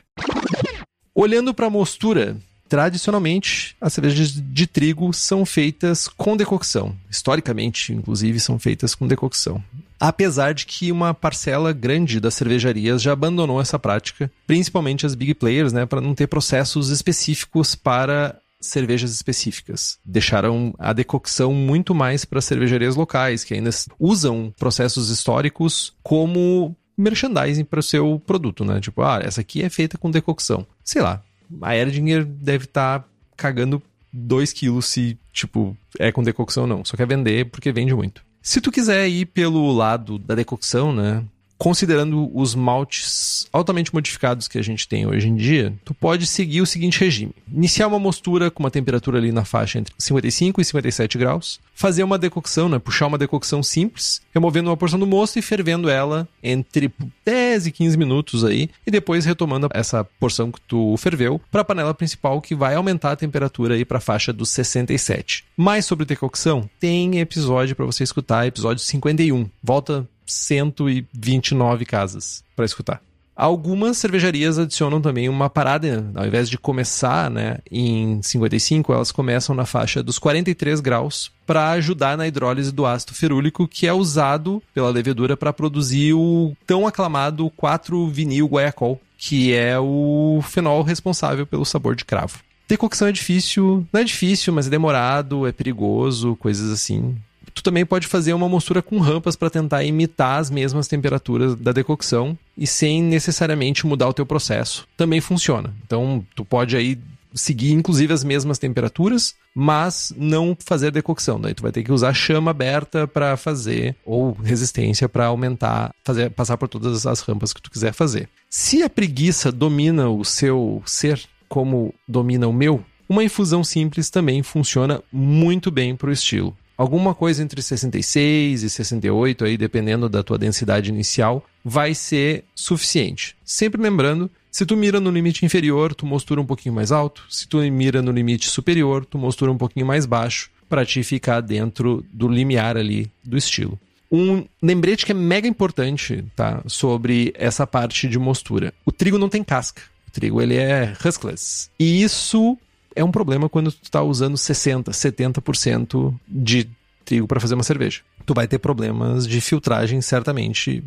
Olhando 1.14 1.54
para 1.54 1.68
a 1.68 1.70
mostura, 1.70 2.38
Tradicionalmente, 2.68 3.76
as 3.80 3.94
cervejas 3.94 4.32
de 4.32 4.66
trigo 4.66 5.14
são 5.14 5.46
feitas 5.46 6.08
com 6.08 6.36
decocção. 6.36 6.96
Historicamente, 7.10 7.94
inclusive, 7.94 8.40
são 8.40 8.58
feitas 8.58 8.96
com 8.96 9.06
decocção. 9.06 9.64
Apesar 10.00 10.54
de 10.54 10.66
que 10.66 10.92
uma 10.92 11.14
parcela 11.14 11.72
grande 11.72 12.20
das 12.20 12.34
cervejarias 12.34 13.02
já 13.02 13.14
abandonou 13.14 13.62
essa 13.62 13.80
prática, 13.80 14.32
principalmente 14.46 15.06
as 15.06 15.16
big 15.16 15.34
players, 15.34 15.74
né, 15.74 15.86
para 15.86 16.02
não 16.02 16.14
ter 16.14 16.28
processos 16.28 16.90
específicos 16.90 17.76
para 17.76 18.40
cervejas 18.60 19.12
específicas. 19.12 20.00
Deixaram 20.04 20.74
a 20.80 20.92
decocção 20.92 21.54
muito 21.54 21.94
mais 21.94 22.26
para 22.26 22.42
cervejarias 22.42 22.96
locais, 22.96 23.44
que 23.44 23.54
ainda 23.54 23.70
usam 24.00 24.54
processos 24.58 25.10
históricos 25.10 25.94
como 26.02 26.76
merchandising 26.98 27.66
para 27.66 27.80
o 27.80 27.84
seu 27.84 28.22
produto, 28.26 28.64
né? 28.64 28.80
Tipo, 28.80 29.02
ah, 29.02 29.20
essa 29.24 29.42
aqui 29.42 29.62
é 29.62 29.70
feita 29.70 29.98
com 29.98 30.10
decocção. 30.10 30.66
Sei 30.84 31.02
lá, 31.02 31.22
a 31.62 31.76
Erdinger 31.76 32.26
deve 32.26 32.66
estar 32.66 33.00
tá 33.00 33.08
cagando 33.36 33.82
2 34.12 34.54
quilos 34.54 34.86
se, 34.86 35.18
tipo, 35.32 35.78
é 36.00 36.12
com 36.12 36.24
decocção 36.24 36.64
ou 36.64 36.70
não. 36.70 36.86
Só 36.86 36.96
quer 36.96 37.08
vender 37.08 37.46
porque 37.46 37.72
vende 37.72 37.94
muito. 37.94 38.24
Se 38.46 38.62
tu 38.62 38.72
quiser 38.72 39.08
ir 39.10 39.26
pelo 39.26 39.72
lado 39.72 40.20
da 40.20 40.36
decocção, 40.36 40.94
né? 40.94 41.26
Considerando 41.58 42.30
os 42.34 42.54
maltes 42.56 43.48
altamente 43.52 43.94
modificados 43.94 44.48
que 44.48 44.58
a 44.58 44.64
gente 44.64 44.88
tem 44.88 45.06
hoje 45.06 45.28
em 45.28 45.36
dia, 45.36 45.74
tu 45.84 45.94
pode 45.94 46.26
seguir 46.26 46.62
o 46.62 46.66
seguinte 46.66 47.00
regime: 47.00 47.32
iniciar 47.52 47.88
uma 47.88 48.00
mostura 48.00 48.52
com 48.52 48.64
uma 48.64 48.72
temperatura 48.72 49.18
ali 49.18 49.32
na 49.32 49.46
faixa 49.46 49.80
entre 49.80 49.94
55 49.98 50.62
e 50.62 50.66
57 50.66 51.18
graus, 51.18 51.60
fazer 51.74 52.04
uma 52.04 52.18
decocção, 52.18 52.70
né, 52.70 52.80
puxar 52.80 53.08
uma 53.08 53.18
decocção 53.18 53.62
simples, 53.64 54.22
removendo 54.34 54.70
uma 54.70 54.78
porção 54.78 55.00
do 55.00 55.08
mosto 55.08 55.40
e 55.40 55.42
fervendo 55.42 55.90
ela 55.90 56.28
entre 56.44 56.92
10 57.26 57.68
e 57.68 57.72
15 57.72 57.98
minutos 57.98 58.44
aí, 58.44 58.70
e 58.86 58.92
depois 58.92 59.26
retomando 59.26 59.70
essa 59.74 60.04
porção 60.20 60.52
que 60.52 60.62
tu 60.62 60.96
ferveu 60.98 61.40
para 61.52 61.62
a 61.62 61.66
panela 61.66 61.94
principal 61.94 62.42
que 62.42 62.56
vai 62.56 62.76
aumentar 62.76 63.12
a 63.12 63.16
temperatura 63.16 63.76
aí 63.76 63.86
para 63.86 63.98
a 63.98 64.02
faixa 64.02 64.32
dos 64.32 64.50
67. 64.50 65.46
Mais 65.58 65.86
sobre 65.86 66.06
decocção, 66.06 66.70
tem 66.80 67.20
episódio 67.20 67.76
para 67.76 67.86
você 67.86 68.04
escutar, 68.04 68.48
episódio 68.48 68.84
51. 68.84 69.50
Volta 69.64 70.08
129 70.26 71.86
casas 71.86 72.44
para 72.56 72.66
escutar. 72.66 73.02
Algumas 73.36 73.98
cervejarias 73.98 74.58
adicionam 74.58 75.02
também 75.02 75.28
uma 75.28 75.50
parada, 75.50 76.10
ao 76.16 76.26
invés 76.26 76.50
de 76.50 76.58
começar 76.58 77.30
né, 77.30 77.58
em 77.70 78.22
55, 78.22 78.94
elas 78.94 79.12
começam 79.12 79.54
na 79.54 79.66
faixa 79.66 80.02
dos 80.02 80.18
43 80.18 80.80
graus 80.80 81.30
para 81.46 81.72
ajudar 81.72 82.18
na 82.18 82.26
hidrólise 82.26 82.72
do 82.72 82.86
ácido 82.86 83.14
ferúlico, 83.14 83.68
que 83.68 83.88
é 83.88 83.92
usado 83.92 84.64
pela 84.74 84.90
levedura 84.90 85.36
para 85.36 85.52
produzir 85.52 86.14
o 86.14 86.56
tão 86.66 86.88
aclamado 86.88 87.52
4-vinil 87.62 88.48
guaiacol, 88.48 89.02
que 89.18 89.54
é 89.54 89.78
o 89.78 90.40
fenol 90.42 90.82
responsável 90.82 91.46
pelo 91.46 91.66
sabor 91.66 91.94
de 91.94 92.06
cravo. 92.06 92.40
Decocção 92.70 93.10
é 93.10 93.12
difícil, 93.12 93.86
não 93.92 94.00
é 94.00 94.04
difícil, 94.06 94.54
mas 94.54 94.68
é 94.68 94.70
demorado, 94.70 95.46
é 95.46 95.52
perigoso, 95.52 96.38
coisas 96.38 96.72
assim 96.72 97.16
tu 97.56 97.64
também 97.64 97.86
pode 97.86 98.06
fazer 98.06 98.34
uma 98.34 98.50
mostura 98.50 98.82
com 98.82 99.00
rampas 99.00 99.36
para 99.36 99.50
tentar 99.50 99.84
imitar 99.84 100.40
as 100.40 100.52
mesmas 100.52 100.88
temperaturas 100.88 101.56
da 101.56 101.72
decocção 101.72 102.38
e 102.56 102.68
sem 102.68 103.02
necessariamente 103.02 103.88
mudar 103.88 104.10
o 104.10 104.14
teu 104.14 104.26
processo. 104.26 104.86
Também 104.96 105.22
funciona. 105.22 105.74
Então, 105.86 106.24
tu 106.36 106.44
pode 106.46 106.76
aí 106.76 107.00
seguir 107.34 107.72
inclusive 107.72 108.14
as 108.14 108.24
mesmas 108.24 108.58
temperaturas, 108.58 109.36
mas 109.54 110.14
não 110.16 110.56
fazer 110.58 110.92
decocção. 110.92 111.40
Daí 111.40 111.54
tu 111.54 111.64
vai 111.64 111.72
ter 111.72 111.84
que 111.84 111.92
usar 111.92 112.14
chama 112.14 112.52
aberta 112.52 113.08
para 113.08 113.36
fazer 113.38 113.96
ou 114.06 114.32
resistência 114.32 115.08
para 115.08 115.26
aumentar, 115.26 115.94
fazer 116.04 116.30
passar 116.32 116.58
por 116.58 116.68
todas 116.68 117.06
as 117.06 117.22
rampas 117.22 117.54
que 117.54 117.62
tu 117.62 117.72
quiser 117.72 117.94
fazer. 117.94 118.30
Se 118.50 118.84
a 118.84 118.90
preguiça 118.90 119.52
domina 119.52 120.10
o 120.10 120.24
seu 120.24 120.82
ser 120.86 121.22
como 121.48 121.94
domina 122.08 122.48
o 122.48 122.54
meu, 122.54 122.84
uma 123.08 123.24
infusão 123.24 123.64
simples 123.64 124.10
também 124.10 124.42
funciona 124.42 125.02
muito 125.12 125.70
bem 125.70 125.96
para 125.96 126.10
o 126.10 126.14
estilo. 126.14 126.56
Alguma 126.78 127.14
coisa 127.14 127.44
entre 127.44 127.62
66 127.62 128.64
e 128.64 128.70
68, 128.70 129.46
aí, 129.46 129.58
dependendo 129.58 130.10
da 130.10 130.24
tua 130.24 130.38
densidade 130.38 130.90
inicial, 130.90 131.46
vai 131.64 131.94
ser 131.94 132.44
suficiente. 132.54 133.36
Sempre 133.44 133.82
lembrando, 133.82 134.30
se 134.52 134.66
tu 134.66 134.78
mira 134.78 135.00
no 135.00 135.12
limite 135.12 135.46
inferior, 135.46 135.94
tu 135.94 136.06
mostura 136.06 136.40
um 136.40 136.46
pouquinho 136.46 136.74
mais 136.74 136.92
alto. 136.92 137.26
Se 137.30 137.48
tu 137.48 137.58
mira 137.58 138.02
no 138.02 138.12
limite 138.12 138.50
superior, 138.50 139.06
tu 139.06 139.18
mostura 139.18 139.52
um 139.52 139.58
pouquinho 139.58 139.86
mais 139.86 140.06
baixo 140.06 140.50
para 140.70 140.86
te 140.86 141.04
ficar 141.04 141.42
dentro 141.42 142.06
do 142.12 142.28
limiar 142.28 142.78
ali 142.78 143.12
do 143.24 143.38
estilo. 143.38 143.80
Um 144.12 144.46
lembrete 144.62 145.06
que 145.06 145.12
é 145.12 145.16
mega 145.16 145.48
importante, 145.48 146.24
tá? 146.36 146.64
Sobre 146.68 147.34
essa 147.38 147.68
parte 147.68 148.08
de 148.08 148.18
mostura. 148.18 148.74
O 148.86 148.92
trigo 148.92 149.18
não 149.18 149.28
tem 149.28 149.44
casca. 149.44 149.82
O 150.08 150.12
trigo 150.12 150.42
ele 150.42 150.56
é 150.56 150.94
huskless. 151.04 151.70
E 151.78 152.02
isso 152.02 152.58
é 152.96 153.04
um 153.04 153.12
problema 153.12 153.50
quando 153.50 153.72
tu 153.72 153.84
está 153.84 154.02
usando 154.02 154.38
60, 154.38 154.92
70% 154.92 156.14
de 156.28 156.70
trigo 157.04 157.28
para 157.28 157.40
fazer 157.40 157.54
uma 157.54 157.64
cerveja. 157.64 158.02
Tu 158.26 158.34
vai 158.34 158.48
ter 158.48 158.58
problemas 158.58 159.28
de 159.28 159.40
filtragem, 159.40 160.02
certamente. 160.02 160.84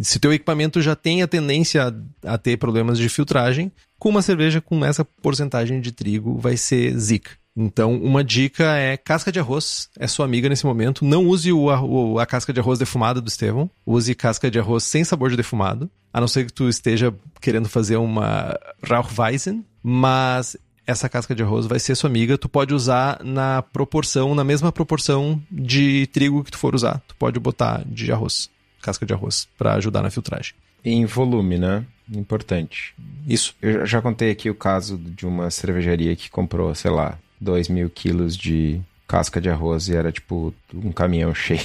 Se 0.00 0.20
teu 0.20 0.32
equipamento 0.32 0.80
já 0.80 0.94
tem 0.94 1.22
a 1.22 1.26
tendência 1.26 1.88
a, 2.24 2.34
a 2.34 2.38
ter 2.38 2.56
problemas 2.56 2.98
de 2.98 3.08
filtragem, 3.08 3.72
com 3.98 4.10
uma 4.10 4.22
cerveja 4.22 4.60
com 4.60 4.84
essa 4.84 5.04
porcentagem 5.04 5.80
de 5.80 5.90
trigo 5.90 6.38
vai 6.38 6.56
ser 6.56 6.96
zica. 6.96 7.32
Então, 7.56 7.94
uma 7.94 8.22
dica 8.22 8.76
é 8.76 8.98
casca 8.98 9.32
de 9.32 9.40
arroz, 9.40 9.88
é 9.98 10.06
sua 10.06 10.26
amiga 10.26 10.46
nesse 10.46 10.66
momento. 10.66 11.04
Não 11.04 11.26
use 11.26 11.50
o, 11.50 11.70
a, 11.70 12.22
a 12.22 12.26
casca 12.26 12.52
de 12.52 12.60
arroz 12.60 12.78
defumada 12.78 13.18
do 13.18 13.28
Estevão. 13.28 13.70
Use 13.86 14.14
casca 14.14 14.50
de 14.50 14.58
arroz 14.58 14.84
sem 14.84 15.02
sabor 15.04 15.30
de 15.30 15.38
defumado. 15.38 15.90
A 16.12 16.20
não 16.20 16.28
ser 16.28 16.44
que 16.44 16.52
tu 16.52 16.68
esteja 16.68 17.14
querendo 17.40 17.66
fazer 17.66 17.96
uma 17.96 18.58
Rauchweizen. 18.82 19.64
Mas 19.82 20.56
essa 20.86 21.08
casca 21.08 21.34
de 21.34 21.42
arroz 21.42 21.66
vai 21.66 21.78
ser 21.78 21.94
sua 21.94 22.08
amiga. 22.08 22.38
Tu 22.38 22.48
pode 22.48 22.72
usar 22.72 23.22
na 23.24 23.60
proporção, 23.62 24.34
na 24.34 24.44
mesma 24.44 24.70
proporção 24.70 25.42
de 25.50 26.06
trigo 26.08 26.44
que 26.44 26.50
tu 26.50 26.58
for 26.58 26.74
usar. 26.74 27.02
Tu 27.08 27.14
pode 27.16 27.40
botar 27.40 27.82
de 27.86 28.12
arroz, 28.12 28.48
casca 28.80 29.04
de 29.04 29.12
arroz, 29.12 29.48
para 29.58 29.74
ajudar 29.74 30.02
na 30.02 30.10
filtragem. 30.10 30.54
Em 30.84 31.04
volume, 31.04 31.58
né? 31.58 31.84
Importante. 32.12 32.94
Isso. 33.26 33.56
Eu 33.60 33.84
já 33.84 34.00
contei 34.00 34.30
aqui 34.30 34.48
o 34.48 34.54
caso 34.54 34.96
de 34.96 35.26
uma 35.26 35.50
cervejaria 35.50 36.14
que 36.14 36.30
comprou, 36.30 36.72
sei 36.74 36.90
lá, 36.90 37.18
2 37.40 37.68
mil 37.68 37.90
quilos 37.90 38.36
de 38.36 38.80
casca 39.08 39.40
de 39.40 39.48
arroz 39.48 39.88
e 39.88 39.96
era 39.96 40.12
tipo 40.12 40.54
um 40.72 40.92
caminhão 40.92 41.34
cheio. 41.34 41.60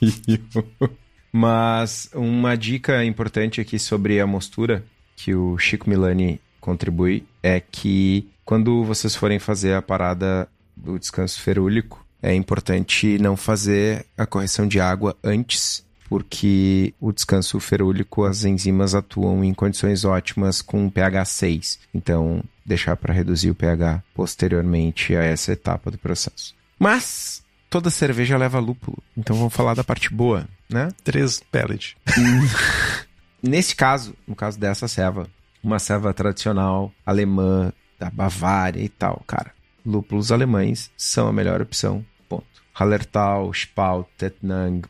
Mas 1.32 2.08
uma 2.14 2.56
dica 2.56 3.04
importante 3.04 3.60
aqui 3.60 3.78
sobre 3.78 4.20
a 4.20 4.26
mostura 4.26 4.84
que 5.14 5.34
o 5.34 5.58
Chico 5.58 5.88
Milani 5.88 6.40
contribui 6.60 7.24
é 7.46 7.60
que 7.60 8.28
quando 8.44 8.84
vocês 8.84 9.14
forem 9.14 9.38
fazer 9.38 9.74
a 9.74 9.82
parada 9.82 10.48
do 10.76 10.98
descanso 10.98 11.40
ferúlico, 11.40 12.04
é 12.20 12.34
importante 12.34 13.18
não 13.18 13.36
fazer 13.36 14.04
a 14.18 14.26
correção 14.26 14.66
de 14.66 14.80
água 14.80 15.16
antes, 15.22 15.84
porque 16.08 16.92
o 17.00 17.12
descanso 17.12 17.60
ferúlico, 17.60 18.24
as 18.24 18.44
enzimas 18.44 18.96
atuam 18.96 19.44
em 19.44 19.54
condições 19.54 20.04
ótimas 20.04 20.60
com 20.60 20.90
pH 20.90 21.24
6. 21.24 21.78
Então, 21.94 22.42
deixar 22.64 22.96
para 22.96 23.14
reduzir 23.14 23.50
o 23.50 23.54
pH 23.54 24.02
posteriormente 24.12 25.14
a 25.14 25.22
essa 25.22 25.52
etapa 25.52 25.88
do 25.88 25.98
processo. 25.98 26.52
Mas 26.78 27.44
toda 27.70 27.90
cerveja 27.90 28.36
leva 28.36 28.58
lúpulo, 28.58 28.98
então 29.16 29.36
vamos 29.36 29.54
falar 29.54 29.74
da 29.74 29.84
parte 29.84 30.12
boa, 30.12 30.48
né? 30.68 30.88
Três 31.04 31.40
pellets. 31.52 31.94
Nesse 33.40 33.76
caso, 33.76 34.14
no 34.26 34.34
caso 34.34 34.58
dessa 34.58 34.88
ceva, 34.88 35.28
uma 35.66 35.80
ceva 35.80 36.14
tradicional 36.14 36.92
alemã 37.04 37.72
da 37.98 38.08
Bavária 38.08 38.80
e 38.80 38.88
tal, 38.88 39.22
cara. 39.26 39.52
Lúpulos 39.84 40.30
alemães 40.30 40.90
são 40.96 41.26
a 41.26 41.32
melhor 41.32 41.60
opção. 41.60 42.06
Ponto. 42.28 42.46
Hallertau, 42.72 43.52
Spalt, 43.52 44.06
Tetnang, 44.16 44.86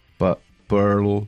Pearl, 0.69 1.23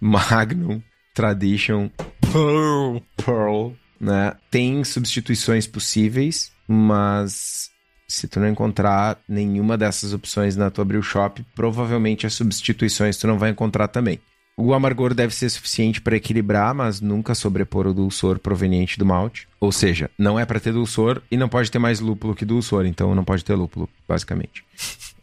Magnum, 0.00 0.80
Tradition, 1.12 1.90
Pearl, 2.32 2.98
Pearl, 3.16 3.72
né? 4.00 4.32
Tem 4.50 4.82
substituições 4.84 5.66
possíveis, 5.66 6.50
mas 6.66 7.70
se 8.08 8.26
tu 8.26 8.40
não 8.40 8.48
encontrar 8.48 9.18
nenhuma 9.28 9.76
dessas 9.76 10.14
opções 10.14 10.56
na 10.56 10.70
tua 10.70 10.84
brew 10.84 11.02
shop, 11.02 11.44
provavelmente 11.54 12.26
as 12.26 12.32
substituições 12.34 13.18
tu 13.18 13.26
não 13.26 13.38
vai 13.38 13.50
encontrar 13.50 13.88
também. 13.88 14.18
O 14.56 14.72
amargor 14.72 15.14
deve 15.14 15.34
ser 15.34 15.50
suficiente 15.50 16.00
para 16.00 16.16
equilibrar, 16.16 16.72
mas 16.72 17.00
nunca 17.00 17.34
sobrepor 17.34 17.88
o 17.88 17.94
dulçor 17.94 18.38
proveniente 18.38 18.98
do 18.98 19.04
malte. 19.04 19.48
Ou 19.58 19.72
seja, 19.72 20.08
não 20.16 20.38
é 20.38 20.46
para 20.46 20.60
ter 20.60 20.72
dulçor 20.72 21.20
e 21.28 21.36
não 21.36 21.48
pode 21.48 21.70
ter 21.70 21.80
mais 21.80 21.98
lúpulo 21.98 22.36
que 22.36 22.44
dulçor, 22.44 22.86
então 22.86 23.14
não 23.14 23.24
pode 23.24 23.44
ter 23.44 23.54
lúpulo, 23.54 23.88
basicamente. 24.06 24.64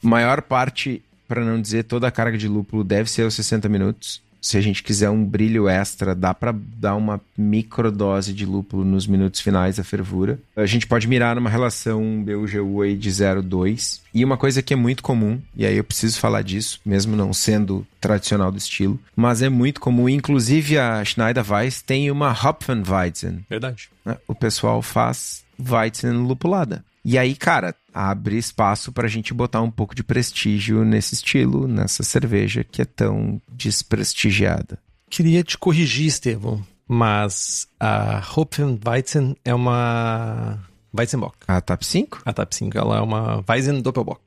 Maior 0.02 0.42
parte, 0.42 1.02
para 1.30 1.46
não 1.46 1.62
dizer 1.62 1.84
toda 1.84 2.08
a 2.08 2.12
carga 2.12 2.38
de 2.38 2.48
lúpulo, 2.48 2.84
deve 2.84 3.10
ser 3.10 3.26
os 3.26 3.34
60 3.34 3.70
minutos 3.70 4.22
se 4.42 4.58
a 4.58 4.62
gente 4.62 4.82
quiser 4.82 5.10
um 5.10 5.24
brilho 5.24 5.70
extra, 5.70 6.16
dá 6.16 6.34
para 6.34 6.54
dar 6.54 6.96
uma 6.96 7.22
microdose 7.38 8.34
de 8.34 8.46
lúpulo 8.46 8.84
nos 8.84 9.06
minutos 9.06 9.40
finais 9.40 9.78
da 9.78 9.84
fervura. 9.84 10.40
A 10.56 10.66
gente 10.66 10.88
pode 10.88 11.08
mirar 11.08 11.36
numa 11.36 11.50
relação 11.50 12.24
BUGU 12.24 12.82
aí 12.82 12.98
de 12.98 13.10
0,2. 13.10 14.02
E 14.14 14.26
uma 14.26 14.38
coisa 14.38 14.62
que 14.62 14.74
é 14.74 14.76
muito 14.76 15.04
comum, 15.04 15.40
e 15.56 15.66
aí 15.66 15.78
eu 15.78 15.84
preciso 15.84 16.20
falar 16.20 16.42
disso, 16.42 16.82
mesmo 16.86 17.16
não 17.16 17.32
sendo 17.32 17.86
tradicional 18.00 18.52
do 18.52 18.58
estilo, 18.58 19.00
mas 19.16 19.42
é 19.42 19.48
muito 19.48 19.80
comum, 19.80 20.10
inclusive 20.10 20.78
a 20.78 21.06
Schneider 21.06 21.50
Weiss 21.50 21.82
tem 21.82 22.10
uma 22.10 22.32
Hopfenweizen. 22.32 23.46
Verdade. 23.50 23.90
Né? 24.04 24.18
O 24.28 24.34
pessoal 24.34 24.82
faz 24.82 25.44
Weizen 25.60 26.14
lupulada. 26.14 26.84
E 27.04 27.18
aí, 27.18 27.36
cara, 27.36 27.76
abre 27.94 28.38
espaço 28.38 28.92
para 28.92 29.08
a 29.08 29.10
gente 29.10 29.34
botar 29.34 29.62
um 29.62 29.72
pouco 29.72 29.96
de 29.96 30.04
prestígio 30.04 30.86
nesse 30.86 31.16
estilo, 31.16 31.68
nessa 31.68 32.04
cerveja 32.04 32.64
que 32.64 32.82
é 32.82 32.86
tão 32.86 33.42
desprestigiada. 33.52 34.78
Queria 35.10 35.44
te 35.44 35.58
corrigir, 35.58 36.06
Estevão, 36.08 36.64
mas 36.88 37.68
a 37.80 38.22
Hopfenweizen 38.36 39.36
é 39.44 39.54
uma 39.54 40.60
Weizenbock. 40.96 41.38
A 41.48 41.60
TAP 41.60 41.84
5? 41.84 42.22
A 42.24 42.32
TAP 42.32 42.54
5, 42.54 42.78
ela 42.78 42.98
é 42.98 43.02
uma 43.02 43.44
Weizen 43.50 43.82
Doppelbock. 43.82 44.22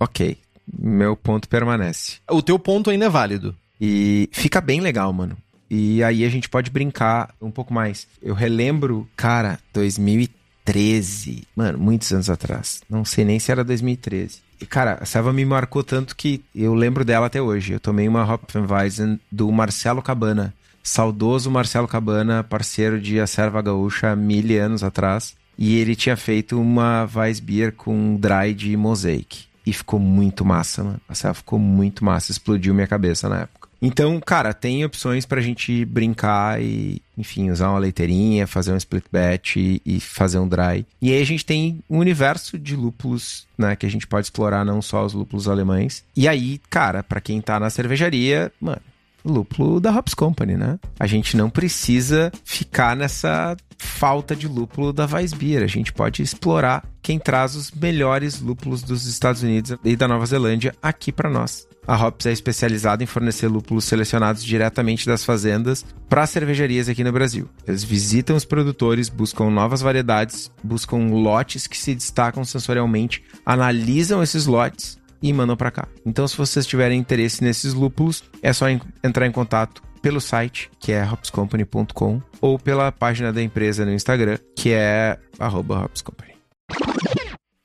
Ok, 0.00 0.36
meu 0.78 1.16
ponto 1.16 1.48
permanece. 1.48 2.16
O 2.28 2.42
teu 2.42 2.58
ponto 2.58 2.90
ainda 2.90 3.06
é 3.06 3.10
válido. 3.10 3.56
E 3.80 4.28
fica 4.32 4.60
bem 4.60 4.80
legal, 4.80 5.12
mano. 5.12 5.36
E 5.70 6.02
aí 6.02 6.24
a 6.24 6.28
gente 6.28 6.48
pode 6.48 6.70
brincar 6.70 7.34
um 7.40 7.50
pouco 7.50 7.72
mais. 7.72 8.06
Eu 8.22 8.34
relembro, 8.34 9.08
cara, 9.16 9.58
2013 9.72 10.45
2013. 10.66 11.44
Mano, 11.54 11.78
muitos 11.78 12.12
anos 12.12 12.28
atrás. 12.28 12.82
Não 12.90 13.04
sei 13.04 13.24
nem 13.24 13.38
se 13.38 13.50
era 13.52 13.62
2013. 13.62 14.40
E, 14.60 14.66
cara, 14.66 14.98
a 15.00 15.04
Selva 15.04 15.32
me 15.32 15.44
marcou 15.44 15.82
tanto 15.82 16.16
que 16.16 16.42
eu 16.54 16.74
lembro 16.74 17.04
dela 17.04 17.26
até 17.26 17.40
hoje. 17.40 17.72
Eu 17.72 17.80
tomei 17.80 18.08
uma 18.08 18.24
Hopfenweizen 18.24 19.20
do 19.30 19.50
Marcelo 19.52 20.02
Cabana. 20.02 20.52
Saudoso 20.82 21.50
Marcelo 21.50 21.88
Cabana, 21.88 22.44
parceiro 22.44 23.00
de 23.00 23.20
A 23.20 23.26
Serva 23.26 23.60
Gaúcha 23.60 24.12
há 24.12 24.16
mil 24.16 24.62
anos 24.62 24.82
atrás. 24.82 25.34
E 25.58 25.76
ele 25.76 25.96
tinha 25.96 26.16
feito 26.16 26.60
uma 26.60 27.08
Weissbier 27.14 27.72
com 27.72 28.16
dry 28.16 28.54
de 28.54 28.76
Mosaic. 28.76 29.46
E 29.64 29.72
ficou 29.72 29.98
muito 29.98 30.44
massa, 30.44 30.84
mano. 30.84 31.00
A 31.08 31.14
Selva 31.14 31.34
ficou 31.34 31.58
muito 31.58 32.04
massa. 32.04 32.30
Explodiu 32.30 32.72
minha 32.72 32.86
cabeça 32.86 33.28
na 33.28 33.40
época. 33.42 33.65
Então, 33.80 34.20
cara, 34.20 34.54
tem 34.54 34.84
opções 34.84 35.26
pra 35.26 35.40
gente 35.40 35.84
brincar 35.84 36.62
e, 36.62 37.00
enfim, 37.16 37.50
usar 37.50 37.70
uma 37.70 37.78
leiteirinha, 37.78 38.46
fazer 38.46 38.72
um 38.72 38.76
split 38.76 39.04
batch 39.10 39.56
e, 39.56 39.82
e, 39.84 40.00
fazer 40.00 40.38
um 40.38 40.48
dry. 40.48 40.86
E 41.00 41.12
aí 41.12 41.20
a 41.20 41.26
gente 41.26 41.44
tem 41.44 41.80
um 41.88 41.98
universo 41.98 42.58
de 42.58 42.74
lúpulos, 42.74 43.46
né, 43.56 43.76
que 43.76 43.86
a 43.86 43.90
gente 43.90 44.06
pode 44.06 44.26
explorar 44.26 44.64
não 44.64 44.80
só 44.80 45.04
os 45.04 45.12
lúpulos 45.12 45.48
alemães. 45.48 46.04
E 46.16 46.26
aí, 46.26 46.60
cara, 46.70 47.02
para 47.02 47.20
quem 47.20 47.40
tá 47.40 47.60
na 47.60 47.70
cervejaria, 47.70 48.50
mano, 48.60 48.80
lúpulo 49.26 49.80
da 49.80 49.90
Hops 49.90 50.14
Company, 50.14 50.56
né? 50.56 50.78
A 50.98 51.06
gente 51.06 51.36
não 51.36 51.50
precisa 51.50 52.32
ficar 52.44 52.96
nessa 52.96 53.56
falta 53.76 54.34
de 54.34 54.46
lúpulo 54.46 54.92
da 54.92 55.06
Weissbier. 55.06 55.62
A 55.62 55.66
gente 55.66 55.92
pode 55.92 56.22
explorar 56.22 56.84
quem 57.02 57.18
traz 57.18 57.56
os 57.56 57.70
melhores 57.70 58.40
lúpulos 58.40 58.82
dos 58.82 59.06
Estados 59.06 59.42
Unidos 59.42 59.76
e 59.84 59.96
da 59.96 60.08
Nova 60.08 60.24
Zelândia 60.24 60.74
aqui 60.82 61.12
para 61.12 61.28
nós. 61.28 61.65
A 61.86 61.94
Hops 61.94 62.26
é 62.26 62.32
especializada 62.32 63.04
em 63.04 63.06
fornecer 63.06 63.46
lúpulos 63.46 63.84
selecionados 63.84 64.42
diretamente 64.42 65.06
das 65.06 65.24
fazendas 65.24 65.84
para 66.08 66.26
cervejarias 66.26 66.88
aqui 66.88 67.04
no 67.04 67.12
Brasil. 67.12 67.48
Eles 67.66 67.84
visitam 67.84 68.34
os 68.34 68.44
produtores, 68.44 69.08
buscam 69.08 69.50
novas 69.50 69.80
variedades, 69.80 70.50
buscam 70.64 71.10
lotes 71.10 71.66
que 71.66 71.78
se 71.78 71.94
destacam 71.94 72.44
sensorialmente, 72.44 73.22
analisam 73.44 74.22
esses 74.22 74.46
lotes 74.46 74.98
e 75.22 75.32
mandam 75.32 75.56
para 75.56 75.70
cá. 75.70 75.88
Então, 76.04 76.26
se 76.26 76.36
vocês 76.36 76.66
tiverem 76.66 76.98
interesse 76.98 77.42
nesses 77.42 77.72
lúpulos, 77.72 78.24
é 78.42 78.52
só 78.52 78.66
entrar 78.68 79.26
em 79.26 79.32
contato 79.32 79.82
pelo 80.02 80.20
site, 80.20 80.70
que 80.78 80.92
é 80.92 81.04
hopscompany.com, 81.04 82.20
ou 82.40 82.58
pela 82.58 82.92
página 82.92 83.32
da 83.32 83.42
empresa 83.42 83.84
no 83.84 83.92
Instagram, 83.92 84.38
que 84.56 84.72
é 84.72 85.18
hopscompany. 85.40 86.34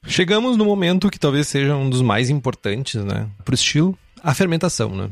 Chegamos 0.08 0.58
no 0.58 0.66
momento 0.66 1.10
que 1.10 1.20
talvez 1.20 1.48
seja 1.48 1.76
um 1.76 1.90
dos 1.90 2.02
mais 2.02 2.30
importantes, 2.30 3.04
né, 3.04 3.30
para 3.46 3.54
o 3.54 3.56
estilo, 3.56 3.98
a 4.24 4.34
fermentação, 4.34 4.96
né? 4.96 5.10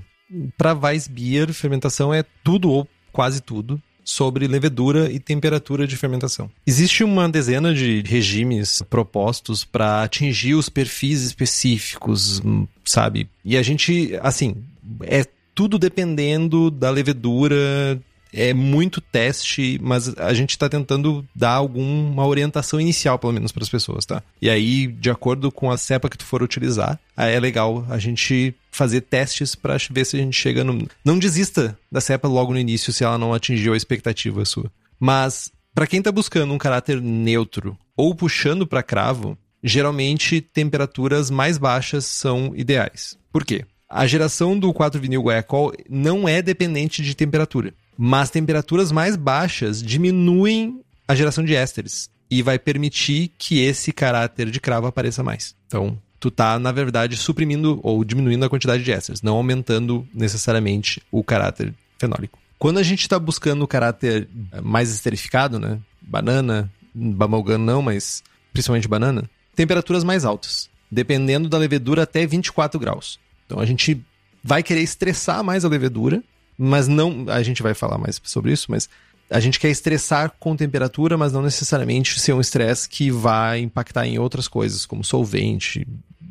Para 0.58 0.74
Weissbier, 0.74 1.52
fermentação 1.54 2.14
é 2.14 2.24
tudo 2.44 2.70
ou 2.70 2.88
quase 3.12 3.42
tudo. 3.42 3.82
sobre 4.10 4.48
levedura 4.48 5.12
e 5.12 5.20
temperatura 5.20 5.86
de 5.86 5.96
fermentação. 5.96 6.50
Existe 6.66 7.04
uma 7.04 7.30
dezena 7.30 7.74
de 7.74 8.02
regimes 8.02 8.82
propostos 8.90 9.64
para 9.64 10.02
atingir 10.04 10.56
os 10.56 10.68
perfis 10.68 11.22
específicos, 11.22 12.42
sabe? 12.84 13.30
E 13.46 13.56
a 13.56 13.62
gente, 13.62 14.18
assim, 14.24 14.56
é 15.02 15.26
tudo 15.54 15.78
dependendo 15.78 16.72
da 16.72 16.90
levedura, 16.90 18.02
é 18.34 18.54
muito 18.54 19.02
teste, 19.02 19.80
mas 19.82 20.18
a 20.18 20.34
gente 20.34 20.52
está 20.52 20.70
tentando 20.70 21.26
dar 21.36 21.54
alguma 21.54 22.26
orientação 22.26 22.80
inicial, 22.80 23.18
pelo 23.18 23.34
menos, 23.34 23.52
para 23.52 23.64
as 23.64 23.70
pessoas, 23.70 24.06
tá? 24.06 24.22
E 24.42 24.50
aí, 24.50 24.88
de 24.88 25.10
acordo 25.10 25.52
com 25.52 25.72
a 25.72 25.78
cepa 25.78 26.10
que 26.10 26.18
tu 26.18 26.26
for 26.26 26.44
utilizar, 26.44 27.00
é 27.18 27.40
legal 27.40 27.86
a 27.90 27.98
gente 27.98 28.54
fazer 28.72 29.02
testes 29.02 29.56
para 29.56 29.78
ver 29.90 30.06
se 30.06 30.18
a 30.18 30.20
gente 30.20 30.38
chega 30.38 30.64
no. 30.64 30.88
Não 31.04 31.20
desista 31.20 31.78
da 31.92 32.00
cepa 32.00 32.28
logo 32.28 32.54
no 32.54 32.60
início 32.60 32.94
se 32.94 33.04
ela 33.04 33.18
não 33.18 33.34
atingiu 33.34 33.74
a 33.74 33.78
expectativa 33.78 34.46
sua. 34.46 34.72
Mas, 35.00 35.52
para 35.74 35.88
quem 35.88 36.00
está 36.00 36.12
buscando 36.12 36.54
um 36.54 36.58
caráter 36.58 37.02
neutro 37.02 37.78
ou 37.96 38.14
puxando 38.16 38.68
para 38.68 38.84
cravo, 38.84 39.38
geralmente 39.64 40.42
temperaturas 40.42 41.30
mais 41.30 41.58
baixas 41.58 42.06
são 42.06 42.54
ideais. 42.56 43.18
Por 43.32 43.46
quê? 43.46 43.66
A 43.90 44.06
geração 44.06 44.58
do 44.58 44.72
4-vinil 44.72 45.24
guaiacol 45.24 45.74
não 45.90 46.30
é 46.30 46.42
dependente 46.42 47.02
de 47.02 47.16
temperatura. 47.16 47.74
Mas 48.02 48.30
temperaturas 48.30 48.94
mais 48.94 49.18
baixas 49.18 49.84
diminuem 49.84 50.80
a 51.06 51.14
geração 51.14 51.44
de 51.44 51.54
ésteres 51.54 52.10
e 52.32 52.42
vai 52.42 52.58
permitir 52.58 53.34
que 53.38 53.60
esse 53.60 53.92
caráter 53.92 54.50
de 54.50 54.58
cravo 54.62 54.88
apareça 54.88 55.22
mais. 55.22 55.54
Então, 55.68 56.00
tu 56.18 56.32
tá, 56.32 56.58
na 56.58 56.72
verdade, 56.72 57.18
suprimindo 57.18 57.78
ou 57.84 58.06
diminuindo 58.06 58.46
a 58.46 58.50
quantidade 58.50 58.86
de 58.86 58.92
ésteres, 58.94 59.22
não 59.22 59.36
aumentando 59.36 60.08
necessariamente 60.14 61.02
o 61.12 61.22
caráter 61.22 61.74
fenólico. 62.00 62.40
Quando 62.58 62.78
a 62.78 62.84
gente 62.84 63.02
está 63.02 63.20
buscando 63.20 63.64
o 63.64 63.68
caráter 63.68 64.30
mais 64.64 64.94
esterificado, 64.94 65.60
né? 65.60 65.78
Banana, 66.02 66.72
bubblegum 66.96 67.58
não, 67.58 67.82
mas 67.82 68.24
principalmente 68.54 68.88
banana, 68.88 69.30
temperaturas 69.54 70.06
mais 70.06 70.24
altas, 70.24 70.70
dependendo 70.90 71.50
da 71.50 71.58
levedura 71.58 72.04
até 72.04 72.26
24 72.26 72.80
graus. 72.80 73.20
Então 73.46 73.60
a 73.60 73.66
gente 73.66 74.02
vai 74.42 74.64
querer 74.64 74.84
estressar 74.84 75.44
mais 75.44 75.66
a 75.66 75.68
levedura 75.68 76.24
mas 76.60 76.90
não. 76.90 77.26
A 77.30 77.42
gente 77.42 77.64
vai 77.64 77.74
falar 77.74 77.98
mais 77.98 78.20
sobre 78.24 78.52
isso, 78.52 78.68
mas 78.70 78.90
a 79.30 79.40
gente 79.40 79.60
quer 79.60 79.70
estressar 79.70 80.34
com 80.38 80.56
temperatura, 80.56 81.18
mas 81.18 81.32
não 81.32 81.42
necessariamente 81.42 82.20
ser 82.20 82.34
um 82.34 82.42
estresse 82.42 82.90
que 82.90 83.10
vai 83.10 83.62
impactar 83.62 84.06
em 84.06 84.20
outras 84.20 84.48
coisas, 84.48 84.86
como 84.86 85.04
solvente 85.04 85.88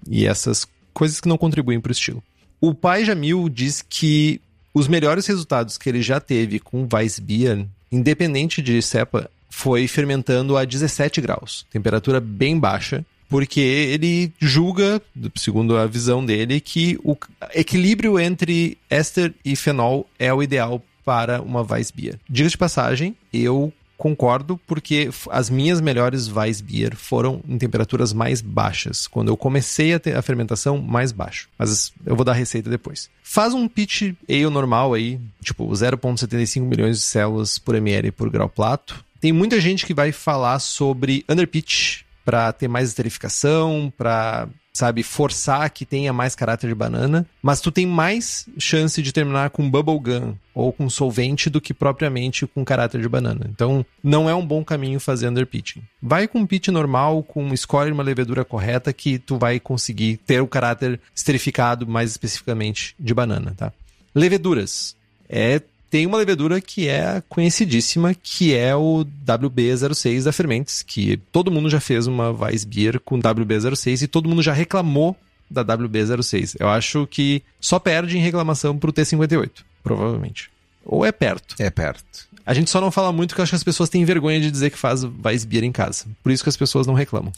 e 0.06 0.26
essas 0.26 0.66
coisas 0.92 1.20
que 1.20 1.28
não 1.28 1.38
contribuem 1.38 1.80
para 1.80 1.90
o 1.90 1.92
estilo. 1.92 2.22
O 2.60 2.74
pai 2.74 3.04
Jamil 3.04 3.48
diz 3.48 3.82
que 3.88 4.40
os 4.74 4.86
melhores 4.88 5.26
resultados 5.26 5.78
que 5.78 5.88
ele 5.88 6.02
já 6.02 6.20
teve 6.20 6.58
com 6.58 6.86
Weissbier, 6.92 7.66
independente 7.90 8.60
de 8.60 8.82
cepa, 8.82 9.30
foi 9.48 9.88
fermentando 9.88 10.56
a 10.56 10.64
17 10.64 11.20
graus, 11.20 11.64
temperatura 11.70 12.20
bem 12.20 12.58
baixa, 12.58 13.04
porque 13.28 13.60
ele 13.60 14.32
julga, 14.38 15.00
segundo 15.36 15.76
a 15.76 15.86
visão 15.86 16.24
dele, 16.24 16.60
que 16.60 16.98
o 17.02 17.16
equilíbrio 17.54 18.18
entre 18.18 18.78
éster 18.88 19.34
e 19.44 19.54
fenol 19.54 20.08
é 20.18 20.32
o 20.32 20.42
ideal 20.42 20.82
para 21.04 21.40
uma 21.40 21.62
Weissbier. 21.62 22.18
Diga 22.28 22.48
de 22.48 22.58
passagem, 22.58 23.16
eu 23.32 23.72
concordo 23.98 24.58
porque 24.66 25.10
as 25.30 25.50
minhas 25.50 25.80
melhores 25.80 26.28
Weissbier 26.28 26.94
foram 26.94 27.42
em 27.46 27.58
temperaturas 27.58 28.12
mais 28.12 28.40
baixas. 28.40 29.08
Quando 29.08 29.28
eu 29.28 29.36
comecei 29.36 29.92
a 29.92 29.98
ter 29.98 30.16
a 30.16 30.22
fermentação, 30.22 30.78
mais 30.78 31.10
baixo. 31.10 31.48
Mas 31.58 31.92
eu 32.06 32.14
vou 32.14 32.24
dar 32.24 32.32
a 32.32 32.36
receita 32.36 32.70
depois. 32.70 33.10
Faz 33.22 33.52
um 33.52 33.66
pitch 33.66 34.14
ale 34.28 34.48
normal 34.48 34.94
aí, 34.94 35.20
tipo 35.42 35.68
0.75 35.68 36.62
milhões 36.62 36.98
de 36.98 37.04
células 37.04 37.58
por 37.58 37.74
ml 37.74 38.12
por 38.12 38.30
grau 38.30 38.48
plato. 38.48 39.04
Tem 39.20 39.32
muita 39.32 39.60
gente 39.60 39.84
que 39.84 39.92
vai 39.92 40.12
falar 40.12 40.60
sobre 40.60 41.24
underpitch, 41.28 42.02
para 42.28 42.52
ter 42.52 42.68
mais 42.68 42.90
esterificação, 42.90 43.90
para 43.96 44.46
sabe, 44.70 45.02
forçar 45.02 45.70
que 45.70 45.86
tenha 45.86 46.12
mais 46.12 46.34
caráter 46.34 46.68
de 46.68 46.74
banana, 46.74 47.26
mas 47.42 47.58
tu 47.58 47.72
tem 47.72 47.86
mais 47.86 48.46
chance 48.58 49.00
de 49.00 49.12
terminar 49.14 49.48
com 49.48 49.68
bubblegum 49.68 50.34
ou 50.54 50.70
com 50.70 50.90
solvente 50.90 51.48
do 51.48 51.58
que 51.58 51.72
propriamente 51.72 52.46
com 52.46 52.62
caráter 52.66 53.00
de 53.00 53.08
banana. 53.08 53.46
Então, 53.48 53.84
não 54.04 54.28
é 54.28 54.34
um 54.34 54.44
bom 54.44 54.62
caminho 54.62 55.00
fazer 55.00 55.26
underpitching. 55.26 55.82
Vai 56.02 56.28
com 56.28 56.46
pitch 56.46 56.68
normal, 56.68 57.22
com 57.22 57.52
escolhe 57.54 57.90
uma 57.90 58.02
levedura 58.02 58.44
correta 58.44 58.92
que 58.92 59.18
tu 59.18 59.38
vai 59.38 59.58
conseguir 59.58 60.18
ter 60.18 60.42
o 60.42 60.46
caráter 60.46 61.00
esterificado 61.14 61.86
mais 61.86 62.10
especificamente 62.10 62.94
de 63.00 63.14
banana, 63.14 63.54
tá? 63.56 63.72
Leveduras. 64.14 64.94
É 65.30 65.62
tem 65.90 66.06
uma 66.06 66.18
levedura 66.18 66.60
que 66.60 66.88
é 66.88 67.22
conhecidíssima, 67.28 68.14
que 68.14 68.54
é 68.54 68.74
o 68.74 69.06
WB06 69.26 70.24
da 70.24 70.32
Fermentes, 70.32 70.82
que 70.82 71.16
todo 71.32 71.50
mundo 71.50 71.70
já 71.70 71.80
fez 71.80 72.06
uma 72.06 72.30
Weissbier 72.30 73.00
com 73.00 73.18
WB06 73.18 74.02
e 74.02 74.06
todo 74.06 74.28
mundo 74.28 74.42
já 74.42 74.52
reclamou 74.52 75.16
da 75.50 75.64
WB06. 75.64 76.56
Eu 76.58 76.68
acho 76.68 77.06
que 77.06 77.42
só 77.60 77.78
perde 77.78 78.18
em 78.18 78.20
reclamação 78.20 78.78
pro 78.78 78.92
T58, 78.92 79.50
provavelmente. 79.82 80.50
Ou 80.84 81.04
é 81.04 81.12
perto. 81.12 81.54
É 81.58 81.70
perto. 81.70 82.28
A 82.44 82.54
gente 82.54 82.70
só 82.70 82.80
não 82.80 82.90
fala 82.90 83.12
muito 83.12 83.30
porque 83.30 83.40
eu 83.40 83.44
acho 83.44 83.52
que 83.52 83.56
as 83.56 83.64
pessoas 83.64 83.88
têm 83.88 84.04
vergonha 84.04 84.40
de 84.40 84.50
dizer 84.50 84.70
que 84.70 84.78
faz 84.78 85.04
Weissbier 85.04 85.64
em 85.64 85.72
casa. 85.72 86.06
Por 86.22 86.32
isso 86.32 86.42
que 86.42 86.48
as 86.48 86.56
pessoas 86.56 86.86
não 86.86 86.94
reclamam. 86.94 87.32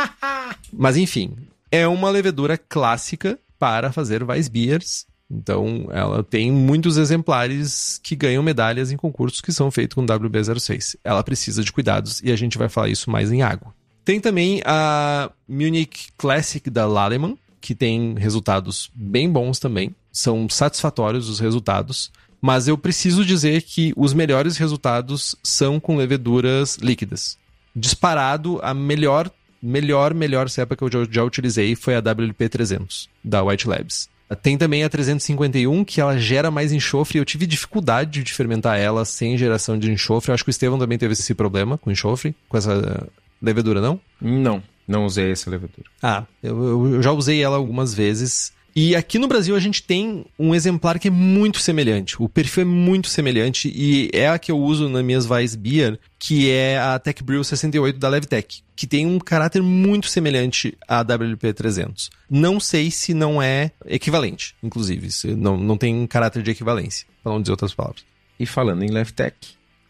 Mas 0.72 0.96
enfim, 0.96 1.36
é 1.70 1.86
uma 1.86 2.10
levedura 2.10 2.56
clássica 2.56 3.38
para 3.58 3.92
fazer 3.92 4.22
Weissbiers 4.22 5.04
então, 5.30 5.86
ela 5.92 6.24
tem 6.24 6.50
muitos 6.50 6.96
exemplares 6.96 8.00
que 8.02 8.16
ganham 8.16 8.42
medalhas 8.42 8.90
em 8.90 8.96
concursos 8.96 9.40
que 9.40 9.52
são 9.52 9.70
feitos 9.70 9.94
com 9.94 10.04
WB06. 10.04 10.96
Ela 11.04 11.22
precisa 11.22 11.62
de 11.62 11.72
cuidados 11.72 12.20
e 12.24 12.32
a 12.32 12.36
gente 12.36 12.58
vai 12.58 12.68
falar 12.68 12.88
isso 12.88 13.08
mais 13.08 13.30
em 13.30 13.40
água. 13.40 13.72
Tem 14.04 14.18
também 14.18 14.60
a 14.64 15.30
Munich 15.48 16.08
Classic 16.18 16.68
da 16.68 16.84
Laleman, 16.84 17.38
que 17.60 17.76
tem 17.76 18.14
resultados 18.18 18.90
bem 18.92 19.30
bons 19.30 19.60
também. 19.60 19.94
São 20.10 20.48
satisfatórios 20.48 21.28
os 21.28 21.38
resultados, 21.38 22.10
mas 22.40 22.66
eu 22.66 22.76
preciso 22.76 23.24
dizer 23.24 23.62
que 23.62 23.92
os 23.96 24.12
melhores 24.12 24.56
resultados 24.56 25.36
são 25.44 25.78
com 25.78 25.96
leveduras 25.96 26.76
líquidas. 26.76 27.38
Disparado, 27.76 28.58
a 28.64 28.74
melhor, 28.74 29.30
melhor, 29.62 30.12
melhor 30.12 30.48
cepa 30.48 30.74
que 30.74 30.82
eu 30.82 30.90
já, 31.08 31.22
utilizei 31.22 31.76
foi 31.76 31.94
a 31.94 32.02
WLP300 32.02 33.08
da 33.22 33.44
White 33.44 33.68
Labs. 33.68 34.08
Tem 34.36 34.56
também 34.56 34.84
a 34.84 34.88
351, 34.88 35.84
que 35.84 36.00
ela 36.00 36.16
gera 36.16 36.50
mais 36.50 36.72
enxofre. 36.72 37.18
Eu 37.18 37.24
tive 37.24 37.46
dificuldade 37.46 38.22
de 38.22 38.32
fermentar 38.32 38.78
ela 38.78 39.04
sem 39.04 39.36
geração 39.36 39.78
de 39.78 39.90
enxofre. 39.90 40.30
Eu 40.30 40.34
acho 40.34 40.44
que 40.44 40.50
o 40.50 40.52
Estevão 40.52 40.78
também 40.78 40.98
teve 40.98 41.12
esse 41.12 41.34
problema 41.34 41.76
com 41.76 41.90
enxofre, 41.90 42.34
com 42.48 42.56
essa 42.56 43.08
levedura, 43.42 43.80
não? 43.80 44.00
Não, 44.20 44.62
não 44.86 45.04
usei 45.04 45.32
essa 45.32 45.50
levedura. 45.50 45.88
Ah, 46.02 46.24
eu, 46.42 46.94
eu 46.94 47.02
já 47.02 47.12
usei 47.12 47.42
ela 47.42 47.56
algumas 47.56 47.92
vezes. 47.92 48.52
E 48.74 48.94
aqui 48.94 49.18
no 49.18 49.26
Brasil 49.26 49.56
a 49.56 49.60
gente 49.60 49.82
tem 49.82 50.24
um 50.38 50.54
exemplar 50.54 50.98
que 50.98 51.08
é 51.08 51.10
muito 51.10 51.58
semelhante. 51.58 52.20
O 52.22 52.28
perfil 52.28 52.62
é 52.62 52.66
muito 52.66 53.08
semelhante 53.08 53.72
e 53.74 54.10
é 54.12 54.28
a 54.28 54.38
que 54.38 54.52
eu 54.52 54.58
uso 54.58 54.88
nas 54.88 55.04
minhas 55.04 55.28
Weissbier, 55.28 55.98
que 56.18 56.50
é 56.50 56.78
a 56.78 56.98
Tech 56.98 57.22
Brew 57.22 57.42
68 57.42 57.98
da 57.98 58.08
Levtech, 58.08 58.62
que 58.76 58.86
tem 58.86 59.06
um 59.06 59.18
caráter 59.18 59.62
muito 59.62 60.08
semelhante 60.08 60.76
à 60.86 61.04
WP300. 61.04 62.10
Não 62.28 62.60
sei 62.60 62.90
se 62.90 63.12
não 63.12 63.42
é 63.42 63.72
equivalente, 63.86 64.54
inclusive, 64.62 65.08
não, 65.36 65.56
não 65.56 65.76
tem 65.76 66.06
caráter 66.06 66.42
de 66.42 66.50
equivalência, 66.50 67.06
para 67.22 67.32
não 67.32 67.40
dizer 67.40 67.52
outras 67.52 67.74
palavras. 67.74 68.04
E 68.38 68.46
falando 68.46 68.82
em 68.82 68.90
Levtech, 68.90 69.36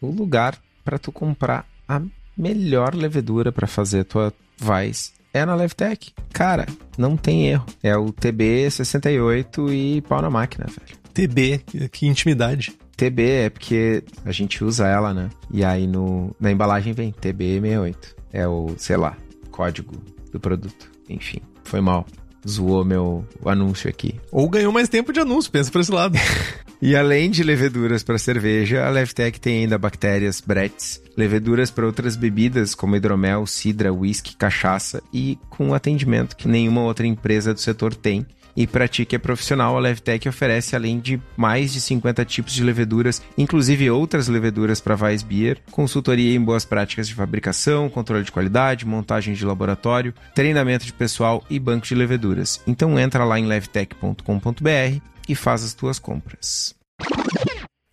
o 0.01 0.07
lugar 0.07 0.59
para 0.83 0.97
tu 0.97 1.11
comprar 1.11 1.67
a 1.87 2.01
melhor 2.37 2.95
levedura 2.95 3.51
para 3.51 3.67
fazer 3.67 3.99
a 3.99 4.05
tua 4.05 4.33
Weiss 4.61 5.13
é 5.33 5.45
na 5.45 5.55
Levtech. 5.55 6.13
Cara, 6.31 6.65
não 6.97 7.15
tem 7.15 7.47
erro. 7.47 7.65
É 7.81 7.95
o 7.95 8.07
TB68 8.07 9.73
e 9.73 10.01
pau 10.01 10.21
na 10.21 10.29
máquina, 10.29 10.65
velho. 10.67 10.99
TB, 11.13 11.89
que 11.91 12.07
intimidade. 12.07 12.77
TB 12.95 13.29
é 13.29 13.49
porque 13.49 14.03
a 14.23 14.31
gente 14.31 14.63
usa 14.63 14.87
ela, 14.87 15.13
né? 15.13 15.29
E 15.51 15.63
aí 15.63 15.87
no, 15.87 16.35
na 16.39 16.51
embalagem 16.51 16.93
vem 16.93 17.11
TB68. 17.11 17.95
É 18.31 18.47
o, 18.47 18.73
sei 18.77 18.95
lá, 18.95 19.17
código 19.49 19.95
do 20.31 20.39
produto. 20.39 20.89
Enfim, 21.09 21.41
foi 21.63 21.81
mal. 21.81 22.05
Zoou 22.47 22.83
meu 22.83 23.25
anúncio 23.45 23.89
aqui. 23.89 24.15
Ou 24.31 24.49
ganhou 24.49 24.71
mais 24.71 24.89
tempo 24.89 25.13
de 25.13 25.19
anúncio, 25.19 25.51
pensa 25.51 25.71
por 25.71 25.81
esse 25.81 25.91
lado. 25.91 26.17
E 26.83 26.95
além 26.95 27.29
de 27.29 27.43
leveduras 27.43 28.01
para 28.01 28.17
cerveja, 28.17 28.83
a 28.83 28.89
Levtech 28.89 29.39
tem 29.39 29.59
ainda 29.59 29.77
bactérias 29.77 30.41
Bretts, 30.41 30.99
leveduras 31.15 31.69
para 31.69 31.85
outras 31.85 32.15
bebidas 32.15 32.73
como 32.73 32.95
hidromel, 32.95 33.45
cidra, 33.45 33.93
whisky, 33.93 34.35
cachaça 34.35 35.03
e 35.13 35.37
com 35.47 35.75
atendimento 35.75 36.35
que 36.35 36.47
nenhuma 36.47 36.81
outra 36.81 37.05
empresa 37.05 37.53
do 37.53 37.59
setor 37.59 37.93
tem. 37.93 38.25
E 38.55 38.67
para 38.67 38.87
ti 38.87 39.05
que 39.05 39.15
é 39.15 39.19
profissional, 39.19 39.77
a 39.77 39.79
Levtech 39.79 40.27
oferece 40.27 40.75
além 40.75 40.99
de 40.99 41.21
mais 41.37 41.73
de 41.73 41.81
50 41.81 42.25
tipos 42.25 42.53
de 42.53 42.63
leveduras, 42.63 43.21
inclusive 43.37 43.89
outras 43.89 44.27
leveduras 44.27 44.81
para 44.81 44.95
Weissbier, 44.95 45.59
consultoria 45.71 46.35
em 46.35 46.41
boas 46.41 46.65
práticas 46.65 47.07
de 47.07 47.15
fabricação, 47.15 47.89
controle 47.89 48.23
de 48.23 48.31
qualidade, 48.31 48.85
montagem 48.85 49.33
de 49.33 49.45
laboratório, 49.45 50.13
treinamento 50.35 50.85
de 50.85 50.93
pessoal 50.93 51.43
e 51.49 51.59
banco 51.59 51.85
de 51.85 51.95
leveduras. 51.95 52.61
Então 52.67 52.99
entra 52.99 53.23
lá 53.23 53.39
em 53.39 53.45
levtech.com.br 53.45 55.01
e 55.27 55.35
faz 55.35 55.63
as 55.63 55.73
tuas 55.73 55.99
compras. 55.99 56.75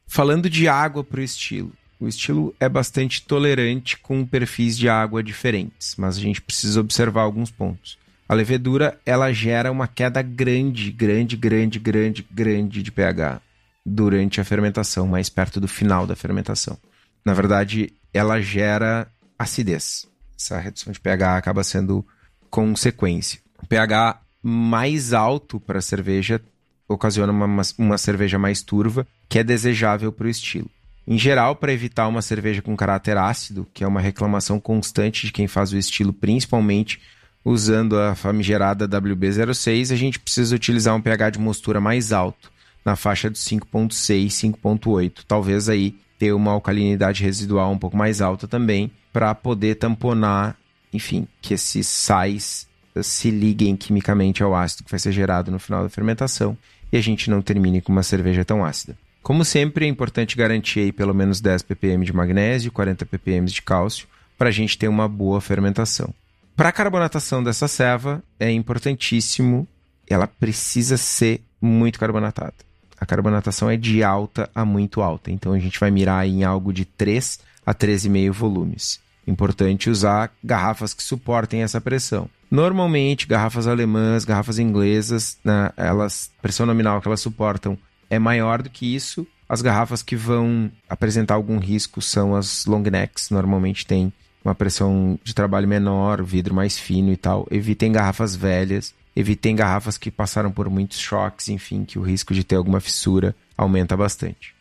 Falando 0.06 0.50
de 0.50 0.66
água 0.66 1.04
para 1.04 1.20
o 1.20 1.22
estilo, 1.22 1.72
o 2.00 2.09
estilo 2.09 2.54
é 2.59 2.68
bastante 2.68 3.22
tolerante 3.22 3.96
com 3.98 4.24
perfis 4.24 4.76
de 4.76 4.88
água 4.88 5.22
diferentes, 5.22 5.94
mas 5.96 6.16
a 6.16 6.20
gente 6.20 6.40
precisa 6.40 6.80
observar 6.80 7.22
alguns 7.22 7.50
pontos. 7.50 7.98
A 8.29 8.35
levedura, 8.35 9.01
ela 9.07 9.33
gera 9.33 9.72
uma 9.72 9.89
queda 9.89 10.20
grande, 10.20 10.93
grande, 10.93 11.35
grande, 11.35 11.79
grande, 11.79 12.26
grande 12.31 12.83
de 12.83 12.93
pH 12.93 13.41
durante 13.87 14.39
a 14.39 14.45
fermentação, 14.45 15.07
mais 15.07 15.31
perto 15.31 15.59
do 15.59 15.66
final 15.66 16.07
da 16.07 16.14
fermentação. 16.14 16.76
Na 17.24 17.33
verdade, 17.33 17.91
ela 18.12 18.39
gera 18.39 19.09
acidez. 19.39 20.07
Essa 20.39 20.59
redução 20.59 20.93
de 20.93 21.01
pH 21.01 21.39
acaba 21.39 21.64
sendo 21.64 22.07
consequência. 22.51 23.41
O 23.62 23.66
pH 23.66 24.20
mais 24.43 25.14
alto 25.14 25.59
para 25.59 25.79
a 25.79 25.83
cerveja 25.83 26.39
ocasiona 26.87 27.33
uma, 27.33 27.62
uma 27.79 27.99
cerveja 27.99 28.39
mais 28.39 28.62
turva, 28.62 29.07
que 29.26 29.39
é 29.39 29.45
desejável 29.45 30.12
para 30.12 30.26
o 30.26 30.31
estilo. 30.31 30.70
Em 31.07 31.18
geral, 31.18 31.57
para 31.57 31.72
evitar 31.72 32.07
uma 32.07 32.20
cerveja 32.20 32.61
com 32.61 32.76
caráter 32.76 33.16
ácido, 33.16 33.66
que 33.72 33.83
é 33.83 33.87
uma 33.87 34.01
reclamação 34.01 34.61
constante 34.61 35.26
de 35.26 35.33
quem 35.33 35.47
faz 35.47 35.72
o 35.72 35.79
estilo, 35.79 36.12
principalmente 36.12 37.01
usando 37.45 37.99
a 37.99 38.14
famigerada 38.14 38.89
WB06, 38.89 39.93
a 39.93 39.97
gente 39.97 40.18
precisa 40.18 40.55
utilizar 40.55 40.95
um 40.95 41.01
pH 41.01 41.30
de 41.30 41.39
mostura 41.39 41.80
mais 41.80 42.12
alto, 42.12 42.51
na 42.84 42.97
faixa 42.97 43.30
de 43.30 43.39
5.6, 43.39 44.26
5.8. 44.26 45.24
Talvez 45.26 45.68
aí 45.68 45.97
ter 46.18 46.32
uma 46.32 46.53
alcalinidade 46.53 47.22
residual 47.22 47.72
um 47.72 47.78
pouco 47.78 47.97
mais 47.97 48.20
alta 48.20 48.49
também, 48.49 48.91
para 49.12 49.34
poder 49.34 49.76
tamponar, 49.76 50.57
enfim, 50.93 51.26
que 51.41 51.55
esses 51.55 51.86
sais 51.86 52.66
se 53.03 53.30
liguem 53.30 53.76
quimicamente 53.76 54.43
ao 54.43 54.55
ácido 54.55 54.84
que 54.84 54.91
vai 54.91 54.99
ser 54.99 55.12
gerado 55.12 55.51
no 55.51 55.59
final 55.59 55.82
da 55.82 55.89
fermentação 55.89 56.57
e 56.93 56.97
a 56.97 57.01
gente 57.01 57.30
não 57.30 57.43
termine 57.43 57.80
com 57.80 57.93
uma 57.93 58.03
cerveja 58.03 58.45
tão 58.45 58.64
ácida. 58.64 58.97
Como 59.22 59.45
sempre, 59.45 59.84
é 59.84 59.89
importante 59.89 60.36
garantir 60.36 60.93
pelo 60.93 61.14
menos 61.14 61.41
10 61.41 61.62
ppm 61.62 62.05
de 62.05 62.12
magnésio, 62.12 62.72
40 62.72 63.05
ppm 63.05 63.47
de 63.47 63.62
cálcio, 63.62 64.07
para 64.39 64.49
a 64.49 64.53
gente 64.53 64.78
ter 64.78 64.89
uma 64.89 65.09
boa 65.09 65.41
fermentação. 65.41 66.12
Para 66.59 66.70
a 66.70 66.72
carbonatação 66.72 67.40
dessa 67.40 67.68
ceva, 67.68 68.20
é 68.36 68.50
importantíssimo, 68.50 69.64
ela 70.11 70.26
precisa 70.26 70.96
ser 70.96 71.40
muito 71.62 72.00
carbonatada. 72.00 72.52
A 73.00 73.06
carbonatação 73.06 73.70
é 73.70 73.76
de 73.76 74.02
alta 74.02 74.50
a 74.52 74.64
muito 74.64 75.00
alta, 75.00 75.30
então 75.30 75.52
a 75.52 75.59
gente 75.61 75.78
vai 75.78 75.92
mirar 75.92 76.26
em 76.26 76.42
algo 76.42 76.72
de 76.72 76.84
3 76.84 77.38
a 77.64 77.72
13,5 77.72 78.32
volumes. 78.32 79.00
Importante 79.24 79.88
usar 79.88 80.32
garrafas 80.42 80.92
que 80.92 81.00
suportem 81.04 81.62
essa 81.62 81.80
pressão. 81.80 82.28
Normalmente, 82.50 83.28
garrafas 83.28 83.68
alemãs, 83.68 84.24
garrafas 84.24 84.59
inglesas, 84.59 85.38
né, 85.44 85.70
elas, 85.76 86.32
a 86.40 86.42
pressão 86.42 86.66
nominal 86.66 87.00
que 87.00 87.06
elas 87.06 87.20
suportam 87.20 87.78
é 88.11 88.18
maior 88.18 88.62
do 88.62 88.68
que 88.68 88.96
isso. 88.96 89.24
As 89.48 89.62
garrafas 89.62 90.02
que 90.02 90.16
vão 90.16 90.72
apresentar 90.88 91.34
algum 91.34 91.59
risco 91.59 92.02
são 92.02 92.34
as 92.34 92.66
long 92.66 92.82
necks, 92.82 93.30
normalmente 93.30 93.86
tem 93.86 94.12
uma 94.49 94.55
pressão 94.55 95.18
de 95.22 95.34
trabalho 95.34 95.68
menor, 95.68 96.22
vidro 96.22 96.55
mais 96.55 96.78
fino 96.78 97.12
e 97.12 97.16
tal. 97.16 97.46
Evitem 97.51 97.92
garrafas 97.92 98.34
velhas, 98.34 98.94
evitem 99.14 99.55
garrafas 99.55 99.96
que 99.99 100.11
passaram 100.11 100.51
por 100.51 100.68
muitos 100.68 100.99
choques, 100.99 101.49
enfim, 101.49 101.84
que 101.84 101.99
o 101.99 102.03
risco 102.03 102.34
de 102.34 102.44
ter 102.44 102.57
alguma 102.57 102.80
fissura 102.80 103.34
aumenta 103.57 103.96
bastante. 103.96 104.55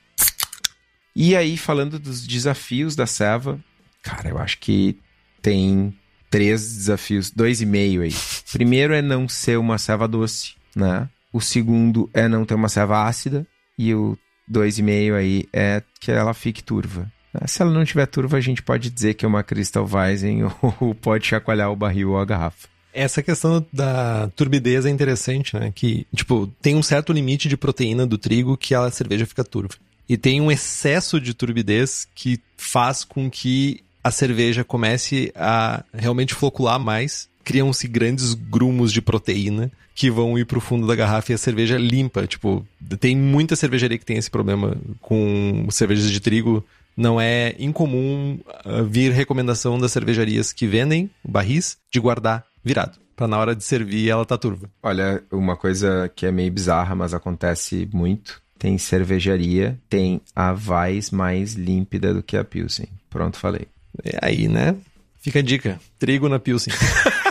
E 1.15 1.35
aí, 1.35 1.57
falando 1.57 1.97
dos 1.97 2.25
desafios 2.27 2.95
da 2.95 3.07
Seva, 3.07 3.59
Cara, 4.07 4.29
eu 4.29 4.37
acho 4.37 4.57
que 4.59 4.97
tem 5.41 5.93
três 6.29 6.61
desafios, 6.77 7.29
dois 7.29 7.61
e 7.61 7.65
meio 7.65 8.01
aí. 8.01 8.13
Primeiro 8.53 8.93
é 8.93 9.01
não 9.01 9.27
ser 9.27 9.57
uma 9.57 9.77
ceva 9.77 10.07
doce, 10.07 10.53
né? 10.73 11.09
O 11.33 11.41
segundo 11.41 12.09
é 12.13 12.25
não 12.25 12.45
ter 12.45 12.55
uma 12.55 12.69
ceva 12.69 13.05
ácida. 13.05 13.45
E 13.77 13.93
o 13.93 14.17
dois 14.47 14.79
e 14.79 14.81
meio 14.81 15.13
aí 15.13 15.45
é 15.51 15.83
que 15.99 16.09
ela 16.09 16.33
fique 16.33 16.63
turva. 16.63 17.11
Se 17.45 17.61
ela 17.61 17.71
não 17.71 17.85
tiver 17.85 18.05
turva, 18.05 18.37
a 18.37 18.41
gente 18.41 18.61
pode 18.61 18.89
dizer 18.89 19.13
que 19.13 19.25
é 19.25 19.27
uma 19.27 19.43
Crystal 19.43 19.87
Weizen 19.89 20.43
ou 20.79 20.95
pode 20.95 21.27
chacoalhar 21.27 21.71
o 21.71 21.75
barril 21.75 22.11
ou 22.11 22.19
a 22.19 22.25
garrafa. 22.25 22.67
Essa 22.93 23.21
questão 23.21 23.63
da 23.71 24.29
turbidez 24.35 24.85
é 24.85 24.89
interessante, 24.89 25.55
né? 25.55 25.71
Que, 25.73 26.07
tipo, 26.15 26.47
tem 26.61 26.75
um 26.75 26.81
certo 26.81 27.13
limite 27.13 27.47
de 27.47 27.55
proteína 27.55 28.07
do 28.07 28.17
trigo 28.17 28.57
que 28.57 28.73
a 28.73 28.89
cerveja 28.89 29.25
fica 29.25 29.43
turva. 29.43 29.75
E 30.09 30.17
tem 30.17 30.41
um 30.41 30.51
excesso 30.51 31.19
de 31.19 31.33
turbidez 31.33 32.07
que 32.15 32.39
faz 32.55 33.03
com 33.03 33.29
que 33.29 33.83
a 34.03 34.09
cerveja 34.09 34.63
comece 34.63 35.31
a 35.35 35.83
realmente 35.93 36.33
flocular 36.33 36.79
mais, 36.79 37.29
criam-se 37.43 37.87
grandes 37.87 38.33
grumos 38.33 38.91
de 38.91 39.01
proteína 39.01 39.71
que 39.93 40.11
vão 40.11 40.37
ir 40.37 40.45
pro 40.45 40.61
fundo 40.61 40.85
da 40.85 40.95
garrafa 40.95 41.31
e 41.31 41.35
a 41.35 41.37
cerveja 41.37 41.77
limpa. 41.77 42.25
Tipo, 42.27 42.65
tem 42.99 43.17
muita 43.17 43.55
cervejaria 43.55 43.97
que 43.97 44.05
tem 44.05 44.17
esse 44.17 44.29
problema 44.29 44.77
com 45.01 45.67
cervejas 45.71 46.09
de 46.09 46.19
trigo. 46.19 46.63
Não 46.97 47.21
é 47.21 47.55
incomum 47.59 48.39
uh, 48.65 48.83
vir 48.83 49.11
recomendação 49.11 49.77
das 49.77 49.91
cervejarias 49.91 50.51
que 50.51 50.65
vendem 50.65 51.09
barris 51.23 51.77
de 51.93 51.99
guardar 51.99 52.43
virado. 52.63 52.97
Pra 53.15 53.27
na 53.27 53.37
hora 53.37 53.55
de 53.55 53.63
servir 53.63 54.09
ela 54.09 54.25
tá 54.25 54.37
turva. 54.37 54.69
Olha, 54.81 55.23
uma 55.31 55.55
coisa 55.55 56.11
que 56.15 56.25
é 56.25 56.31
meio 56.31 56.51
bizarra, 56.51 56.95
mas 56.95 57.13
acontece 57.13 57.87
muito. 57.93 58.41
Tem 58.57 58.77
cervejaria, 58.79 59.79
tem 59.87 60.19
a 60.35 60.53
Vais 60.53 61.11
mais 61.11 61.53
límpida 61.53 62.13
do 62.13 62.23
que 62.23 62.35
a 62.35 62.43
Pilsen. 62.43 62.87
Pronto, 63.09 63.37
falei. 63.37 63.67
É 64.03 64.17
aí, 64.21 64.47
né? 64.47 64.75
Fica 65.19 65.39
a 65.39 65.43
dica: 65.43 65.79
trigo 65.99 66.27
na 66.27 66.39
Pilsen. 66.39 66.73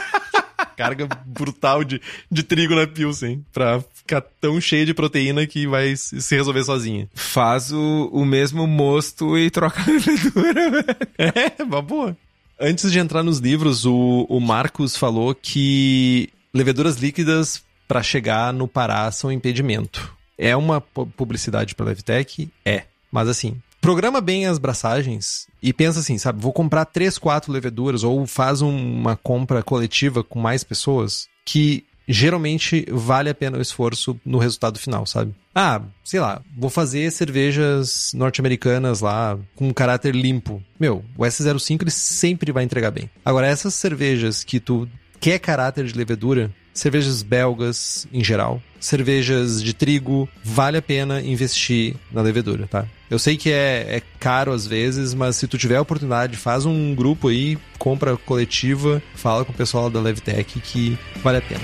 Carga 0.76 1.08
brutal 1.24 1.82
de, 1.82 2.00
de 2.30 2.42
trigo 2.42 2.74
na 2.74 2.86
Pilsen. 2.86 3.44
Pra 3.52 3.82
ficar 3.94 4.20
tão 4.40 4.60
cheia 4.60 4.84
de 4.84 4.94
proteína 4.94 5.46
que 5.46 5.66
vai 5.66 5.96
se 5.96 6.34
resolver 6.36 6.64
sozinha. 6.64 7.08
Faz 7.14 7.72
o, 7.72 8.10
o 8.12 8.24
mesmo 8.24 8.66
mosto 8.66 9.38
e 9.38 9.50
troca 9.50 9.80
a 9.80 9.86
levedura. 9.86 10.84
é, 11.18 11.62
uma 11.62 11.82
boa. 11.82 12.16
Antes 12.58 12.90
de 12.90 12.98
entrar 12.98 13.22
nos 13.22 13.38
livros, 13.38 13.84
o, 13.84 14.26
o 14.28 14.40
Marcos 14.40 14.96
falou 14.96 15.34
que 15.34 16.30
leveduras 16.54 16.96
líquidas 16.96 17.62
para 17.86 18.02
chegar 18.02 18.52
no 18.52 18.66
Pará 18.66 19.10
são 19.12 19.30
impedimento. 19.30 20.14
É 20.38 20.56
uma 20.56 20.80
publicidade 20.80 21.74
para 21.74 21.86
Levtech? 21.86 22.48
É. 22.64 22.84
Mas 23.10 23.28
assim, 23.28 23.60
programa 23.86 24.20
bem 24.20 24.46
as 24.46 24.58
braçagens 24.58 25.46
e 25.62 25.72
pensa 25.72 26.00
assim, 26.00 26.18
sabe, 26.18 26.42
vou 26.42 26.52
comprar 26.52 26.84
três, 26.86 27.18
quatro 27.18 27.52
leveduras 27.52 28.02
ou 28.02 28.26
faz 28.26 28.60
uma 28.60 29.14
compra 29.14 29.62
coletiva 29.62 30.24
com 30.24 30.40
mais 30.40 30.64
pessoas 30.64 31.28
que 31.44 31.84
geralmente 32.08 32.84
vale 32.90 33.30
a 33.30 33.34
pena 33.34 33.58
o 33.58 33.62
esforço 33.62 34.18
no 34.26 34.38
resultado 34.38 34.76
final, 34.76 35.06
sabe? 35.06 35.32
Ah, 35.54 35.80
sei 36.02 36.18
lá, 36.18 36.42
vou 36.58 36.68
fazer 36.68 37.12
cervejas 37.12 38.10
norte-americanas 38.12 39.02
lá 39.02 39.38
com 39.54 39.68
um 39.68 39.72
caráter 39.72 40.16
limpo. 40.16 40.60
Meu, 40.80 41.04
o 41.16 41.22
S05 41.22 41.82
ele 41.82 41.90
sempre 41.92 42.50
vai 42.50 42.64
entregar 42.64 42.90
bem. 42.90 43.08
Agora, 43.24 43.46
essas 43.46 43.72
cervejas 43.74 44.42
que 44.42 44.58
tu 44.58 44.88
quer 45.20 45.38
caráter 45.38 45.84
de 45.84 45.96
levedura, 45.96 46.52
cervejas 46.76 47.22
belgas 47.22 48.06
em 48.12 48.22
geral, 48.22 48.62
cervejas 48.78 49.62
de 49.62 49.74
trigo, 49.74 50.28
vale 50.44 50.76
a 50.76 50.82
pena 50.82 51.20
investir 51.20 51.96
na 52.12 52.22
levedura, 52.22 52.66
tá? 52.66 52.86
Eu 53.10 53.18
sei 53.18 53.36
que 53.36 53.50
é, 53.50 53.96
é 53.96 54.02
caro 54.20 54.52
às 54.52 54.66
vezes, 54.66 55.14
mas 55.14 55.36
se 55.36 55.46
tu 55.46 55.56
tiver 55.56 55.76
a 55.76 55.82
oportunidade, 55.82 56.36
faz 56.36 56.66
um 56.66 56.94
grupo 56.94 57.28
aí, 57.28 57.56
compra 57.78 58.16
coletiva, 58.16 59.02
fala 59.14 59.44
com 59.44 59.52
o 59.52 59.56
pessoal 59.56 59.88
da 59.88 60.00
Levtech 60.00 60.60
que 60.60 60.98
vale 61.22 61.38
a 61.38 61.42
pena. 61.42 61.62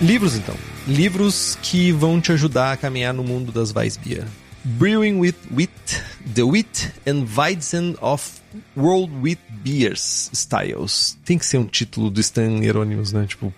Livros 0.00 0.34
então. 0.34 0.56
Livros 0.86 1.56
que 1.62 1.92
vão 1.92 2.20
te 2.20 2.32
ajudar 2.32 2.72
a 2.72 2.76
caminhar 2.76 3.14
no 3.14 3.22
mundo 3.22 3.52
das 3.52 3.72
Weissbier. 3.72 4.26
Brewing 4.64 5.18
with 5.18 5.34
Wheat, 5.50 6.02
The 6.34 6.42
Wheat 6.42 6.92
and 7.06 7.26
Weizen 7.26 7.96
of 8.00 8.40
World 8.76 9.10
Wheat 9.20 9.40
Beers 9.64 10.30
Styles. 10.32 11.18
Tem 11.24 11.38
que 11.38 11.46
ser 11.46 11.58
um 11.58 11.66
título 11.66 12.10
do 12.10 12.20
Stan 12.20 12.62
Hieronymus, 12.62 13.12
né? 13.12 13.26
Tipo. 13.26 13.52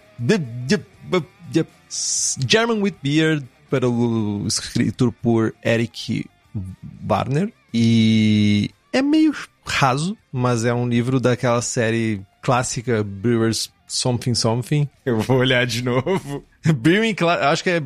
German 2.47 2.81
Wheat 2.81 2.97
Beer, 3.03 3.43
pelo 3.71 4.47
escrito 4.47 5.13
por 5.23 5.55
Eric 5.63 6.27
Barner. 6.55 7.53
E 7.73 8.71
é 8.93 9.03
meio 9.03 9.35
raso, 9.65 10.17
mas 10.33 10.65
é 10.65 10.73
um 10.73 10.89
livro 10.89 11.21
daquela 11.21 11.61
série 11.61 12.23
clássica 12.41 13.03
Brewers 13.03 13.71
Something 13.87 14.35
Something. 14.35 14.89
Eu 15.05 15.19
vou 15.21 15.39
olhar 15.39 15.67
de 15.67 15.83
novo. 15.83 16.45
Brewing, 16.77 17.15
acho 17.43 17.63
que 17.63 17.71
é 17.71 17.83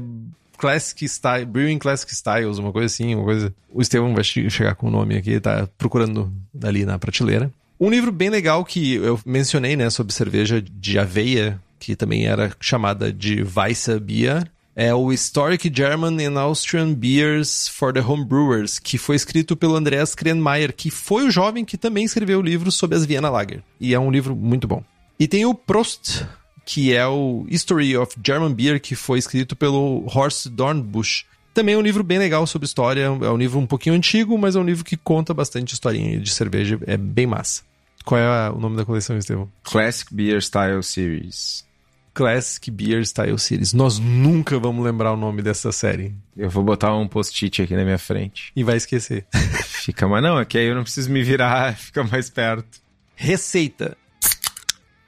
Classic 0.59 1.09
Style, 1.09 1.47
Brewing 1.47 1.79
Classic 1.79 2.13
Styles, 2.13 2.59
uma 2.59 2.73
coisa 2.73 2.87
assim, 2.87 3.15
uma 3.15 3.25
coisa. 3.25 3.55
O 3.73 3.81
Estevão 3.81 4.15
vai 4.15 4.25
chegar 4.25 4.75
com 4.75 4.89
o 4.89 4.91
nome 4.91 5.17
aqui, 5.17 5.41
tá 5.41 5.69
procurando 5.79 6.31
ali 6.63 6.85
na 6.85 6.99
prateleira. 6.99 7.51
Um 7.81 7.89
livro 7.89 8.11
bem 8.11 8.29
legal 8.29 8.65
que 8.65 8.95
eu 8.95 9.19
mencionei, 9.25 9.77
né, 9.77 9.89
sobre 9.89 10.13
cerveja 10.13 10.61
de 10.61 10.99
aveia, 10.99 11.61
que 11.79 11.95
também 11.95 12.27
era 12.27 12.53
chamada 12.61 13.13
de 13.13 13.47
Weisse 13.57 13.99
Bier, 14.01 14.51
é 14.75 14.95
o 14.95 15.13
Historic 15.13 15.73
German 15.75 16.25
and 16.25 16.39
Austrian 16.39 16.95
Beers 16.95 17.67
for 17.67 17.93
the 17.93 18.01
Homebrewers, 18.01 18.79
que 18.79 18.97
foi 18.97 19.17
escrito 19.17 19.57
pelo 19.57 19.75
Andreas 19.75 20.15
Krenmeier, 20.15 20.73
que 20.73 20.89
foi 20.89 21.27
o 21.27 21.31
jovem 21.33 21.65
que 21.65 21.77
também 21.77 22.05
escreveu 22.05 22.39
o 22.39 22.43
livro 22.43 22.71
sobre 22.71 22.97
as 22.97 23.05
Vienna 23.05 23.29
Lager. 23.29 23.61
E 23.81 23.93
é 23.93 23.99
um 23.99 24.09
livro 24.09 24.37
muito 24.37 24.69
bom. 24.69 24.85
E 25.19 25.27
tem 25.27 25.45
o 25.45 25.53
Prost, 25.53 26.25
que 26.69 26.95
é 26.95 27.07
o 27.07 27.47
History 27.49 27.97
of 27.97 28.14
German 28.23 28.53
Beer, 28.53 28.79
que 28.79 28.95
foi 28.95 29.19
escrito 29.19 29.57
pelo 29.57 30.05
Horst 30.07 30.49
Dornbusch. 30.49 31.25
Também 31.55 31.75
é 31.75 31.79
um 31.79 31.81
livro 31.81 32.05
bem 32.05 32.19
legal 32.19 32.47
sobre 32.47 32.66
história, 32.66 33.05
é 33.05 33.11
um 33.31 33.39
livro 33.39 33.59
um 33.59 33.66
pouquinho 33.66 33.95
antigo, 33.95 34.37
mas 34.37 34.55
é 34.55 34.61
um 34.61 34.64
livro 34.64 34.85
que 34.85 34.95
conta 34.95 35.33
bastante 35.33 35.73
historinha 35.73 36.21
de 36.21 36.31
cerveja, 36.31 36.79
é 36.87 36.99
bem 36.99 37.27
massa. 37.27 37.62
Qual 38.05 38.21
é 38.21 38.51
o 38.51 38.59
nome 38.61 38.77
da 38.77 38.85
coleção, 38.85 39.16
Estevão? 39.16 39.51
Classic 39.64 40.14
Beer 40.14 40.43
Style 40.43 40.83
Series. 40.83 41.64
Classic 42.12 42.71
Beer 42.71 43.01
Style 43.01 43.39
Series. 43.39 43.73
Nós 43.73 43.99
nunca 43.99 44.59
vamos 44.59 44.85
lembrar 44.85 45.14
o 45.14 45.16
nome 45.16 45.41
dessa 45.41 45.73
série. 45.73 46.14
Eu 46.37 46.51
vou 46.51 46.62
botar 46.62 46.95
um 46.95 47.09
post-it 47.09 47.62
aqui 47.62 47.75
na 47.75 47.85
minha 47.85 47.99
frente. 47.99 48.53
E 48.55 48.62
vai 48.62 48.77
esquecer. 48.77 49.25
Fica, 49.64 50.07
mas 50.07 50.23
não, 50.23 50.39
é 50.39 50.45
que 50.45 50.59
aí 50.59 50.66
eu 50.66 50.75
não 50.75 50.83
preciso 50.83 51.11
me 51.11 51.23
virar, 51.23 51.75
fica 51.81 52.05
mais 52.05 52.29
perto. 52.29 52.79
Receita. 53.16 53.97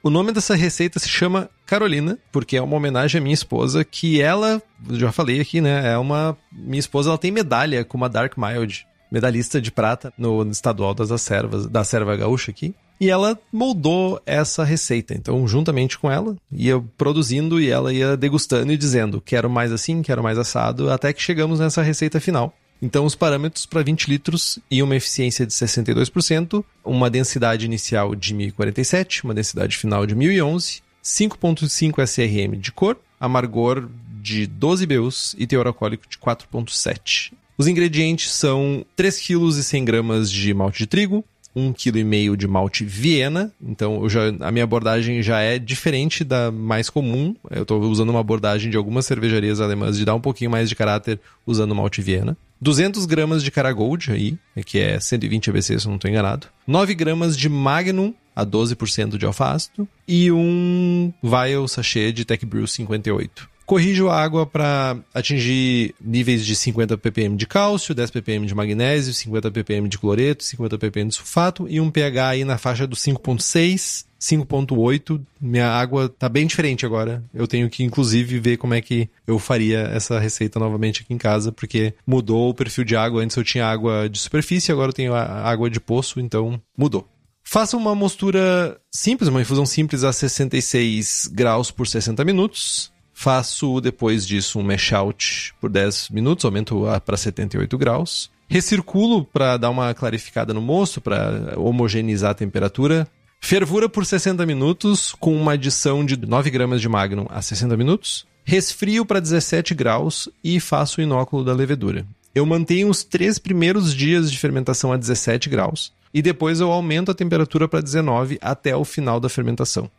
O 0.03 0.09
nome 0.09 0.31
dessa 0.31 0.55
receita 0.55 0.99
se 0.99 1.07
chama 1.07 1.47
Carolina, 1.63 2.17
porque 2.31 2.57
é 2.57 2.61
uma 2.61 2.75
homenagem 2.75 3.19
à 3.19 3.21
minha 3.21 3.35
esposa, 3.35 3.83
que 3.83 4.19
ela, 4.19 4.61
já 4.89 5.11
falei 5.11 5.39
aqui, 5.39 5.61
né? 5.61 5.93
É 5.93 5.97
uma. 5.97 6.35
Minha 6.51 6.79
esposa 6.79 7.09
ela 7.09 7.19
tem 7.19 7.29
medalha 7.29 7.85
com 7.85 7.97
uma 7.97 8.09
Dark 8.09 8.35
Mild, 8.35 8.87
medalhista 9.11 9.61
de 9.61 9.71
prata 9.71 10.11
no 10.17 10.41
estadual 10.49 10.95
das 10.95 11.21
servas, 11.21 11.67
da 11.67 11.83
serva 11.83 12.15
gaúcha 12.15 12.49
aqui. 12.49 12.73
E 12.99 13.11
ela 13.11 13.37
moldou 13.53 14.19
essa 14.25 14.63
receita. 14.63 15.13
Então, 15.13 15.47
juntamente 15.47 15.99
com 15.99 16.09
ela, 16.09 16.35
ia 16.51 16.83
produzindo 16.97 17.59
e 17.59 17.69
ela 17.69 17.93
ia 17.93 18.17
degustando 18.17 18.71
e 18.71 18.77
dizendo: 18.77 19.21
quero 19.21 19.49
mais 19.51 19.71
assim, 19.71 20.01
quero 20.01 20.23
mais 20.23 20.37
assado, 20.37 20.91
até 20.91 21.13
que 21.13 21.21
chegamos 21.21 21.59
nessa 21.59 21.83
receita 21.83 22.19
final. 22.19 22.55
Então, 22.81 23.05
os 23.05 23.13
parâmetros 23.13 23.65
para 23.65 23.83
20 23.83 24.07
litros 24.07 24.57
e 24.69 24.81
uma 24.81 24.95
eficiência 24.95 25.45
de 25.45 25.53
62%, 25.53 26.63
uma 26.83 27.09
densidade 27.09 27.65
inicial 27.65 28.15
de 28.15 28.33
1047, 28.33 29.23
uma 29.23 29.35
densidade 29.35 29.77
final 29.77 30.07
de 30.07 30.15
1011, 30.15 30.81
5.5 31.03 32.01
SRM 32.03 32.57
de 32.59 32.71
cor, 32.71 32.97
amargor 33.19 33.87
de 34.21 34.47
12 34.47 34.85
BUs 34.87 35.35
e 35.37 35.45
teor 35.45 35.67
alcoólico 35.67 36.07
de 36.09 36.17
4.7. 36.17 37.33
Os 37.57 37.67
ingredientes 37.67 38.31
são 38.31 38.83
3 38.95 39.19
kg 39.19 39.47
e 39.49 39.63
100 39.63 39.85
gramas 39.85 40.31
de 40.31 40.51
malte 40.51 40.79
de 40.79 40.87
trigo, 40.87 41.23
1,5 41.55 41.75
kg 41.75 42.37
de 42.37 42.47
malte 42.47 42.83
Viena. 42.83 43.51
Então, 43.61 44.07
já, 44.09 44.29
a 44.39 44.51
minha 44.51 44.63
abordagem 44.63 45.21
já 45.21 45.41
é 45.41 45.59
diferente 45.59 46.23
da 46.23 46.51
mais 46.51 46.89
comum. 46.89 47.35
Eu 47.51 47.61
estou 47.61 47.79
usando 47.81 48.09
uma 48.09 48.21
abordagem 48.21 48.71
de 48.71 48.77
algumas 48.77 49.05
cervejarias 49.05 49.59
alemãs 49.59 49.97
de 49.97 50.05
dar 50.05 50.15
um 50.15 50.21
pouquinho 50.21 50.49
mais 50.49 50.69
de 50.69 50.75
caráter 50.75 51.19
usando 51.45 51.75
malte 51.75 52.01
Viena. 52.01 52.35
200 52.61 53.05
gramas 53.07 53.43
de 53.43 53.49
Caragold 53.49 54.11
aí, 54.11 54.37
que 54.65 54.77
é 54.77 54.99
120 54.99 55.49
ABC, 55.49 55.79
se 55.79 55.85
eu 55.85 55.89
não 55.89 55.95
estou 55.95 56.09
enganado. 56.09 56.47
9 56.67 56.93
gramas 56.93 57.35
de 57.35 57.49
Magnum, 57.49 58.13
a 58.35 58.45
12% 58.45 59.17
de 59.17 59.25
alfa 59.25 59.51
ácido. 59.51 59.87
E 60.07 60.31
um 60.31 61.11
vial 61.23 61.67
sachê 61.67 62.11
de 62.11 62.23
Tech 62.23 62.45
Brew 62.45 62.67
58. 62.67 63.49
Corrijo 63.65 64.09
a 64.09 64.21
água 64.21 64.45
para 64.45 64.97
atingir 65.13 65.95
níveis 65.99 66.45
de 66.45 66.55
50 66.55 66.97
ppm 66.97 67.35
de 67.35 67.47
cálcio, 67.47 67.95
10 67.95 68.11
ppm 68.11 68.45
de 68.45 68.53
magnésio, 68.53 69.13
50 69.13 69.49
ppm 69.49 69.87
de 69.87 69.97
cloreto, 69.97 70.43
50 70.43 70.77
ppm 70.77 71.07
de 71.07 71.15
sulfato 71.15 71.67
e 71.69 71.79
um 71.79 71.89
pH 71.89 72.29
aí 72.29 72.43
na 72.43 72.57
faixa 72.57 72.85
do 72.85 72.95
5.6, 72.95 74.05
5.8. 74.21 75.19
Minha 75.41 75.67
água 75.67 76.07
tá 76.07 76.29
bem 76.29 76.45
diferente 76.45 76.85
agora. 76.85 77.23
Eu 77.33 77.47
tenho 77.47 77.69
que 77.69 77.83
inclusive 77.83 78.39
ver 78.39 78.57
como 78.57 78.75
é 78.75 78.81
que 78.81 79.09
eu 79.25 79.39
faria 79.39 79.79
essa 79.79 80.19
receita 80.19 80.59
novamente 80.59 81.01
aqui 81.01 81.13
em 81.13 81.17
casa, 81.17 81.51
porque 81.51 81.93
mudou 82.05 82.49
o 82.49 82.53
perfil 82.53 82.83
de 82.83 82.95
água. 82.95 83.23
Antes 83.23 83.35
eu 83.35 83.43
tinha 83.43 83.65
água 83.65 84.07
de 84.07 84.19
superfície, 84.19 84.71
agora 84.71 84.89
eu 84.89 84.93
tenho 84.93 85.15
água 85.15 85.69
de 85.69 85.79
poço, 85.79 86.19
então 86.19 86.61
mudou. 86.77 87.07
Faça 87.43 87.75
uma 87.75 87.95
mostura 87.95 88.79
simples, 88.91 89.27
uma 89.27 89.41
infusão 89.41 89.65
simples 89.65 90.03
a 90.03 90.13
66 90.13 91.27
graus 91.33 91.71
por 91.71 91.87
60 91.87 92.23
minutos. 92.23 92.91
Faço 93.13 93.81
depois 93.81 94.25
disso 94.25 94.59
um 94.59 94.63
mash 94.63 94.93
out 94.93 95.53
por 95.59 95.69
10 95.69 96.09
minutos, 96.11 96.45
aumento 96.45 96.83
para 97.05 97.17
78 97.17 97.77
graus. 97.77 98.29
Recirculo 98.47 99.25
para 99.25 99.57
dar 99.57 99.69
uma 99.69 99.93
clarificada 99.93 100.53
no 100.53 100.61
moço, 100.61 101.01
para 101.01 101.53
homogeneizar 101.57 102.31
a 102.31 102.35
temperatura. 102.35 103.07
Fervura 103.43 103.89
por 103.89 104.05
60 104.05 104.45
minutos, 104.45 105.13
com 105.19 105.35
uma 105.35 105.53
adição 105.53 106.05
de 106.05 106.15
9 106.15 106.49
gramas 106.49 106.79
de 106.79 106.87
Magnum 106.87 107.25
a 107.27 107.41
60 107.41 107.75
minutos. 107.75 108.25
Resfrio 108.45 109.05
para 109.05 109.19
17 109.19 109.73
graus 109.73 110.29
e 110.43 110.59
faço 110.59 111.01
o 111.01 111.03
inóculo 111.03 111.43
da 111.43 111.51
levedura. 111.51 112.05
Eu 112.33 112.45
mantenho 112.45 112.87
os 112.87 113.03
três 113.03 113.37
primeiros 113.37 113.93
dias 113.93 114.31
de 114.31 114.37
fermentação 114.37 114.93
a 114.93 114.97
17 114.97 115.49
graus 115.49 115.91
e 116.13 116.21
depois 116.21 116.61
eu 116.61 116.71
aumento 116.71 117.11
a 117.11 117.15
temperatura 117.15 117.67
para 117.67 117.81
19 117.81 118.37
até 118.41 118.73
o 118.75 118.85
final 118.85 119.19
da 119.19 119.27
fermentação 119.27 119.91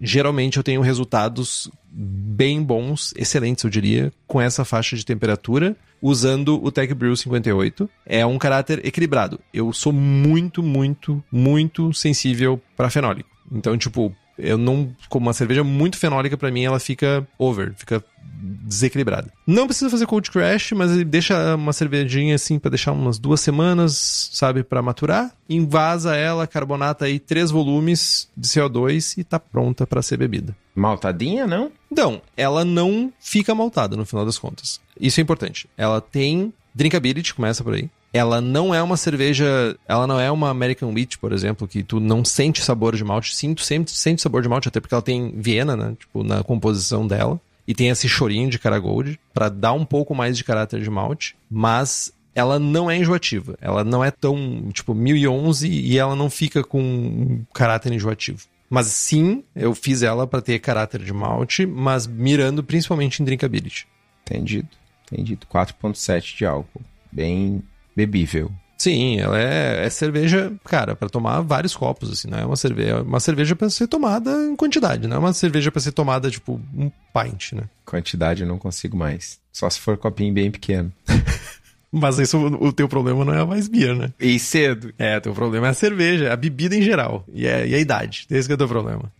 geralmente 0.00 0.56
eu 0.56 0.62
tenho 0.62 0.80
resultados 0.80 1.70
bem 1.92 2.62
bons, 2.62 3.12
excelentes 3.16 3.64
eu 3.64 3.70
diria, 3.70 4.12
com 4.26 4.40
essa 4.40 4.64
faixa 4.64 4.96
de 4.96 5.04
temperatura, 5.04 5.76
usando 6.00 6.62
o 6.62 6.70
Tech 6.70 6.92
Brew 6.94 7.14
58. 7.14 7.88
É 8.06 8.24
um 8.24 8.38
caráter 8.38 8.84
equilibrado. 8.86 9.38
Eu 9.52 9.72
sou 9.72 9.92
muito, 9.92 10.62
muito, 10.62 11.22
muito 11.30 11.92
sensível 11.92 12.60
para 12.76 12.90
fenólico. 12.90 13.28
Então, 13.52 13.76
tipo, 13.76 14.14
eu 14.42 14.58
não. 14.58 14.90
Como 15.08 15.26
uma 15.26 15.32
cerveja 15.32 15.64
muito 15.64 15.98
fenólica, 15.98 16.36
para 16.36 16.50
mim, 16.50 16.64
ela 16.64 16.78
fica 16.78 17.26
over, 17.38 17.72
fica 17.76 18.02
desequilibrada. 18.42 19.32
Não 19.46 19.66
precisa 19.66 19.90
fazer 19.90 20.06
cold 20.06 20.30
crash, 20.30 20.72
mas 20.72 20.90
deixa 21.04 21.54
uma 21.54 21.72
cervejinha 21.72 22.34
assim 22.34 22.58
para 22.58 22.70
deixar 22.70 22.92
umas 22.92 23.18
duas 23.18 23.40
semanas, 23.40 24.30
sabe, 24.32 24.62
para 24.62 24.82
maturar. 24.82 25.32
Invasa 25.48 26.16
ela, 26.16 26.46
carbonata 26.46 27.04
aí 27.04 27.18
três 27.18 27.50
volumes 27.50 28.28
de 28.36 28.48
CO2 28.48 29.18
e 29.18 29.24
tá 29.24 29.38
pronta 29.38 29.86
para 29.86 30.02
ser 30.02 30.16
bebida. 30.16 30.56
Maltadinha, 30.74 31.46
não? 31.46 31.70
Não, 31.90 32.22
ela 32.36 32.64
não 32.64 33.12
fica 33.20 33.54
maltada 33.54 33.96
no 33.96 34.06
final 34.06 34.24
das 34.24 34.38
contas. 34.38 34.80
Isso 34.98 35.20
é 35.20 35.22
importante. 35.22 35.68
Ela 35.76 36.00
tem 36.00 36.52
drinkability, 36.74 37.34
começa 37.34 37.62
por 37.62 37.74
aí 37.74 37.90
ela 38.12 38.40
não 38.40 38.74
é 38.74 38.82
uma 38.82 38.96
cerveja, 38.96 39.76
ela 39.86 40.06
não 40.06 40.18
é 40.18 40.30
uma 40.30 40.50
American 40.50 40.92
Wheat, 40.92 41.18
por 41.18 41.32
exemplo, 41.32 41.68
que 41.68 41.82
tu 41.82 42.00
não 42.00 42.24
sente 42.24 42.62
sabor 42.62 42.96
de 42.96 43.04
malte, 43.04 43.34
sim, 43.34 43.54
tu 43.54 43.62
sempre 43.62 43.92
sente 43.92 44.20
sabor 44.20 44.42
de 44.42 44.48
malte, 44.48 44.68
até 44.68 44.80
porque 44.80 44.94
ela 44.94 45.02
tem 45.02 45.32
Viena, 45.36 45.76
né, 45.76 45.94
tipo, 45.98 46.24
na 46.24 46.42
composição 46.42 47.06
dela, 47.06 47.40
e 47.66 47.74
tem 47.74 47.88
esse 47.88 48.08
chorinho 48.08 48.50
de 48.50 48.58
Caragold 48.58 49.18
para 49.32 49.48
dar 49.48 49.72
um 49.72 49.84
pouco 49.84 50.14
mais 50.14 50.36
de 50.36 50.42
caráter 50.42 50.80
de 50.80 50.90
malte, 50.90 51.36
mas 51.48 52.12
ela 52.34 52.58
não 52.58 52.90
é 52.90 52.96
enjoativa, 52.96 53.56
ela 53.60 53.84
não 53.84 54.02
é 54.04 54.10
tão, 54.10 54.70
tipo, 54.72 54.94
1011 54.94 55.68
e 55.68 55.98
ela 55.98 56.16
não 56.16 56.28
fica 56.28 56.64
com 56.64 57.42
caráter 57.52 57.92
enjoativo. 57.92 58.40
Mas 58.68 58.86
sim, 58.86 59.42
eu 59.54 59.74
fiz 59.74 60.02
ela 60.02 60.28
para 60.28 60.40
ter 60.40 60.58
caráter 60.60 61.02
de 61.02 61.12
malte, 61.12 61.66
mas 61.66 62.06
mirando 62.06 62.62
principalmente 62.62 63.20
em 63.20 63.24
drinkability. 63.24 63.86
Entendido, 64.22 64.68
entendido. 65.10 65.44
4.7 65.52 66.36
de 66.36 66.46
álcool. 66.46 66.82
Bem 67.10 67.60
bebível. 67.96 68.50
Sim, 68.80 69.18
ela 69.20 69.38
é, 69.38 69.84
é 69.84 69.90
cerveja, 69.90 70.50
cara, 70.64 70.96
para 70.96 71.10
tomar 71.10 71.42
vários 71.42 71.76
copos, 71.76 72.10
assim, 72.10 72.28
não 72.28 72.38
é 72.38 72.46
uma 72.46 72.56
cerveja, 72.56 72.88
é 72.88 73.00
uma 73.02 73.20
cerveja 73.20 73.54
para 73.54 73.68
ser 73.68 73.86
tomada 73.86 74.30
em 74.46 74.56
quantidade, 74.56 75.06
não 75.06 75.16
é 75.16 75.18
uma 75.18 75.34
cerveja 75.34 75.70
para 75.70 75.82
ser 75.82 75.92
tomada 75.92 76.30
tipo 76.30 76.58
um 76.74 76.90
pint, 77.12 77.52
né? 77.52 77.64
Quantidade 77.84 78.40
eu 78.40 78.48
não 78.48 78.56
consigo 78.56 78.96
mais, 78.96 79.38
só 79.52 79.68
se 79.68 79.78
for 79.78 79.98
copinho 79.98 80.32
bem 80.32 80.50
pequeno. 80.50 80.90
Mas 81.92 82.18
isso, 82.18 82.38
o 82.38 82.72
teu 82.72 82.88
problema 82.88 83.22
não 83.22 83.34
é 83.34 83.40
a 83.40 83.46
mais 83.46 83.68
beer, 83.68 83.94
né? 83.94 84.14
E 84.18 84.38
cedo. 84.38 84.94
É, 84.98 85.18
o 85.18 85.20
teu 85.20 85.34
problema 85.34 85.66
é 85.66 85.70
a 85.70 85.74
cerveja, 85.74 86.28
é 86.28 86.32
a 86.32 86.36
bebida 86.36 86.74
em 86.74 86.80
geral, 86.80 87.22
e, 87.34 87.46
é, 87.46 87.68
e 87.68 87.74
a 87.74 87.78
idade, 87.78 88.26
esse 88.30 88.48
que 88.48 88.52
é 88.52 88.54
o 88.54 88.58
teu 88.58 88.68
problema. 88.68 89.12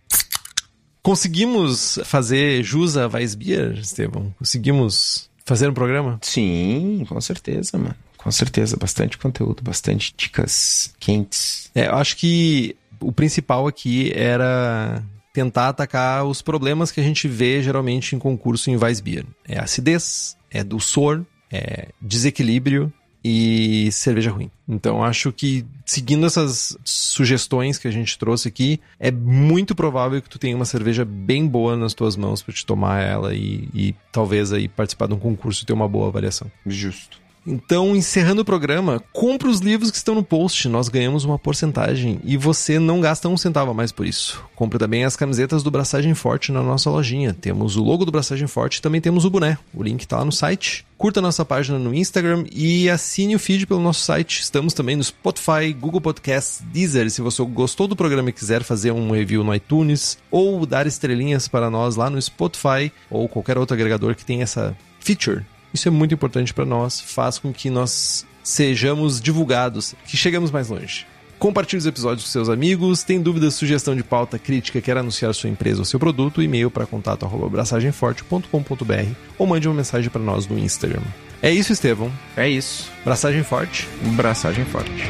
Conseguimos 1.03 1.99
fazer 2.03 2.63
jus 2.63 2.97
a 2.97 3.07
Weissbier, 3.07 3.73
Estevão? 3.73 4.33
Conseguimos 4.39 5.29
fazer 5.45 5.69
um 5.69 5.73
programa? 5.73 6.17
Sim, 6.23 7.05
com 7.07 7.21
certeza, 7.21 7.77
mano. 7.77 7.95
Com 8.23 8.31
certeza, 8.31 8.77
bastante 8.77 9.17
conteúdo, 9.17 9.63
bastante 9.63 10.13
dicas 10.15 10.93
quentes. 10.99 11.69
É, 11.73 11.87
eu 11.87 11.95
acho 11.95 12.17
que 12.17 12.75
o 12.99 13.11
principal 13.11 13.67
aqui 13.67 14.11
era 14.13 15.03
tentar 15.33 15.69
atacar 15.69 16.25
os 16.25 16.41
problemas 16.41 16.91
que 16.91 16.99
a 16.99 17.03
gente 17.03 17.27
vê 17.27 17.63
geralmente 17.63 18.15
em 18.15 18.19
concurso 18.19 18.69
em 18.69 18.77
Weissbier. 18.77 19.25
É 19.47 19.59
acidez, 19.59 20.37
é 20.51 20.63
dulçor, 20.63 21.23
é 21.51 21.89
desequilíbrio 22.01 22.91
e 23.23 23.91
cerveja 23.91 24.31
ruim. 24.31 24.49
Então 24.67 25.03
acho 25.03 25.31
que 25.31 25.65
seguindo 25.85 26.25
essas 26.25 26.77
sugestões 26.83 27.77
que 27.77 27.87
a 27.87 27.91
gente 27.91 28.17
trouxe 28.17 28.47
aqui, 28.47 28.79
é 28.99 29.11
muito 29.11 29.75
provável 29.75 30.21
que 30.21 30.29
tu 30.29 30.39
tenha 30.39 30.55
uma 30.55 30.65
cerveja 30.65 31.05
bem 31.05 31.47
boa 31.47 31.75
nas 31.77 31.93
tuas 31.93 32.15
mãos 32.15 32.41
para 32.41 32.53
te 32.53 32.65
tomar 32.65 33.01
ela 33.01 33.33
e, 33.33 33.69
e 33.73 33.95
talvez 34.11 34.51
aí 34.51 34.67
participar 34.67 35.07
de 35.07 35.13
um 35.13 35.19
concurso 35.19 35.63
e 35.63 35.65
ter 35.65 35.73
uma 35.73 35.87
boa 35.87 36.07
avaliação. 36.07 36.51
Justo. 36.65 37.20
Então, 37.45 37.95
encerrando 37.95 38.43
o 38.43 38.45
programa, 38.45 39.01
compre 39.11 39.47
os 39.47 39.59
livros 39.59 39.89
que 39.89 39.97
estão 39.97 40.13
no 40.13 40.23
post, 40.23 40.67
nós 40.69 40.89
ganhamos 40.89 41.25
uma 41.25 41.39
porcentagem 41.39 42.19
e 42.23 42.37
você 42.37 42.77
não 42.77 43.01
gasta 43.01 43.27
um 43.27 43.35
centavo 43.35 43.71
a 43.71 43.73
mais 43.73 43.91
por 43.91 44.05
isso. 44.05 44.43
Compre 44.55 44.77
também 44.77 45.03
as 45.05 45.15
camisetas 45.15 45.63
do 45.63 45.71
Braçagem 45.71 46.13
Forte 46.13 46.51
na 46.51 46.61
nossa 46.61 46.89
lojinha. 46.89 47.33
Temos 47.33 47.75
o 47.75 47.83
logo 47.83 48.05
do 48.05 48.11
Braçagem 48.11 48.47
Forte 48.47 48.77
e 48.77 48.81
também 48.81 49.01
temos 49.01 49.25
o 49.25 49.29
boné. 49.29 49.57
O 49.73 49.81
link 49.81 50.01
está 50.01 50.17
lá 50.17 50.25
no 50.25 50.31
site. 50.31 50.85
Curta 50.99 51.19
nossa 51.19 51.43
página 51.43 51.79
no 51.79 51.95
Instagram 51.95 52.45
e 52.51 52.87
assine 52.87 53.35
o 53.35 53.39
feed 53.39 53.65
pelo 53.65 53.79
nosso 53.79 54.01
site. 54.01 54.41
Estamos 54.41 54.71
também 54.71 54.95
no 54.95 55.03
Spotify, 55.03 55.73
Google 55.73 55.99
Podcasts, 55.99 56.61
Deezer. 56.71 57.09
Se 57.09 57.21
você 57.21 57.43
gostou 57.43 57.87
do 57.87 57.95
programa 57.95 58.29
e 58.29 58.33
quiser 58.33 58.61
fazer 58.61 58.91
um 58.91 59.09
review 59.09 59.43
no 59.43 59.55
iTunes 59.55 60.15
ou 60.29 60.63
dar 60.63 60.85
estrelinhas 60.85 61.47
para 61.47 61.71
nós 61.71 61.95
lá 61.95 62.07
no 62.07 62.21
Spotify 62.21 62.91
ou 63.09 63.27
qualquer 63.27 63.57
outro 63.57 63.73
agregador 63.73 64.13
que 64.13 64.23
tenha 64.23 64.43
essa 64.43 64.77
feature, 64.99 65.43
isso 65.73 65.87
é 65.87 65.91
muito 65.91 66.13
importante 66.13 66.53
para 66.53 66.65
nós, 66.65 66.99
faz 66.99 67.39
com 67.39 67.53
que 67.53 67.69
nós 67.69 68.25
sejamos 68.43 69.21
divulgados, 69.21 69.95
que 70.05 70.17
chegamos 70.17 70.51
mais 70.51 70.69
longe. 70.69 71.05
Compartilhe 71.41 71.79
os 71.79 71.87
episódios 71.87 72.25
com 72.25 72.31
seus 72.31 72.49
amigos. 72.49 73.01
Tem 73.01 73.19
dúvidas, 73.19 73.55
sugestão 73.55 73.95
de 73.95 74.03
pauta, 74.03 74.37
crítica, 74.37 74.79
quer 74.79 74.95
anunciar 74.95 75.33
sua 75.33 75.49
empresa 75.49 75.79
ou 75.79 75.85
seu 75.85 75.99
produto? 75.99 76.39
E-mail 76.39 76.69
para 76.69 76.85
contato 76.85 77.25
braçagemforte.com.br 77.25 79.15
ou 79.39 79.47
mande 79.47 79.67
uma 79.67 79.73
mensagem 79.73 80.11
para 80.11 80.21
nós 80.21 80.45
no 80.45 80.59
Instagram. 80.59 81.01
É 81.41 81.51
isso, 81.51 81.73
Estevão. 81.73 82.11
É 82.37 82.47
isso. 82.47 82.91
Braçagem 83.03 83.41
forte. 83.41 83.87
Braçagem 84.15 84.65
forte. 84.65 85.09